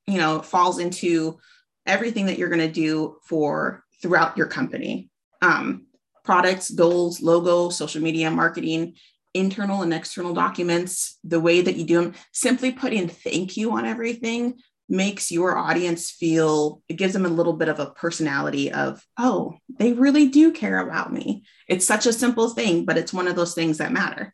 you 0.07 0.17
know 0.17 0.41
falls 0.41 0.79
into 0.79 1.39
everything 1.85 2.25
that 2.27 2.37
you're 2.37 2.49
going 2.49 2.59
to 2.59 2.71
do 2.71 3.17
for 3.23 3.83
throughout 4.01 4.37
your 4.37 4.47
company, 4.47 5.09
um, 5.41 5.87
products, 6.23 6.69
goals, 6.69 7.21
logo, 7.21 7.69
social 7.69 8.01
media, 8.01 8.29
marketing, 8.29 8.95
internal 9.33 9.81
and 9.81 9.93
external 9.93 10.33
documents, 10.33 11.17
the 11.23 11.39
way 11.39 11.61
that 11.61 11.75
you 11.75 11.85
do 11.85 12.01
them, 12.01 12.13
simply 12.31 12.71
putting 12.71 13.07
thank 13.07 13.57
you 13.57 13.71
on 13.71 13.85
everything 13.85 14.59
makes 14.89 15.31
your 15.31 15.57
audience 15.57 16.11
feel 16.11 16.81
it 16.89 16.95
gives 16.95 17.13
them 17.13 17.25
a 17.25 17.29
little 17.29 17.53
bit 17.53 17.69
of 17.69 17.79
a 17.79 17.89
personality 17.91 18.71
of 18.71 19.03
oh 19.17 19.55
they 19.79 19.93
really 19.93 20.27
do 20.27 20.51
care 20.51 20.79
about 20.79 21.11
me. 21.11 21.43
It's 21.67 21.85
such 21.85 22.05
a 22.05 22.13
simple 22.13 22.49
thing 22.49 22.85
but 22.85 22.97
it's 22.97 23.13
one 23.13 23.27
of 23.27 23.35
those 23.35 23.53
things 23.53 23.77
that 23.77 23.93
matter. 23.93 24.33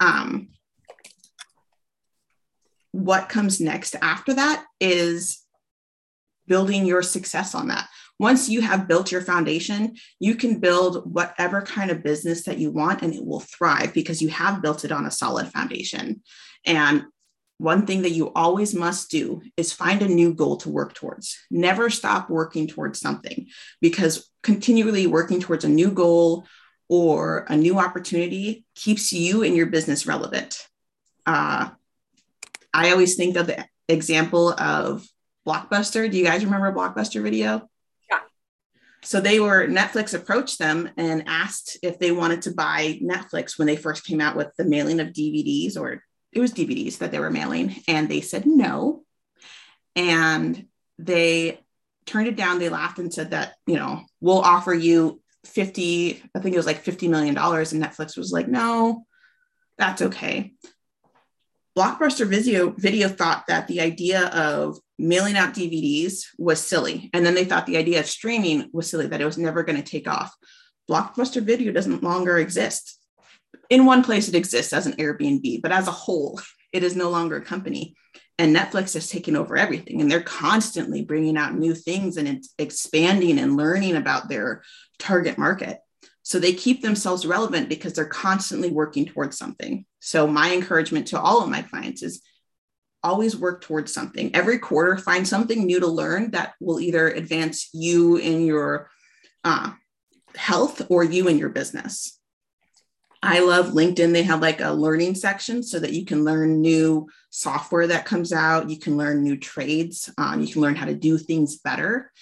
Um, 0.00 0.48
what 2.92 3.28
comes 3.28 3.60
next 3.60 3.94
after 4.00 4.34
that 4.34 4.64
is 4.80 5.44
building 6.46 6.86
your 6.86 7.02
success 7.02 7.54
on 7.54 7.68
that 7.68 7.88
once 8.18 8.48
you 8.48 8.60
have 8.60 8.88
built 8.88 9.12
your 9.12 9.20
foundation, 9.20 9.96
you 10.18 10.34
can 10.34 10.58
build 10.58 11.12
whatever 11.12 11.62
kind 11.62 11.90
of 11.90 12.02
business 12.02 12.44
that 12.44 12.58
you 12.58 12.70
want 12.70 13.02
and 13.02 13.14
it 13.14 13.24
will 13.24 13.40
thrive 13.40 13.94
because 13.94 14.20
you 14.20 14.28
have 14.28 14.62
built 14.62 14.84
it 14.84 14.92
on 14.92 15.06
a 15.06 15.10
solid 15.10 15.48
foundation. 15.48 16.22
And 16.66 17.04
one 17.58 17.86
thing 17.86 18.02
that 18.02 18.10
you 18.10 18.32
always 18.34 18.74
must 18.74 19.10
do 19.10 19.42
is 19.56 19.72
find 19.72 20.02
a 20.02 20.08
new 20.08 20.32
goal 20.32 20.56
to 20.58 20.68
work 20.68 20.94
towards. 20.94 21.36
Never 21.50 21.90
stop 21.90 22.30
working 22.30 22.68
towards 22.68 23.00
something 23.00 23.48
because 23.80 24.30
continually 24.42 25.06
working 25.06 25.40
towards 25.40 25.64
a 25.64 25.68
new 25.68 25.90
goal 25.90 26.46
or 26.88 27.46
a 27.48 27.56
new 27.56 27.78
opportunity 27.78 28.64
keeps 28.74 29.12
you 29.12 29.42
and 29.42 29.56
your 29.56 29.66
business 29.66 30.06
relevant. 30.06 30.66
Uh, 31.26 31.70
I 32.72 32.90
always 32.92 33.16
think 33.16 33.36
of 33.36 33.48
the 33.48 33.66
example 33.88 34.52
of 34.52 35.06
Blockbuster. 35.46 36.10
Do 36.10 36.16
you 36.16 36.24
guys 36.24 36.44
remember 36.44 36.72
Blockbuster 36.72 37.22
video? 37.22 37.68
So 39.02 39.20
they 39.20 39.40
were 39.40 39.66
Netflix 39.68 40.14
approached 40.14 40.58
them 40.58 40.90
and 40.96 41.24
asked 41.26 41.78
if 41.82 41.98
they 41.98 42.12
wanted 42.12 42.42
to 42.42 42.52
buy 42.52 42.98
Netflix 43.02 43.58
when 43.58 43.66
they 43.66 43.76
first 43.76 44.04
came 44.04 44.20
out 44.20 44.36
with 44.36 44.48
the 44.56 44.64
mailing 44.64 45.00
of 45.00 45.08
DVDs 45.08 45.78
or 45.78 46.02
it 46.32 46.40
was 46.40 46.52
DVDs 46.52 46.98
that 46.98 47.10
they 47.10 47.18
were 47.18 47.30
mailing 47.30 47.76
and 47.86 48.08
they 48.08 48.20
said 48.20 48.44
no. 48.46 49.04
And 49.94 50.66
they 50.98 51.60
turned 52.06 52.28
it 52.28 52.36
down. 52.36 52.58
They 52.58 52.68
laughed 52.68 52.98
and 52.98 53.12
said 53.12 53.30
that, 53.30 53.54
you 53.66 53.76
know, 53.76 54.02
we'll 54.20 54.40
offer 54.40 54.74
you 54.74 55.20
50, 55.46 56.22
I 56.34 56.40
think 56.40 56.54
it 56.54 56.58
was 56.58 56.66
like 56.66 56.80
50 56.80 57.08
million 57.08 57.34
dollars 57.34 57.72
and 57.72 57.82
Netflix 57.82 58.16
was 58.16 58.32
like, 58.32 58.48
"No, 58.48 59.06
that's 59.78 60.02
okay." 60.02 60.54
Blockbuster 61.76 62.26
Video 62.26 62.70
Video 62.70 63.08
thought 63.08 63.44
that 63.46 63.68
the 63.68 63.80
idea 63.80 64.26
of 64.26 64.78
mailing 64.98 65.36
out 65.36 65.54
DVDs 65.54 66.24
was 66.38 66.60
silly. 66.60 67.10
And 67.12 67.24
then 67.24 67.34
they 67.34 67.44
thought 67.44 67.66
the 67.66 67.76
idea 67.76 68.00
of 68.00 68.06
streaming 68.06 68.68
was 68.72 68.90
silly, 68.90 69.06
that 69.06 69.20
it 69.20 69.26
was 69.26 69.38
never 69.38 69.62
going 69.62 69.80
to 69.80 69.88
take 69.88 70.08
off. 70.08 70.34
Blockbuster 70.90 71.42
Video 71.42 71.72
doesn't 71.72 72.02
longer 72.02 72.38
exist. 72.38 72.98
In 73.70 73.86
one 73.86 74.02
place, 74.02 74.28
it 74.28 74.34
exists 74.34 74.72
as 74.72 74.86
an 74.86 74.94
Airbnb, 74.94 75.62
but 75.62 75.72
as 75.72 75.86
a 75.86 75.92
whole, 75.92 76.40
it 76.72 76.82
is 76.82 76.96
no 76.96 77.10
longer 77.10 77.36
a 77.36 77.44
company. 77.44 77.94
And 78.38 78.54
Netflix 78.54 78.94
has 78.94 79.08
taken 79.08 79.36
over 79.36 79.56
everything, 79.56 80.00
and 80.00 80.10
they're 80.10 80.20
constantly 80.20 81.02
bringing 81.04 81.36
out 81.36 81.54
new 81.54 81.74
things 81.74 82.16
and 82.16 82.42
expanding 82.58 83.38
and 83.38 83.56
learning 83.56 83.96
about 83.96 84.28
their 84.28 84.62
target 84.98 85.38
market. 85.38 85.78
So 86.22 86.38
they 86.38 86.52
keep 86.52 86.82
themselves 86.82 87.26
relevant 87.26 87.68
because 87.68 87.94
they're 87.94 88.04
constantly 88.04 88.70
working 88.70 89.06
towards 89.06 89.36
something. 89.36 89.86
So, 90.00 90.26
my 90.26 90.52
encouragement 90.52 91.08
to 91.08 91.20
all 91.20 91.42
of 91.42 91.48
my 91.48 91.62
clients 91.62 92.02
is 92.02 92.22
always 93.02 93.36
work 93.36 93.62
towards 93.62 93.92
something. 93.92 94.34
Every 94.34 94.58
quarter, 94.58 94.96
find 94.96 95.26
something 95.26 95.64
new 95.64 95.80
to 95.80 95.86
learn 95.86 96.32
that 96.32 96.54
will 96.60 96.80
either 96.80 97.08
advance 97.08 97.70
you 97.72 98.16
in 98.16 98.44
your 98.44 98.90
uh, 99.44 99.72
health 100.34 100.82
or 100.90 101.04
you 101.04 101.28
in 101.28 101.38
your 101.38 101.48
business. 101.48 102.18
I 103.22 103.40
love 103.40 103.68
LinkedIn. 103.68 104.12
They 104.12 104.22
have 104.22 104.40
like 104.40 104.60
a 104.60 104.70
learning 104.70 105.16
section 105.16 105.62
so 105.62 105.80
that 105.80 105.92
you 105.92 106.04
can 106.04 106.24
learn 106.24 106.60
new 106.60 107.08
software 107.30 107.88
that 107.88 108.04
comes 108.04 108.32
out. 108.32 108.70
You 108.70 108.78
can 108.78 108.96
learn 108.96 109.24
new 109.24 109.36
trades. 109.36 110.10
Um, 110.18 110.40
you 110.40 110.52
can 110.52 110.62
learn 110.62 110.76
how 110.76 110.86
to 110.86 110.94
do 110.94 111.18
things 111.18 111.56
better. 111.58 112.12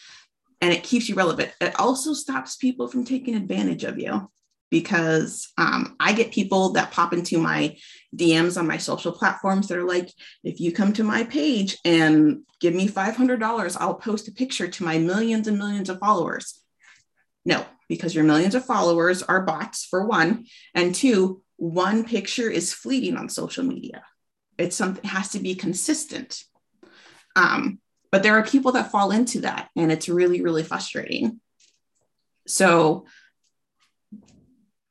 And 0.62 0.72
it 0.72 0.82
keeps 0.82 1.08
you 1.08 1.14
relevant. 1.14 1.52
It 1.60 1.78
also 1.78 2.14
stops 2.14 2.56
people 2.56 2.88
from 2.88 3.04
taking 3.04 3.34
advantage 3.34 3.84
of 3.84 3.98
you 3.98 4.30
because 4.70 5.52
um, 5.58 5.96
I 6.00 6.12
get 6.12 6.32
people 6.32 6.70
that 6.72 6.90
pop 6.90 7.12
into 7.12 7.38
my 7.38 7.76
DMs 8.14 8.58
on 8.58 8.66
my 8.66 8.76
social 8.76 9.12
platforms 9.12 9.68
that 9.68 9.78
are 9.78 9.84
like, 9.84 10.12
if 10.44 10.60
you 10.60 10.72
come 10.72 10.92
to 10.94 11.04
my 11.04 11.24
page 11.24 11.78
and 11.84 12.42
give 12.60 12.74
me 12.74 12.88
$500, 12.88 13.76
I'll 13.80 13.94
post 13.94 14.28
a 14.28 14.32
picture 14.32 14.68
to 14.68 14.84
my 14.84 14.98
millions 14.98 15.48
and 15.48 15.58
millions 15.58 15.88
of 15.88 15.98
followers. 15.98 16.60
No, 17.44 17.64
because 17.88 18.14
your 18.14 18.24
millions 18.24 18.54
of 18.54 18.64
followers 18.64 19.22
are 19.22 19.42
bots 19.42 19.84
for 19.84 20.06
one. 20.06 20.46
And 20.74 20.94
two, 20.94 21.42
one 21.56 22.04
picture 22.04 22.50
is 22.50 22.72
fleeting 22.72 23.16
on 23.16 23.28
social 23.28 23.64
media. 23.64 24.02
It's 24.58 24.76
something 24.76 25.08
has 25.08 25.30
to 25.30 25.38
be 25.38 25.54
consistent. 25.54 26.42
Um, 27.34 27.80
but 28.10 28.22
there 28.22 28.38
are 28.38 28.44
people 28.44 28.72
that 28.72 28.90
fall 28.90 29.10
into 29.10 29.42
that, 29.42 29.68
and 29.76 29.92
it's 29.92 30.08
really, 30.08 30.40
really 30.40 30.62
frustrating. 30.62 31.40
So 32.46 33.06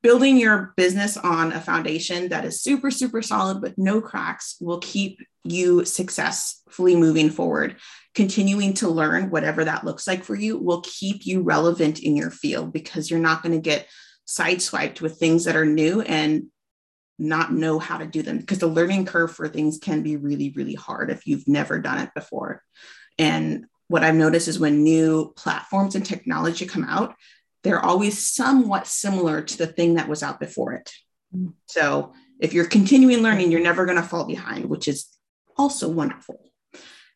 building 0.06 0.38
your 0.38 0.72
business 0.78 1.18
on 1.18 1.52
a 1.52 1.60
foundation 1.60 2.30
that 2.30 2.46
is 2.46 2.62
super, 2.62 2.92
super 2.92 3.24
solid 3.24 3.60
with 3.60 3.76
no 3.76 4.00
cracks 4.00 4.56
will 4.62 4.78
keep 4.78 5.20
you 5.44 5.84
successfully 5.84 6.96
moving 6.96 7.32
forward. 7.32 7.78
Continuing 8.14 8.76
to 8.76 8.88
learn, 8.88 9.32
whatever 9.32 9.66
that 9.66 9.84
looks 9.84 10.06
like 10.06 10.24
for 10.24 10.36
you, 10.36 10.60
will 10.60 10.82
keep 10.82 11.26
you 11.26 11.42
relevant 11.42 11.98
in 11.98 12.16
your 12.16 12.30
field 12.30 12.72
because 12.72 13.10
you're 13.10 13.20
not 13.20 13.42
going 13.42 13.56
to 13.56 13.60
get 13.60 13.88
sideswiped 14.28 15.02
with 15.02 15.18
things 15.18 15.46
that 15.46 15.56
are 15.56 15.66
new 15.66 16.02
and 16.02 16.50
not 17.18 17.52
know 17.52 17.80
how 17.80 17.98
to 17.98 18.06
do 18.06 18.22
them 18.22 18.38
because 18.38 18.60
the 18.60 18.68
learning 18.68 19.06
curve 19.06 19.32
for 19.32 19.48
things 19.48 19.80
can 19.80 20.04
be 20.04 20.18
really, 20.18 20.54
really 20.56 20.76
hard 20.76 21.10
if 21.10 21.26
you've 21.26 21.48
never 21.48 21.80
done 21.80 21.98
it 21.98 22.12
before. 22.14 22.62
And 23.18 23.66
what 23.88 24.04
I've 24.04 24.14
noticed 24.14 24.50
is 24.50 24.60
when 24.60 24.84
new 24.84 25.34
platforms 25.36 25.96
and 25.96 26.06
technology 26.06 26.68
come 26.68 26.84
out, 26.84 27.16
they're 27.66 27.84
always 27.84 28.24
somewhat 28.24 28.86
similar 28.86 29.42
to 29.42 29.58
the 29.58 29.66
thing 29.66 29.96
that 29.96 30.08
was 30.08 30.22
out 30.22 30.40
before 30.40 30.74
it. 30.74 30.94
Mm. 31.36 31.54
So 31.66 32.14
if 32.40 32.54
you're 32.54 32.68
continuing 32.68 33.24
learning, 33.24 33.52
you're 33.52 33.60
never 33.60 33.86
going 33.86 33.98
to 33.98 34.08
fall 34.08 34.26
behind, 34.26 34.66
which 34.66 34.88
is 34.88 35.08
also 35.58 35.90
wonderful. 35.90 36.40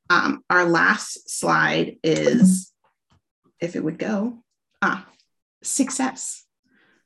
Um, 0.09 0.43
our 0.49 0.65
last 0.65 1.29
slide 1.29 1.97
is, 2.03 2.73
if 3.59 3.75
it 3.75 3.83
would 3.83 3.99
go, 3.99 4.43
ah, 4.81 5.05
success. 5.61 6.43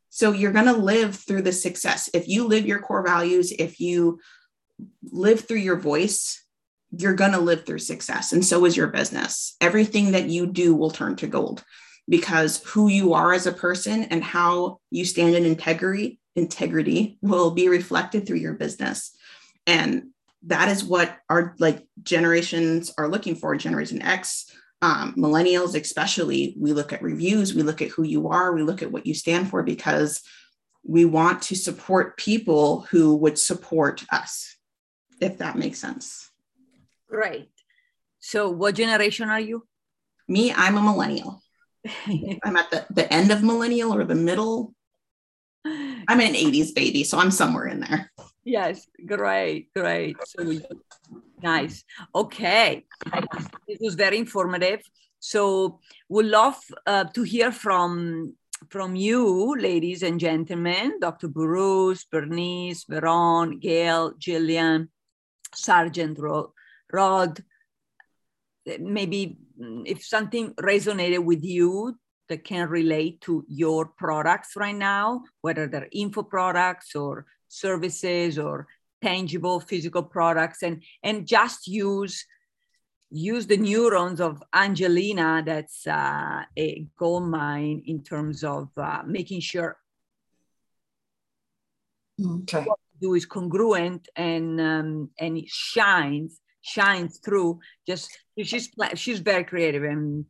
So 0.10 0.32
you're 0.32 0.54
going 0.54 0.68
to 0.68 0.78
live 0.78 1.18
through 1.18 1.42
the 1.42 1.52
success. 1.52 2.10
If 2.14 2.30
you 2.30 2.48
live 2.48 2.66
your 2.66 2.80
core 2.80 3.06
values, 3.06 3.52
if 3.52 3.82
you 3.82 4.22
live 5.12 5.46
through 5.46 5.58
your 5.58 5.78
voice, 5.78 6.42
you're 6.98 7.14
going 7.16 7.34
to 7.34 7.40
live 7.40 7.66
through 7.66 7.80
success. 7.80 8.32
And 8.32 8.46
so 8.46 8.64
is 8.64 8.78
your 8.78 8.88
business. 8.88 9.58
Everything 9.60 10.14
that 10.14 10.30
you 10.30 10.48
do 10.48 10.74
will 10.74 10.92
turn 10.92 11.18
to 11.18 11.28
gold 11.28 11.62
because 12.08 12.62
who 12.64 12.88
you 12.88 13.14
are 13.14 13.34
as 13.34 13.48
a 13.48 13.52
person 13.52 14.04
and 14.04 14.24
how 14.24 14.80
you 14.92 15.06
stand 15.06 15.36
in 15.36 15.46
integrity 15.46 16.20
integrity 16.36 17.18
will 17.22 17.52
be 17.52 17.70
reflected 17.70 18.26
through 18.26 18.38
your 18.38 18.54
business. 18.54 19.16
And 19.68 20.10
that 20.48 20.68
is 20.68 20.84
what 20.84 21.16
our 21.30 21.56
like 21.60 21.86
generations 22.02 22.92
are 22.98 23.08
looking 23.08 23.36
for 23.36 23.56
generation 23.56 24.02
x 24.02 24.52
um, 24.82 25.16
millennials 25.16 25.80
especially. 25.80 26.56
We 26.60 26.74
look 26.74 26.92
at 26.92 27.02
reviews 27.02 27.54
we 27.54 27.64
look 27.64 27.82
at 27.82 27.90
who 27.90 28.04
you 28.04 28.30
are 28.30 28.54
we 28.54 28.64
look 28.64 28.82
at 28.82 28.92
what 28.92 29.06
you 29.06 29.14
stand 29.14 29.50
for 29.50 29.64
because 29.64 30.22
we 30.86 31.06
want 31.06 31.44
to 31.44 31.56
support 31.56 32.18
people 32.18 32.82
who 32.90 33.16
would 33.16 33.40
support 33.40 34.04
us 34.12 34.58
if 35.22 35.38
that 35.38 35.58
makes 35.58 35.80
sense. 35.80 36.30
Great 37.08 37.50
so 38.20 38.50
what 38.50 38.76
generation 38.76 39.30
are 39.30 39.40
you? 39.40 39.66
Me 40.28 40.52
i'm 40.52 40.78
a 40.78 40.82
millennial 40.82 41.43
i'm 42.44 42.58
at 42.58 42.70
the, 42.72 42.86
the 42.92 43.12
end 43.12 43.32
of 43.32 43.44
millennial 43.44 43.94
or 43.94 44.04
the 44.04 44.16
middle 44.16 44.74
i'm 45.66 46.20
an 46.20 46.34
80s 46.34 46.74
baby 46.74 47.04
so 47.04 47.18
i'm 47.18 47.32
somewhere 47.32 47.68
in 47.68 47.80
there 47.80 48.12
yes 48.44 48.88
great 49.06 49.70
great 49.74 50.16
so 50.26 50.60
Nice. 51.44 51.84
Okay. 52.16 52.86
It 53.68 53.80
was 53.82 53.96
very 53.96 54.18
informative. 54.18 54.82
So 55.20 55.80
we'd 56.08 56.28
love 56.28 56.58
uh, 56.88 57.04
to 57.14 57.24
hear 57.24 57.52
from 57.52 58.36
from 58.70 58.96
you, 58.96 59.56
ladies 59.60 60.04
and 60.04 60.22
gentlemen, 60.22 60.98
Dr. 61.02 61.28
Bruce, 61.28 62.06
Bernice, 62.06 62.86
Veron, 62.86 63.60
Gail, 63.60 64.14
Jillian, 64.14 64.88
Sergeant 65.54 66.18
Rod. 66.94 67.44
Maybe 68.80 69.38
if 69.86 70.04
something 70.04 70.54
resonated 70.56 71.24
with 71.24 71.44
you 71.44 71.98
that 72.30 72.44
can 72.44 72.70
relate 72.70 73.22
to 73.22 73.46
your 73.48 73.86
products 73.86 74.56
right 74.56 74.76
now, 74.76 75.24
whether 75.42 75.68
they're 75.68 75.90
info 75.92 76.24
products 76.24 76.96
or 76.96 77.26
services 77.48 78.40
or 78.40 78.68
tangible 79.02 79.60
physical 79.60 80.02
products 80.02 80.64
and 80.64 80.82
and 81.04 81.28
just 81.28 81.68
use 81.68 82.26
use 83.12 83.46
the 83.46 83.58
neurons 83.58 84.20
of 84.20 84.42
angelina 84.54 85.44
that's 85.46 85.86
uh, 85.86 86.42
a 86.58 86.88
gold 86.98 87.28
mine 87.28 87.84
in 87.86 88.02
terms 88.02 88.44
of 88.44 88.70
uh, 88.78 89.04
making 89.06 89.42
sure 89.42 89.78
okay. 92.26 92.64
what 92.64 92.80
you 92.94 93.10
do 93.10 93.14
is 93.14 93.26
congruent 93.26 94.08
and 94.16 94.60
um, 94.60 95.10
and 95.20 95.38
it 95.38 95.50
shines 95.50 96.40
shines 96.64 97.20
through 97.24 97.60
just 97.86 98.10
she's 98.42 98.72
she's 98.96 99.20
very 99.20 99.44
creative 99.44 99.84
and 99.84 100.26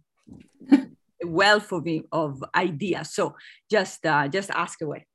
wealth 1.24 1.72
of, 1.72 1.88
of 2.12 2.44
ideas 2.54 3.14
so 3.14 3.34
just 3.72 4.06
uh, 4.06 4.28
just 4.28 4.50
ask 4.50 4.82
away 4.82 5.06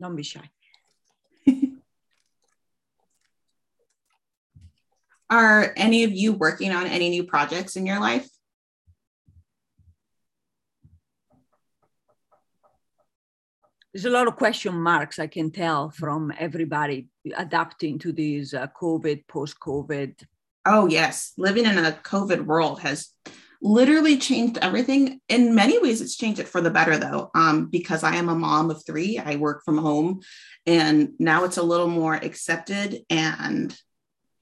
Don't 0.00 0.16
be 0.16 0.22
shy. 0.22 0.50
Are 5.30 5.72
any 5.76 6.04
of 6.04 6.12
you 6.12 6.32
working 6.34 6.72
on 6.72 6.86
any 6.86 7.08
new 7.10 7.24
projects 7.24 7.76
in 7.76 7.86
your 7.86 8.00
life? 8.00 8.28
There's 13.94 14.06
a 14.06 14.10
lot 14.10 14.26
of 14.26 14.34
question 14.34 14.74
marks 14.74 15.20
I 15.20 15.28
can 15.28 15.52
tell 15.52 15.88
from 15.90 16.32
everybody 16.36 17.06
adapting 17.36 18.00
to 18.00 18.10
this 18.10 18.52
uh, 18.52 18.66
COVID, 18.76 19.28
post 19.28 19.60
COVID. 19.60 20.20
Oh, 20.66 20.88
yes. 20.88 21.32
Living 21.38 21.64
in 21.64 21.78
a 21.78 21.92
COVID 21.92 22.44
world 22.44 22.80
has 22.80 23.10
literally 23.62 24.16
changed 24.16 24.58
everything. 24.60 25.20
In 25.28 25.54
many 25.54 25.80
ways, 25.80 26.00
it's 26.00 26.16
changed 26.16 26.40
it 26.40 26.48
for 26.48 26.60
the 26.60 26.72
better, 26.72 26.98
though, 26.98 27.30
um, 27.36 27.66
because 27.66 28.02
I 28.02 28.16
am 28.16 28.28
a 28.28 28.34
mom 28.34 28.68
of 28.68 28.84
three. 28.84 29.20
I 29.20 29.36
work 29.36 29.62
from 29.64 29.78
home, 29.78 30.22
and 30.66 31.12
now 31.20 31.44
it's 31.44 31.58
a 31.58 31.62
little 31.62 31.86
more 31.86 32.16
accepted 32.16 33.04
and 33.08 33.78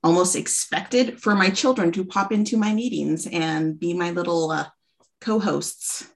almost 0.02 0.34
expected 0.34 1.20
for 1.20 1.34
my 1.34 1.50
children 1.50 1.92
to 1.92 2.06
pop 2.06 2.32
into 2.32 2.56
my 2.56 2.72
meetings 2.72 3.26
and 3.26 3.78
be 3.78 3.92
my 3.92 4.12
little 4.12 4.50
uh, 4.50 4.68
co-hosts. 5.20 6.08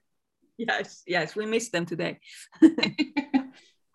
Yes, 0.57 1.03
yes, 1.05 1.35
we 1.35 1.45
missed 1.45 1.71
them 1.71 1.85
today. 1.85 2.19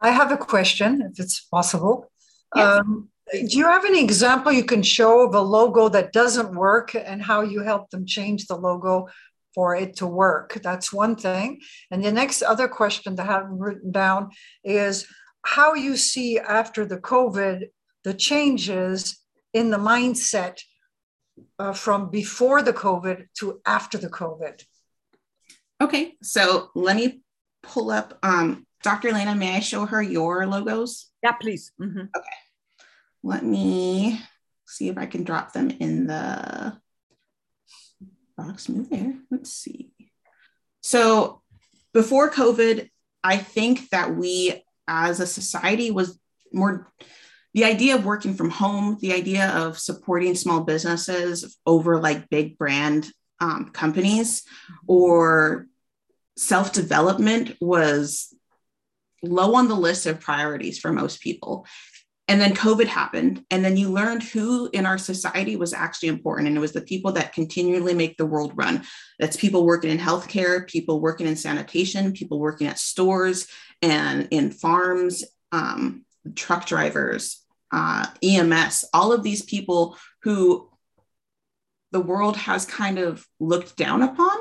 I 0.03 0.11
have 0.11 0.33
a 0.33 0.37
question, 0.37 1.03
if 1.03 1.19
it's 1.19 1.41
possible. 1.41 2.11
Yes. 2.55 2.81
Um, 2.81 3.09
do 3.33 3.57
you 3.57 3.65
have 3.65 3.85
any 3.85 4.03
example 4.03 4.53
you 4.53 4.65
can 4.65 4.83
show 4.83 5.27
of 5.27 5.35
a 5.35 5.41
logo 5.41 5.89
that 5.89 6.13
doesn't 6.13 6.55
work 6.55 6.95
and 6.95 7.23
how 7.23 7.41
you 7.41 7.61
help 7.63 7.89
them 7.91 8.05
change 8.05 8.47
the 8.47 8.57
logo 8.57 9.09
for 9.55 9.75
it 9.75 9.97
to 9.97 10.07
work? 10.07 10.59
That's 10.63 10.93
one 10.93 11.17
thing. 11.17 11.61
And 11.91 12.05
the 12.05 12.13
next 12.13 12.43
other 12.43 12.69
question 12.69 13.15
that 13.17 13.29
I 13.29 13.33
have 13.33 13.47
written 13.49 13.93
down 13.93 14.31
is 14.65 15.07
how 15.45 15.75
you 15.75 15.97
see 15.97 16.39
after 16.39 16.85
the 16.85 16.99
COVID 16.99 17.69
the 18.05 18.15
changes 18.15 19.21
in 19.53 19.71
the 19.71 19.79
mindset 19.79 20.59
uh, 21.59 21.73
from 21.73 22.11
before 22.11 22.63
the 22.63 22.73
COVID 22.73 23.27
to 23.39 23.61
after 23.67 23.99
the 23.99 24.11
COVID. 24.11 24.65
Okay, 25.81 26.17
so 26.23 26.71
let 26.75 26.97
me 26.97 27.23
pull 27.63 27.91
up. 27.91 28.19
Um, 28.23 28.67
Dr. 28.83 29.09
Elena, 29.09 29.35
may 29.35 29.57
I 29.57 29.61
show 29.61 29.87
her 29.87 30.03
your 30.03 30.47
logos? 30.47 31.11
Yeah, 31.23 31.33
please. 31.33 31.73
Mm-hmm. 31.81 32.01
Okay 32.17 32.37
let 33.23 33.45
me 33.45 34.21
see 34.67 34.89
if 34.89 34.99
I 34.99 35.07
can 35.07 35.25
drop 35.25 35.53
them 35.53 35.71
in 35.71 36.07
the 36.07 36.77
box 38.37 38.69
move 38.69 38.91
there. 38.91 39.15
Let's 39.31 39.53
see. 39.53 39.93
So 40.83 41.43
before 41.93 42.31
COVID, 42.31 42.91
I 43.23 43.37
think 43.37 43.91
that 43.91 44.15
we 44.17 44.65
as 44.89 45.21
a 45.21 45.27
society 45.27 45.91
was 45.91 46.19
more 46.53 46.93
the 47.55 47.65
idea 47.65 47.95
of 47.95 48.05
working 48.05 48.35
from 48.35 48.51
home, 48.51 48.97
the 49.01 49.13
idea 49.13 49.51
of 49.51 49.79
supporting 49.79 50.35
small 50.35 50.63
businesses 50.63 51.59
over 51.67 52.01
like 52.01 52.31
big 52.31 52.57
brand 52.57 53.13
um, 53.41 53.71
companies 53.73 54.45
or 54.87 55.67
self 56.37 56.73
development 56.73 57.57
was 57.61 58.35
low 59.23 59.55
on 59.55 59.69
the 59.69 59.75
list 59.75 60.07
of 60.07 60.21
priorities 60.21 60.79
for 60.79 60.93
most 60.93 61.21
people. 61.21 61.67
And 62.29 62.41
then 62.41 62.55
covid 62.55 62.87
happened 62.87 63.45
and 63.51 63.65
then 63.65 63.77
you 63.77 63.91
learned 63.91 64.23
who 64.23 64.71
in 64.73 64.87
our 64.87 64.97
society 64.97 65.57
was 65.57 65.73
actually 65.73 66.09
important 66.09 66.49
and 66.49 66.57
it 66.57 66.61
was 66.61 66.73
the 66.73 66.81
people 66.81 67.13
that 67.13 67.33
continually 67.33 67.95
make 67.95 68.17
the 68.17 68.27
world 68.27 68.53
run. 68.55 68.85
That's 69.19 69.37
people 69.37 69.67
working 69.67 69.91
in 69.91 69.99
healthcare 69.99 70.67
people 70.67 71.01
working 71.01 71.27
in 71.27 71.37
sanitation 71.37 72.13
people 72.13 72.39
working 72.39 72.69
at 72.69 72.79
stores 72.79 73.49
and 73.83 74.29
in 74.31 74.51
farms 74.51 75.25
um, 75.51 76.05
truck 76.37 76.65
drivers 76.65 77.45
uh, 77.73 78.07
ems 78.23 78.85
all 78.95 79.13
of 79.13 79.23
these 79.23 79.43
people 79.43 79.99
who 80.23 80.71
the 81.91 82.01
world 82.01 82.37
has 82.37 82.65
kind 82.65 82.99
of 82.99 83.27
looked 83.41 83.77
down 83.77 84.03
upon 84.03 84.37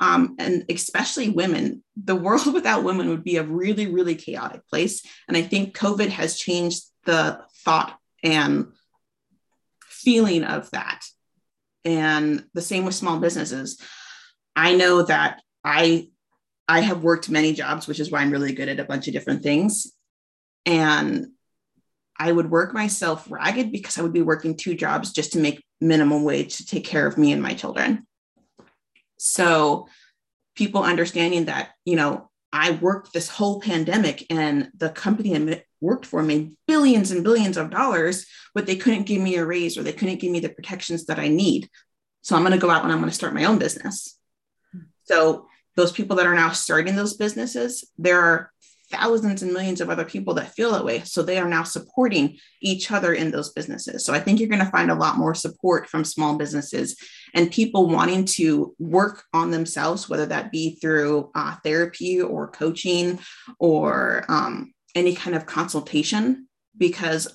um, 0.00 0.36
and 0.38 0.64
especially 0.68 1.28
women. 1.28 1.82
The 1.96 2.16
world 2.16 2.46
without 2.52 2.84
women 2.84 3.08
would 3.08 3.24
be 3.24 3.36
a 3.36 3.44
really, 3.44 3.86
really 3.86 4.14
chaotic 4.14 4.66
place. 4.68 5.04
And 5.26 5.36
I 5.36 5.42
think 5.42 5.76
COVID 5.76 6.08
has 6.08 6.38
changed 6.38 6.82
the 7.04 7.40
thought 7.64 7.98
and 8.22 8.68
feeling 9.80 10.44
of 10.44 10.70
that. 10.70 11.04
And 11.84 12.44
the 12.54 12.62
same 12.62 12.84
with 12.84 12.94
small 12.94 13.18
businesses. 13.18 13.80
I 14.54 14.74
know 14.74 15.02
that 15.02 15.40
I 15.64 16.08
I 16.70 16.80
have 16.80 17.02
worked 17.02 17.30
many 17.30 17.54
jobs, 17.54 17.86
which 17.86 17.98
is 17.98 18.10
why 18.10 18.20
I'm 18.20 18.30
really 18.30 18.52
good 18.52 18.68
at 18.68 18.80
a 18.80 18.84
bunch 18.84 19.06
of 19.06 19.14
different 19.14 19.42
things. 19.42 19.90
And 20.66 21.28
I 22.18 22.30
would 22.30 22.50
work 22.50 22.74
myself 22.74 23.26
ragged 23.30 23.72
because 23.72 23.96
I 23.96 24.02
would 24.02 24.12
be 24.12 24.22
working 24.22 24.56
two 24.56 24.74
jobs 24.74 25.12
just 25.12 25.32
to 25.32 25.38
make 25.38 25.64
minimum 25.80 26.24
wage 26.24 26.56
to 26.56 26.66
take 26.66 26.84
care 26.84 27.06
of 27.06 27.16
me 27.16 27.32
and 27.32 27.42
my 27.42 27.54
children. 27.54 28.07
So 29.18 29.88
people 30.56 30.82
understanding 30.82 31.44
that, 31.44 31.70
you 31.84 31.96
know, 31.96 32.30
I 32.52 32.70
worked 32.70 33.12
this 33.12 33.28
whole 33.28 33.60
pandemic 33.60 34.24
and 34.30 34.70
the 34.76 34.88
company 34.88 35.36
I 35.36 35.62
worked 35.80 36.06
for 36.06 36.22
made 36.22 36.56
billions 36.66 37.10
and 37.10 37.22
billions 37.22 37.56
of 37.56 37.70
dollars, 37.70 38.26
but 38.54 38.64
they 38.64 38.76
couldn't 38.76 39.04
give 39.04 39.20
me 39.20 39.36
a 39.36 39.44
raise 39.44 39.76
or 39.76 39.82
they 39.82 39.92
couldn't 39.92 40.20
give 40.20 40.32
me 40.32 40.40
the 40.40 40.48
protections 40.48 41.06
that 41.06 41.18
I 41.18 41.28
need. 41.28 41.68
So 42.22 42.34
I'm 42.34 42.42
going 42.42 42.52
to 42.52 42.58
go 42.58 42.70
out 42.70 42.84
and 42.84 42.92
I'm 42.92 42.98
going 42.98 43.10
to 43.10 43.14
start 43.14 43.34
my 43.34 43.44
own 43.44 43.58
business. 43.58 44.18
So 45.04 45.46
those 45.76 45.92
people 45.92 46.16
that 46.16 46.26
are 46.26 46.34
now 46.34 46.50
starting 46.50 46.96
those 46.96 47.16
businesses, 47.16 47.88
there 47.98 48.20
are 48.20 48.50
thousands 48.90 49.42
and 49.42 49.52
millions 49.52 49.80
of 49.80 49.90
other 49.90 50.04
people 50.04 50.34
that 50.34 50.54
feel 50.54 50.72
that 50.72 50.84
way. 50.84 51.02
So 51.04 51.22
they 51.22 51.38
are 51.38 51.48
now 51.48 51.62
supporting 51.62 52.38
each 52.60 52.90
other 52.90 53.12
in 53.12 53.30
those 53.30 53.52
businesses. 53.52 54.04
So 54.04 54.14
I 54.14 54.20
think 54.20 54.40
you're 54.40 54.48
going 54.48 54.64
to 54.64 54.70
find 54.70 54.90
a 54.90 54.94
lot 54.94 55.18
more 55.18 55.34
support 55.34 55.88
from 55.88 56.04
small 56.04 56.36
businesses 56.36 56.96
and 57.34 57.50
people 57.50 57.88
wanting 57.88 58.24
to 58.24 58.74
work 58.78 59.24
on 59.32 59.50
themselves, 59.50 60.08
whether 60.08 60.26
that 60.26 60.50
be 60.50 60.76
through 60.76 61.30
uh, 61.34 61.56
therapy 61.62 62.20
or 62.20 62.48
coaching 62.48 63.18
or 63.58 64.24
um, 64.28 64.72
any 64.94 65.14
kind 65.14 65.36
of 65.36 65.46
consultation. 65.46 66.48
Because 66.76 67.28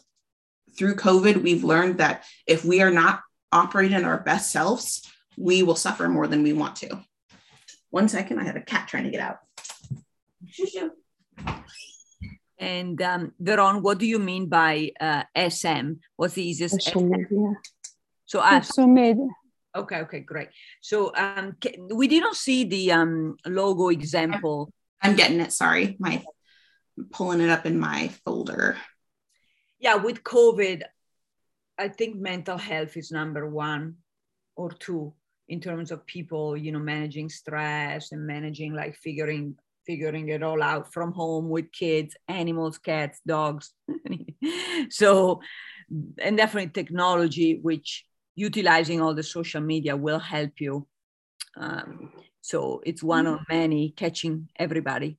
through 0.77 0.95
COVID, 0.95 1.43
we've 1.43 1.63
learned 1.63 1.99
that 1.99 2.23
if 2.47 2.65
we 2.65 2.81
are 2.81 2.91
not 2.91 3.21
operating 3.51 4.05
our 4.05 4.19
best 4.19 4.51
selves, 4.51 5.07
we 5.37 5.63
will 5.63 5.75
suffer 5.75 6.07
more 6.09 6.27
than 6.27 6.43
we 6.43 6.53
want 6.53 6.77
to. 6.77 6.99
One 7.89 8.07
second, 8.07 8.39
I 8.39 8.45
have 8.45 8.55
a 8.55 8.61
cat 8.61 8.87
trying 8.87 9.03
to 9.03 9.11
get 9.11 9.19
out. 9.19 9.37
And 12.57 13.01
um, 13.01 13.33
Veron, 13.41 13.81
what 13.81 13.97
do 13.97 14.05
you 14.05 14.19
mean 14.19 14.47
by 14.47 14.91
uh, 14.99 15.23
SM? 15.35 15.93
What's 16.15 16.35
the 16.35 16.47
easiest? 16.47 16.81
Social 16.81 17.03
media. 17.03 17.55
So, 18.25 18.39
uh, 18.39 18.61
Social 18.61 18.87
media. 18.87 19.27
okay, 19.75 19.97
okay, 20.01 20.19
great. 20.21 20.49
So 20.81 21.13
um, 21.15 21.57
ca- 21.61 21.77
we 21.93 22.07
didn't 22.07 22.35
see 22.35 22.63
the 22.63 22.91
um, 22.93 23.35
logo 23.45 23.89
example. 23.89 24.71
I'm 25.01 25.15
getting 25.15 25.41
it. 25.41 25.51
Sorry, 25.51 25.97
my 25.99 26.23
I'm 26.97 27.05
pulling 27.11 27.41
it 27.41 27.49
up 27.49 27.65
in 27.65 27.79
my 27.79 28.09
folder. 28.23 28.77
Yeah, 29.79 29.95
with 29.95 30.23
COVID, 30.23 30.83
I 31.77 31.87
think 31.89 32.15
mental 32.15 32.57
health 32.57 32.95
is 32.95 33.11
number 33.11 33.49
one 33.49 33.95
or 34.55 34.71
two 34.71 35.13
in 35.49 35.59
terms 35.59 35.91
of 35.91 36.05
people, 36.05 36.55
you 36.55 36.71
know, 36.71 36.79
managing 36.79 37.29
stress 37.29 38.11
and 38.11 38.25
managing 38.25 38.73
like 38.73 38.95
figuring 38.95 39.55
figuring 39.85 40.29
it 40.29 40.43
all 40.43 40.61
out 40.61 40.93
from 40.93 41.11
home 41.11 41.49
with 41.49 41.71
kids, 41.71 42.15
animals, 42.27 42.77
cats, 42.77 43.19
dogs. 43.25 43.71
so, 44.89 45.41
and 46.19 46.37
definitely 46.37 46.71
technology, 46.71 47.59
which 47.61 48.05
utilizing 48.35 49.01
all 49.01 49.13
the 49.13 49.23
social 49.23 49.61
media 49.61 49.95
will 49.95 50.19
help 50.19 50.59
you. 50.59 50.87
Um, 51.57 52.11
so 52.41 52.81
it's 52.85 53.03
one 53.03 53.27
of 53.27 53.39
many 53.49 53.91
catching 53.91 54.49
everybody. 54.57 55.17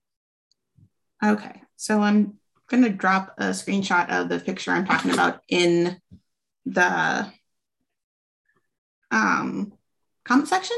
Okay, 1.25 1.62
so 1.77 2.01
I'm 2.01 2.35
going 2.69 2.83
to 2.83 2.91
drop 2.91 3.35
a 3.39 3.51
screenshot 3.51 4.11
of 4.11 4.29
the 4.29 4.41
picture 4.41 4.73
I'm 4.73 4.85
talking 4.85 5.12
about 5.12 5.41
in 5.49 5.97
the 6.67 7.33
um, 9.11 9.73
comment 10.25 10.49
section. 10.49 10.77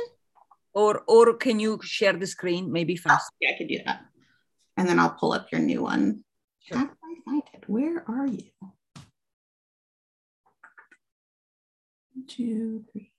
Or, 0.76 1.02
or 1.08 1.32
can 1.32 1.58
you 1.58 1.80
share 1.82 2.12
the 2.12 2.26
screen 2.26 2.70
maybe 2.70 2.96
fast? 2.96 3.32
Yeah, 3.40 3.52
I 3.54 3.56
could 3.56 3.68
do 3.68 3.78
that. 3.86 4.02
And 4.76 4.86
then 4.86 4.98
I'll 4.98 5.16
pull 5.18 5.32
up 5.32 5.50
your 5.50 5.62
new 5.62 5.84
one. 5.84 6.22
Sure. 6.60 6.76
How 6.76 6.84
do 6.84 6.90
I 7.02 7.14
find 7.24 7.42
it? 7.54 7.64
Where 7.66 8.04
are 8.06 8.26
you? 8.26 8.44
Two, 12.28 12.84
three. 12.92 13.10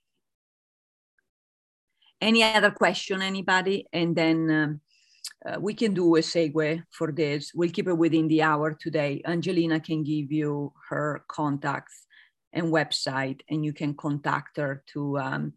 Any 2.22 2.44
other 2.44 2.70
question, 2.70 3.24
anybody? 3.24 3.88
And 3.92 4.16
then 4.16 4.52
um, 4.52 4.82
uh, 5.44 5.60
we 5.60 5.74
can 5.74 5.96
do 5.96 6.16
a 6.16 6.20
segue 6.20 6.84
for 6.92 7.12
this. 7.12 7.54
We'll 7.56 7.72
keep 7.72 7.88
it 7.88 7.98
within 7.98 8.28
the 8.28 8.44
hour 8.44 8.78
today. 8.80 9.24
Angelina 9.26 9.80
can 9.80 10.04
give 10.04 10.32
you 10.32 10.74
her 10.90 11.24
contacts 11.28 12.06
and 12.54 12.68
website, 12.68 13.42
and 13.50 13.66
you 13.66 13.74
can 13.74 13.96
contact 13.96 14.58
her 14.58 14.84
to 14.94 15.18
um, 15.18 15.54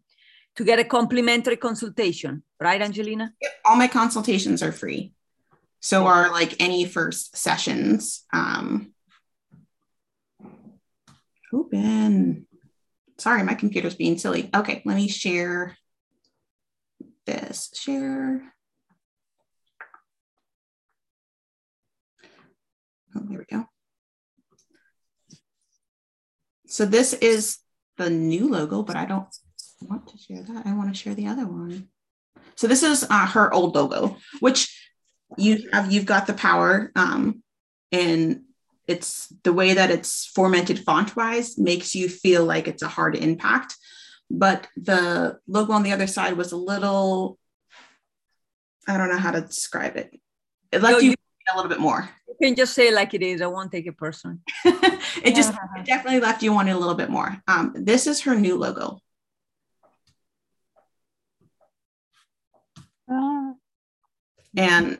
to 0.55 0.63
get 0.63 0.79
a 0.79 0.83
complimentary 0.83 1.57
consultation. 1.57 2.43
Right, 2.59 2.81
Angelina? 2.81 3.33
Yep, 3.41 3.51
all 3.65 3.75
my 3.75 3.87
consultations 3.87 4.61
are 4.61 4.71
free. 4.71 5.13
So 5.79 6.05
are 6.05 6.31
like 6.31 6.61
any 6.61 6.85
first 6.85 7.35
sessions. 7.35 8.23
Um, 8.31 8.93
open. 11.51 12.45
Sorry, 13.17 13.43
my 13.43 13.55
computer's 13.55 13.95
being 13.95 14.17
silly. 14.17 14.49
Okay, 14.53 14.81
let 14.85 14.95
me 14.95 15.07
share 15.07 15.77
this. 17.25 17.71
Share. 17.75 18.53
Oh, 23.15 23.21
there 23.27 23.39
we 23.39 23.45
go. 23.45 23.65
So 26.67 26.85
this 26.85 27.13
is 27.13 27.57
the 27.97 28.09
new 28.09 28.49
logo, 28.49 28.83
but 28.83 28.95
I 28.95 29.05
don't 29.05 29.27
want 29.89 30.07
to 30.07 30.17
share 30.17 30.41
that. 30.43 30.65
I 30.65 30.73
want 30.73 30.89
to 30.93 30.99
share 30.99 31.15
the 31.15 31.27
other 31.27 31.45
one. 31.45 31.87
So 32.55 32.67
this 32.67 32.83
is 32.83 33.05
uh, 33.09 33.27
her 33.27 33.53
old 33.53 33.75
logo, 33.75 34.17
which 34.39 34.89
you 35.37 35.69
have. 35.73 35.91
You've 35.91 36.05
got 36.05 36.27
the 36.27 36.33
power, 36.33 36.91
um, 36.95 37.43
and 37.91 38.41
it's 38.87 39.27
the 39.43 39.53
way 39.53 39.73
that 39.73 39.89
it's 39.91 40.25
formatted 40.27 40.79
font 40.79 41.15
wise 41.15 41.57
makes 41.57 41.95
you 41.95 42.09
feel 42.09 42.45
like 42.45 42.67
it's 42.67 42.83
a 42.83 42.87
hard 42.87 43.15
impact. 43.15 43.75
But 44.29 44.67
the 44.75 45.39
logo 45.47 45.73
on 45.73 45.83
the 45.83 45.91
other 45.93 46.07
side 46.07 46.37
was 46.37 46.51
a 46.51 46.57
little. 46.57 47.37
I 48.87 48.97
don't 48.97 49.09
know 49.09 49.17
how 49.17 49.31
to 49.31 49.41
describe 49.41 49.95
it. 49.97 50.11
It 50.71 50.81
left 50.81 50.93
No, 50.93 50.99
you 50.99 51.09
you- 51.11 51.15
a 51.53 51.57
little 51.57 51.69
bit 51.69 51.79
more. 51.79 52.09
You 52.27 52.35
can 52.47 52.55
just 52.55 52.73
say 52.73 52.91
like 52.91 53.13
it 53.13 53.21
is. 53.21 53.41
I 53.41 53.47
won't 53.47 53.71
take 53.71 53.87
it 53.87 53.97
personally. 53.97 54.37
it 54.65 55.35
just 55.35 55.53
it 55.77 55.85
definitely 55.85 56.19
left 56.21 56.41
you 56.43 56.53
wanting 56.53 56.73
a 56.73 56.79
little 56.79 56.95
bit 56.95 57.09
more. 57.09 57.41
Um, 57.47 57.73
this 57.75 58.07
is 58.07 58.21
her 58.21 58.35
new 58.35 58.57
logo. 58.57 58.99
And 64.55 64.99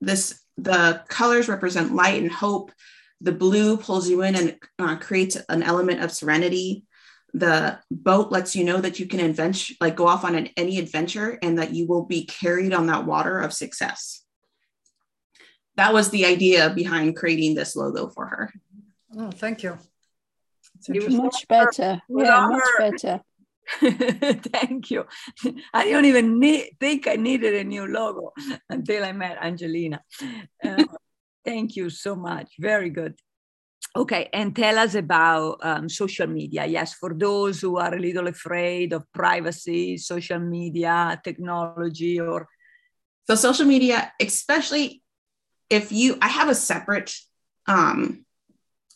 this 0.00 0.40
the 0.56 1.02
colors 1.08 1.48
represent 1.48 1.94
light 1.94 2.22
and 2.22 2.30
hope 2.30 2.72
the 3.20 3.32
blue 3.32 3.76
pulls 3.76 4.08
you 4.08 4.22
in 4.22 4.34
and 4.34 4.58
uh, 4.78 4.96
creates 4.96 5.36
an 5.48 5.62
element 5.62 6.02
of 6.02 6.12
serenity 6.12 6.84
the 7.34 7.78
boat 7.90 8.32
lets 8.32 8.56
you 8.56 8.64
know 8.64 8.80
that 8.80 8.98
you 8.98 9.06
can 9.06 9.20
adventure 9.20 9.74
like 9.80 9.96
go 9.96 10.06
off 10.06 10.24
on 10.24 10.34
an, 10.34 10.48
any 10.56 10.78
adventure 10.78 11.38
and 11.42 11.58
that 11.58 11.74
you 11.74 11.86
will 11.86 12.04
be 12.04 12.24
carried 12.24 12.72
on 12.72 12.86
that 12.86 13.04
water 13.04 13.40
of 13.40 13.52
success 13.52 14.22
that 15.76 15.92
was 15.92 16.08
the 16.10 16.24
idea 16.24 16.70
behind 16.70 17.16
creating 17.16 17.54
this 17.54 17.76
logo 17.76 18.08
for 18.08 18.26
her 18.26 18.52
Oh, 19.18 19.30
thank 19.30 19.62
you. 19.62 19.78
It's 20.76 20.88
You- 20.88 21.08
much 21.16 21.46
better. 21.48 22.02
Yeah, 22.08 22.48
much 22.48 22.62
better. 22.78 23.20
Thank 23.80 24.90
you. 24.90 25.04
I 25.74 25.90
don't 25.90 26.04
even 26.04 26.38
need, 26.38 26.70
think 26.78 27.06
I 27.08 27.16
needed 27.16 27.54
a 27.54 27.64
new 27.64 27.86
logo 27.86 28.32
until 28.70 29.04
I 29.04 29.12
met 29.12 29.38
Angelina. 29.42 30.02
Uh, 30.64 30.84
thank 31.44 31.76
you 31.76 31.90
so 31.90 32.16
much. 32.16 32.54
Very 32.58 32.90
good. 32.90 33.14
Okay, 33.96 34.28
and 34.32 34.54
tell 34.54 34.78
us 34.78 34.94
about 34.94 35.58
um, 35.62 35.88
social 35.88 36.26
media. 36.26 36.66
Yes, 36.66 36.94
for 36.94 37.14
those 37.14 37.60
who 37.60 37.78
are 37.78 37.94
a 37.94 37.98
little 37.98 38.26
afraid 38.28 38.92
of 38.92 39.10
privacy, 39.12 39.96
social 39.96 40.38
media, 40.38 41.18
technology, 41.24 42.20
or 42.20 42.46
so 43.26 43.34
social 43.34 43.66
media 43.66 44.12
especially 44.20 45.02
if 45.68 45.90
you 45.90 46.16
i 46.22 46.28
have 46.28 46.48
a 46.48 46.54
separate 46.54 47.12
um, 47.68 48.24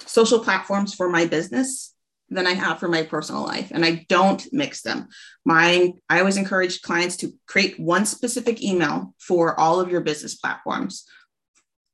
social 0.06 0.38
platforms 0.38 0.94
for 0.94 1.08
my 1.08 1.26
business 1.26 1.94
than 2.30 2.46
i 2.46 2.52
have 2.52 2.78
for 2.78 2.88
my 2.88 3.02
personal 3.02 3.42
life 3.42 3.70
and 3.72 3.84
i 3.84 4.04
don't 4.08 4.46
mix 4.52 4.82
them 4.82 5.08
my 5.44 5.92
i 6.08 6.18
always 6.18 6.36
encourage 6.36 6.82
clients 6.82 7.16
to 7.16 7.32
create 7.46 7.78
one 7.78 8.06
specific 8.06 8.62
email 8.62 9.14
for 9.18 9.58
all 9.58 9.80
of 9.80 9.90
your 9.90 10.00
business 10.00 10.36
platforms 10.36 11.04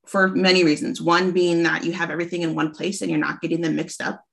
for 0.05 0.29
many 0.29 0.63
reasons 0.63 1.01
one 1.01 1.31
being 1.31 1.63
that 1.63 1.83
you 1.83 1.91
have 1.91 2.09
everything 2.09 2.43
in 2.43 2.55
one 2.55 2.71
place 2.71 3.01
and 3.01 3.11
you're 3.11 3.19
not 3.19 3.41
getting 3.41 3.61
them 3.61 3.75
mixed 3.75 4.01
up 4.01 4.23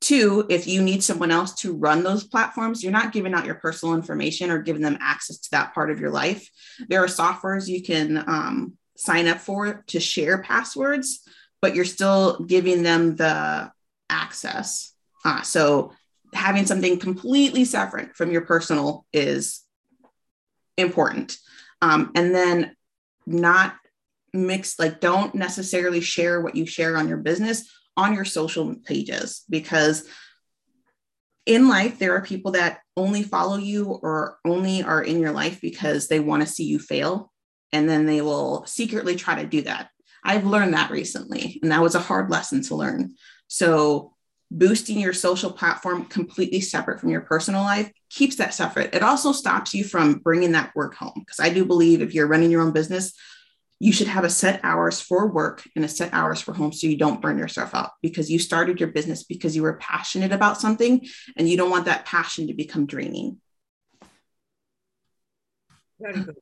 Two, 0.00 0.46
if 0.48 0.68
you 0.68 0.80
need 0.80 1.02
someone 1.02 1.32
else 1.32 1.54
to 1.56 1.74
run 1.74 2.04
those 2.04 2.22
platforms, 2.22 2.82
you're 2.84 2.92
not 2.92 3.12
giving 3.12 3.34
out 3.34 3.46
your 3.46 3.56
personal 3.56 3.96
information 3.96 4.50
or 4.50 4.62
giving 4.62 4.82
them 4.82 4.98
access 5.00 5.38
to 5.38 5.50
that 5.50 5.74
part 5.74 5.90
of 5.90 5.98
your 5.98 6.10
life. 6.10 6.48
There 6.88 7.02
are 7.02 7.08
softwares 7.08 7.66
you 7.66 7.82
can 7.82 8.16
um, 8.16 8.74
sign 8.96 9.26
up 9.26 9.38
for 9.38 9.82
to 9.88 9.98
share 9.98 10.40
passwords, 10.40 11.26
but 11.60 11.74
you're 11.74 11.84
still 11.84 12.44
giving 12.44 12.84
them 12.84 13.16
the 13.16 13.72
access. 14.08 14.92
Uh, 15.24 15.42
so 15.42 15.92
having 16.34 16.66
something 16.66 16.98
completely 16.98 17.64
separate 17.64 18.14
from 18.16 18.30
your 18.30 18.42
personal 18.42 19.06
is 19.12 19.62
important. 20.76 21.36
Um, 21.80 22.12
and 22.14 22.34
then 22.34 22.76
not 23.26 23.74
mix, 24.32 24.78
like, 24.78 25.00
don't 25.00 25.34
necessarily 25.34 26.00
share 26.00 26.40
what 26.40 26.56
you 26.56 26.66
share 26.66 26.96
on 26.96 27.08
your 27.08 27.18
business 27.18 27.70
on 27.96 28.14
your 28.14 28.24
social 28.24 28.76
pages 28.84 29.42
because 29.50 30.08
in 31.46 31.68
life 31.68 31.98
there 31.98 32.14
are 32.14 32.22
people 32.22 32.52
that 32.52 32.78
only 32.96 33.24
follow 33.24 33.56
you 33.56 33.86
or 33.86 34.38
only 34.44 34.82
are 34.82 35.02
in 35.02 35.18
your 35.18 35.32
life 35.32 35.60
because 35.60 36.06
they 36.06 36.20
want 36.20 36.40
to 36.42 36.48
see 36.48 36.64
you 36.64 36.78
fail 36.78 37.32
and 37.72 37.88
then 37.88 38.06
they 38.06 38.20
will 38.20 38.64
secretly 38.66 39.16
try 39.16 39.42
to 39.42 39.48
do 39.48 39.62
that. 39.62 39.90
I've 40.24 40.46
learned 40.46 40.74
that 40.74 40.90
recently, 40.90 41.58
and 41.62 41.72
that 41.72 41.82
was 41.82 41.94
a 41.94 42.00
hard 42.00 42.30
lesson 42.30 42.62
to 42.64 42.74
learn. 42.74 43.14
So, 43.46 44.14
boosting 44.50 44.98
your 44.98 45.12
social 45.12 45.52
platform 45.52 46.04
completely 46.06 46.60
separate 46.60 47.00
from 47.00 47.10
your 47.10 47.20
personal 47.20 47.62
life 47.62 47.90
keeps 48.10 48.36
that 48.36 48.54
separate. 48.54 48.94
It 48.94 49.02
also 49.02 49.32
stops 49.32 49.74
you 49.74 49.84
from 49.84 50.14
bringing 50.14 50.52
that 50.52 50.74
work 50.74 50.94
home. 50.94 51.12
Because 51.16 51.40
I 51.40 51.50
do 51.50 51.64
believe 51.64 52.00
if 52.00 52.14
you're 52.14 52.26
running 52.26 52.50
your 52.50 52.62
own 52.62 52.72
business, 52.72 53.12
you 53.80 53.92
should 53.92 54.08
have 54.08 54.24
a 54.24 54.30
set 54.30 54.60
hours 54.64 55.00
for 55.00 55.28
work 55.28 55.62
and 55.76 55.84
a 55.84 55.88
set 55.88 56.12
hours 56.12 56.40
for 56.40 56.52
home 56.52 56.72
so 56.72 56.86
you 56.86 56.96
don't 56.96 57.22
burn 57.22 57.38
yourself 57.38 57.74
out 57.74 57.92
because 58.02 58.30
you 58.30 58.38
started 58.38 58.80
your 58.80 58.88
business 58.88 59.22
because 59.22 59.54
you 59.54 59.62
were 59.62 59.76
passionate 59.76 60.32
about 60.32 60.60
something 60.60 61.06
and 61.36 61.48
you 61.48 61.56
don't 61.56 61.70
want 61.70 61.84
that 61.84 62.04
passion 62.04 62.48
to 62.48 62.54
become 62.54 62.86
draining. 62.86 63.38
Very 66.00 66.14
good. 66.14 66.36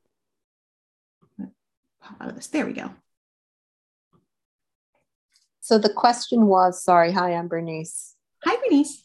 Pop 2.01 2.15
out 2.21 2.29
of 2.29 2.35
this. 2.35 2.47
There 2.47 2.65
we 2.65 2.73
go. 2.73 2.91
So 5.67 5.77
the 5.77 5.91
question 5.91 6.45
was 6.45 6.81
sorry, 6.81 7.11
hi, 7.11 7.33
I'm 7.33 7.49
Bernice. 7.49 8.15
Hi, 8.45 8.55
Bernice. 8.55 9.03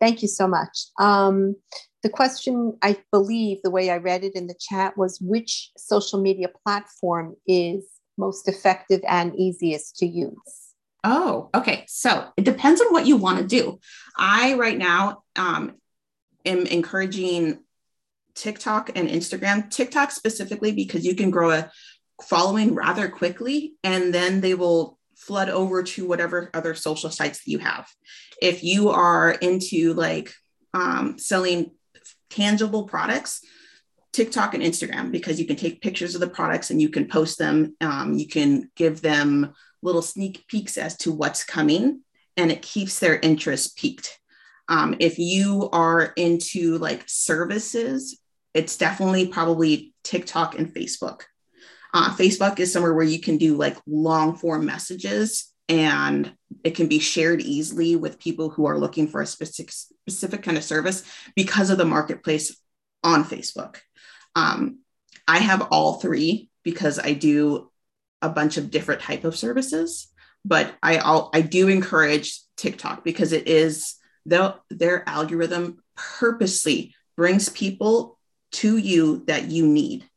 Thank 0.00 0.22
you 0.22 0.28
so 0.28 0.48
much. 0.48 0.86
Um, 0.98 1.56
the 2.02 2.08
question, 2.08 2.78
I 2.80 2.96
believe, 3.12 3.58
the 3.62 3.70
way 3.70 3.90
I 3.90 3.98
read 3.98 4.24
it 4.24 4.34
in 4.34 4.46
the 4.46 4.54
chat 4.58 4.96
was 4.96 5.20
which 5.20 5.72
social 5.76 6.18
media 6.22 6.48
platform 6.64 7.36
is 7.46 7.84
most 8.16 8.48
effective 8.48 9.02
and 9.06 9.36
easiest 9.36 9.98
to 9.98 10.06
use? 10.06 10.72
Oh, 11.04 11.50
okay. 11.54 11.84
So 11.86 12.28
it 12.38 12.44
depends 12.44 12.80
on 12.80 12.90
what 12.90 13.06
you 13.06 13.18
want 13.18 13.40
to 13.40 13.46
do. 13.46 13.78
I, 14.16 14.54
right 14.54 14.78
now, 14.78 15.24
um, 15.36 15.74
am 16.46 16.64
encouraging 16.64 17.58
TikTok 18.34 18.88
and 18.96 19.06
Instagram, 19.06 19.70
TikTok 19.70 20.12
specifically, 20.12 20.72
because 20.72 21.04
you 21.04 21.14
can 21.14 21.30
grow 21.30 21.50
a 21.50 21.70
following 22.22 22.74
rather 22.74 23.10
quickly 23.10 23.74
and 23.84 24.14
then 24.14 24.40
they 24.40 24.54
will 24.54 24.98
flood 25.16 25.48
over 25.48 25.82
to 25.82 26.06
whatever 26.06 26.50
other 26.54 26.74
social 26.74 27.10
sites 27.10 27.44
that 27.44 27.50
you 27.50 27.58
have. 27.58 27.88
If 28.40 28.64
you 28.64 28.90
are 28.90 29.30
into 29.30 29.94
like 29.94 30.32
um, 30.72 31.18
selling 31.18 31.70
tangible 32.30 32.84
products, 32.84 33.40
TikTok 34.12 34.54
and 34.54 34.62
Instagram, 34.62 35.10
because 35.10 35.40
you 35.40 35.46
can 35.46 35.56
take 35.56 35.80
pictures 35.80 36.14
of 36.14 36.20
the 36.20 36.28
products 36.28 36.70
and 36.70 36.80
you 36.80 36.88
can 36.88 37.08
post 37.08 37.38
them. 37.38 37.76
Um, 37.80 38.14
you 38.14 38.28
can 38.28 38.70
give 38.76 39.00
them 39.02 39.52
little 39.82 40.02
sneak 40.02 40.46
peeks 40.46 40.78
as 40.78 40.96
to 40.98 41.12
what's 41.12 41.44
coming, 41.44 42.00
and 42.36 42.50
it 42.50 42.62
keeps 42.62 42.98
their 42.98 43.18
interest 43.18 43.76
peaked. 43.76 44.18
Um, 44.68 44.96
if 45.00 45.18
you 45.18 45.68
are 45.72 46.12
into 46.16 46.78
like 46.78 47.04
services, 47.06 48.18
it's 48.54 48.76
definitely 48.76 49.26
probably 49.26 49.94
TikTok 50.04 50.58
and 50.58 50.72
Facebook. 50.72 51.22
Uh, 51.94 52.14
Facebook 52.16 52.58
is 52.58 52.72
somewhere 52.72 52.92
where 52.92 53.04
you 53.04 53.20
can 53.20 53.38
do 53.38 53.56
like 53.56 53.76
long 53.86 54.36
form 54.36 54.66
messages 54.66 55.52
and 55.68 56.34
it 56.64 56.74
can 56.74 56.88
be 56.88 56.98
shared 56.98 57.40
easily 57.40 57.94
with 57.94 58.18
people 58.18 58.50
who 58.50 58.66
are 58.66 58.78
looking 58.78 59.06
for 59.06 59.22
a 59.22 59.26
specific, 59.26 59.72
specific 59.72 60.42
kind 60.42 60.56
of 60.56 60.64
service 60.64 61.04
because 61.36 61.70
of 61.70 61.78
the 61.78 61.84
marketplace 61.84 62.60
on 63.04 63.24
Facebook. 63.24 63.76
Um, 64.34 64.80
I 65.28 65.38
have 65.38 65.68
all 65.70 65.94
three 65.94 66.50
because 66.64 66.98
I 66.98 67.12
do 67.12 67.70
a 68.20 68.28
bunch 68.28 68.56
of 68.56 68.72
different 68.72 69.00
type 69.00 69.22
of 69.22 69.36
services, 69.36 70.08
but 70.44 70.74
I 70.82 70.96
I'll, 70.96 71.30
I 71.32 71.42
do 71.42 71.68
encourage 71.68 72.40
TikTok 72.56 73.04
because 73.04 73.32
it 73.32 73.46
is 73.46 73.94
their 74.26 74.54
their 74.68 75.08
algorithm 75.08 75.82
purposely 75.96 76.94
brings 77.16 77.48
people 77.48 78.18
to 78.52 78.76
you 78.76 79.24
that 79.26 79.44
you 79.44 79.66
need. 79.66 80.08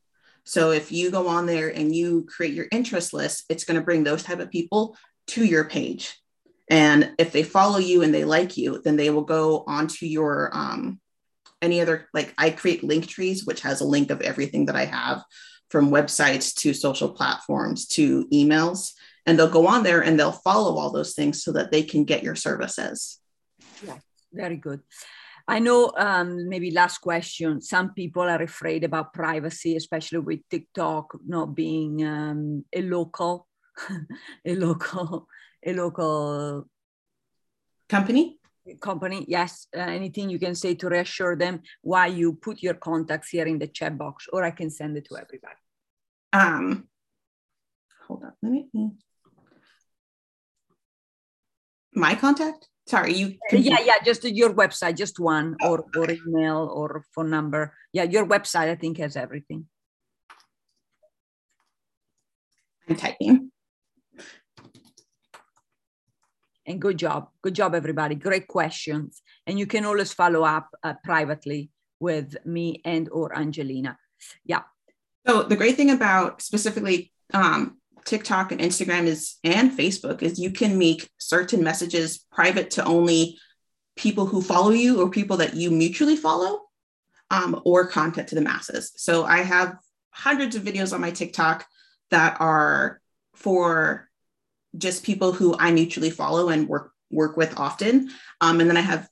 So 0.48 0.72
if 0.72 0.94
you 0.94 1.12
go 1.12 1.28
on 1.28 1.46
there 1.46 1.68
and 1.68 1.94
you 1.94 2.24
create 2.24 2.54
your 2.54 2.68
interest 2.72 3.14
list, 3.14 3.44
it's 3.50 3.66
going 3.66 3.78
to 3.78 3.84
bring 3.84 4.06
those 4.06 4.24
type 4.24 4.40
of 4.40 4.50
people 4.50 4.96
to 5.28 5.44
your 5.44 5.66
page. 5.66 6.16
And 6.70 7.12
if 7.20 7.34
they 7.34 7.44
follow 7.44 7.80
you 7.80 8.02
and 8.02 8.14
they 8.14 8.24
like 8.24 8.56
you, 8.56 8.82
then 8.82 8.96
they 8.96 9.10
will 9.10 9.26
go 9.26 9.66
onto 9.68 10.06
your 10.06 10.50
um, 10.54 11.02
any 11.62 11.82
other 11.82 12.08
like 12.14 12.34
I 12.38 12.52
create 12.52 12.82
link 12.82 13.08
trees, 13.08 13.46
which 13.46 13.60
has 13.62 13.82
a 13.82 13.86
link 13.86 14.10
of 14.10 14.22
everything 14.22 14.68
that 14.68 14.78
I 14.78 14.86
have 14.86 15.22
from 15.70 15.92
websites 15.92 16.56
to 16.62 16.74
social 16.74 17.10
platforms 17.10 17.86
to 17.90 18.26
emails. 18.30 18.94
And 19.26 19.38
they'll 19.38 19.50
go 19.50 19.68
on 19.68 19.84
there 19.84 20.00
and 20.00 20.18
they'll 20.18 20.32
follow 20.32 20.78
all 20.78 20.94
those 20.94 21.14
things 21.14 21.44
so 21.44 21.52
that 21.52 21.72
they 21.72 21.84
can 21.84 22.06
get 22.06 22.24
your 22.24 22.36
services. 22.36 23.20
Yeah, 23.86 23.98
very 24.32 24.56
good. 24.56 24.80
I 25.48 25.60
know 25.60 25.94
um, 25.96 26.50
maybe 26.50 26.72
last 26.72 26.98
question. 26.98 27.62
Some 27.62 27.94
people 27.94 28.24
are 28.24 28.42
afraid 28.42 28.84
about 28.84 29.14
privacy, 29.14 29.78
especially 29.78 30.20
with 30.20 30.40
TikTok 30.50 31.18
not 31.26 31.56
being 31.56 32.06
um, 32.06 32.66
a 32.74 32.82
local, 32.82 33.48
a 34.46 34.56
local, 34.56 35.28
a 35.66 35.74
local 35.74 36.68
company. 37.88 38.40
Company, 38.82 39.24
yes. 39.30 39.68
Uh, 39.74 39.80
anything 39.80 40.30
you 40.30 40.38
can 40.38 40.54
say 40.54 40.76
to 40.76 40.90
reassure 40.90 41.38
them 41.38 41.62
why 41.82 42.08
you 42.08 42.34
put 42.34 42.62
your 42.62 42.74
contacts 42.74 43.30
here 43.30 43.46
in 43.46 43.60
the 43.60 43.68
chat 43.68 43.98
box, 43.98 44.28
or 44.34 44.44
I 44.44 44.52
can 44.52 44.70
send 44.70 44.98
it 44.98 45.08
to 45.08 45.16
everybody. 45.16 45.56
Um, 46.34 46.90
hold 48.06 48.26
on, 48.26 48.34
let 48.42 48.52
me. 48.52 48.68
My 51.94 52.16
contact. 52.16 52.68
Sorry, 52.88 53.14
you. 53.14 53.36
Uh, 53.52 53.58
yeah, 53.58 53.80
yeah, 53.84 54.00
just 54.04 54.24
your 54.24 54.54
website, 54.54 54.96
just 54.96 55.20
one, 55.20 55.58
or 55.62 55.84
or 55.96 56.10
email 56.10 56.72
or 56.74 57.04
phone 57.14 57.30
number. 57.30 57.74
Yeah, 57.92 58.04
your 58.04 58.26
website 58.26 58.70
I 58.70 58.76
think 58.76 58.98
has 58.98 59.18
everything. 59.18 59.68
I'm 62.88 62.96
typing. 62.96 63.52
And 66.66 66.82
good 66.82 66.98
job, 66.98 67.30
good 67.42 67.56
job, 67.56 67.76
everybody. 67.76 68.16
Great 68.16 68.48
questions, 68.48 69.22
and 69.46 69.60
you 69.60 69.68
can 69.68 69.86
always 69.86 70.14
follow 70.14 70.44
up 70.44 70.70
uh, 70.82 70.94
privately 71.04 71.70
with 72.00 72.38
me 72.46 72.82
and 72.86 73.10
or 73.12 73.36
Angelina. 73.36 73.98
Yeah. 74.46 74.64
So 75.28 75.44
the 75.44 75.58
great 75.58 75.76
thing 75.76 75.92
about 75.92 76.42
specifically 76.42 77.12
um, 77.34 77.80
TikTok 78.08 78.54
and 78.54 78.62
Instagram 78.62 79.06
is 79.06 79.36
and 79.44 79.72
Facebook 79.72 80.24
is 80.24 80.40
you 80.40 80.52
can 80.52 80.78
make 80.78 81.10
certain 81.18 81.62
messages 81.64 82.26
private 82.32 82.72
to 82.72 82.86
only 82.86 83.38
people 83.98 84.26
who 84.26 84.42
follow 84.42 84.72
you 84.72 85.02
or 85.02 85.10
people 85.10 85.38
that 85.38 85.56
you 85.56 85.70
mutually 85.70 86.16
follow 86.16 86.62
um, 87.30 87.62
or 87.66 87.86
content 87.86 88.30
to 88.30 88.36
the 88.36 88.42
masses. 88.42 88.94
So 88.96 89.26
I 89.26 89.40
have 89.40 89.78
hundreds 90.12 90.56
of 90.56 90.64
videos 90.64 90.94
on 90.94 91.02
my 91.02 91.12
TikTok 91.12 91.66
that 92.10 92.38
are 92.40 93.02
for 93.36 94.10
just 94.78 95.04
people 95.04 95.34
who 95.34 95.56
I 95.58 95.72
mutually 95.72 96.10
follow 96.10 96.50
and 96.50 96.68
work 96.68 96.94
work 97.12 97.36
with 97.36 97.60
often. 97.60 98.10
Um, 98.40 98.62
and 98.62 98.70
then 98.70 98.78
I 98.78 98.82
have 98.82 99.10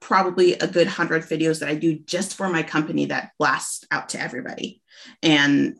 probably 0.00 0.54
a 0.54 0.66
good 0.66 0.86
hundred 0.86 1.22
videos 1.22 1.60
that 1.60 1.70
I 1.70 1.74
do 1.74 1.98
just 1.98 2.36
for 2.36 2.48
my 2.48 2.62
company 2.62 3.06
that 3.06 3.32
blast 3.38 3.86
out 3.90 4.10
to 4.10 4.20
everybody. 4.20 4.82
And 5.22 5.78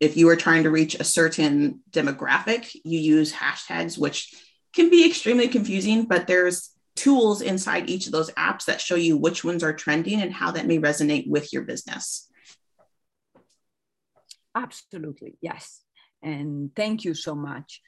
if 0.00 0.16
you 0.16 0.28
are 0.30 0.36
trying 0.36 0.64
to 0.64 0.70
reach 0.70 0.94
a 0.94 1.04
certain 1.04 1.80
demographic, 1.90 2.74
you 2.84 2.98
use 2.98 3.32
hashtags, 3.32 3.98
which 3.98 4.34
can 4.74 4.88
be 4.88 5.06
extremely 5.06 5.46
confusing, 5.46 6.06
but 6.06 6.26
there's 6.26 6.70
tools 6.96 7.42
inside 7.42 7.88
each 7.88 8.06
of 8.06 8.12
those 8.12 8.30
apps 8.32 8.64
that 8.64 8.80
show 8.80 8.94
you 8.94 9.16
which 9.16 9.44
ones 9.44 9.62
are 9.62 9.72
trending 9.72 10.20
and 10.20 10.32
how 10.32 10.50
that 10.50 10.66
may 10.66 10.78
resonate 10.78 11.28
with 11.28 11.52
your 11.52 11.62
business. 11.62 12.28
Absolutely, 14.54 15.36
yes. 15.40 15.82
And 16.22 16.74
thank 16.74 17.04
you 17.04 17.14
so 17.14 17.34
much. 17.34 17.80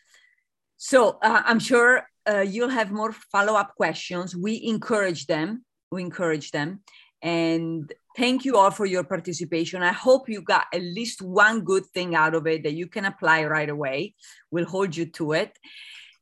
So 0.76 1.18
uh, 1.22 1.42
I'm 1.44 1.58
sure 1.58 2.06
uh, 2.28 2.40
you'll 2.40 2.68
have 2.68 2.90
more 2.90 3.12
follow 3.12 3.54
up 3.54 3.74
questions. 3.76 4.36
We 4.36 4.62
encourage 4.64 5.26
them. 5.26 5.64
We 5.90 6.02
encourage 6.02 6.50
them. 6.50 6.80
And 7.20 7.92
thank 8.16 8.44
you 8.44 8.56
all 8.56 8.70
for 8.70 8.86
your 8.86 9.04
participation. 9.04 9.82
I 9.82 9.92
hope 9.92 10.28
you 10.28 10.42
got 10.42 10.66
at 10.72 10.82
least 10.82 11.22
one 11.22 11.62
good 11.62 11.86
thing 11.86 12.14
out 12.14 12.34
of 12.34 12.46
it 12.46 12.62
that 12.64 12.74
you 12.74 12.86
can 12.86 13.04
apply 13.04 13.44
right 13.44 13.68
away. 13.68 14.14
We'll 14.50 14.66
hold 14.66 14.96
you 14.96 15.06
to 15.06 15.32
it. 15.32 15.58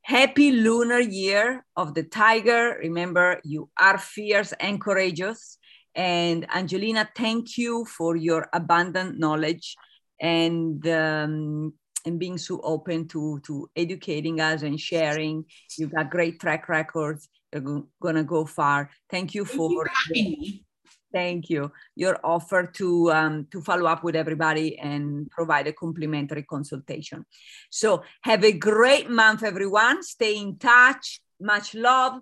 Happy 0.03 0.53
lunar 0.53 1.01
year 1.01 1.65
of 1.77 1.95
the 1.95 2.03
tiger. 2.03 2.79
Remember, 2.81 3.41
you 3.45 3.69
are 3.79 3.99
fierce 3.99 4.53
and 4.53 4.81
courageous. 4.81 5.59
And 5.95 6.47
Angelina, 6.55 7.09
thank 7.17 7.59
you 7.59 7.85
for 7.85 8.17
your 8.17 8.49
abundant 8.53 9.19
knowledge 9.19 9.77
and 10.21 10.87
um, 10.87 11.75
and 12.07 12.19
being 12.19 12.39
so 12.39 12.61
open 12.63 13.09
to 13.09 13.41
to 13.47 13.69
educating 13.77 14.41
us 14.41 14.63
and 14.63 14.81
sharing. 14.81 15.45
You've 15.77 15.95
got 15.95 16.11
great 16.11 16.41
track 16.41 16.69
records. 16.69 17.29
You're 17.53 17.85
gonna 18.01 18.25
go 18.25 18.47
far. 18.47 18.91
Thank 19.11 19.35
you 19.35 19.45
for, 19.45 19.87
thank 20.15 20.29
you 20.29 20.59
for 20.59 20.65
Thank 21.13 21.51
you. 21.51 21.73
Your 21.97 22.19
offer 22.23 22.67
to 22.75 23.11
um, 23.13 23.47
to 23.51 23.61
follow 23.61 23.87
up 23.87 24.05
with 24.05 24.15
everybody 24.15 24.79
and 24.79 25.31
provide 25.31 25.67
a 25.67 25.73
complimentary 25.73 26.45
consultation. 26.45 27.27
So 27.69 28.03
have 28.23 28.45
a 28.45 28.53
great 28.53 29.11
month, 29.11 29.43
everyone. 29.43 30.03
Stay 30.03 30.37
in 30.39 30.57
touch. 30.57 31.21
Much 31.41 31.75
love 31.75 32.21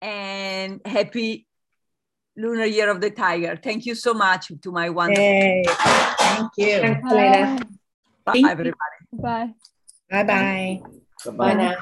and 0.00 0.80
happy 0.84 1.46
Lunar 2.36 2.64
Year 2.64 2.88
of 2.88 3.00
the 3.00 3.10
Tiger. 3.10 3.58
Thank 3.62 3.84
you 3.86 3.94
so 3.94 4.14
much 4.14 4.50
to 4.62 4.72
my 4.72 4.88
wonderful. 4.88 5.22
Yay. 5.22 5.64
Thank 5.66 6.50
you. 6.56 6.80
Thanks, 6.80 7.12
Elena. 7.12 7.60
Bye, 8.24 8.32
Thank 8.32 8.44
you. 8.44 8.50
everybody. 8.50 8.98
Bye. 9.12 9.54
Bye 10.10 10.22
bye. 10.24 10.80
Bye-bye. 11.24 11.36
Bye 11.36 11.54
now. 11.54 11.74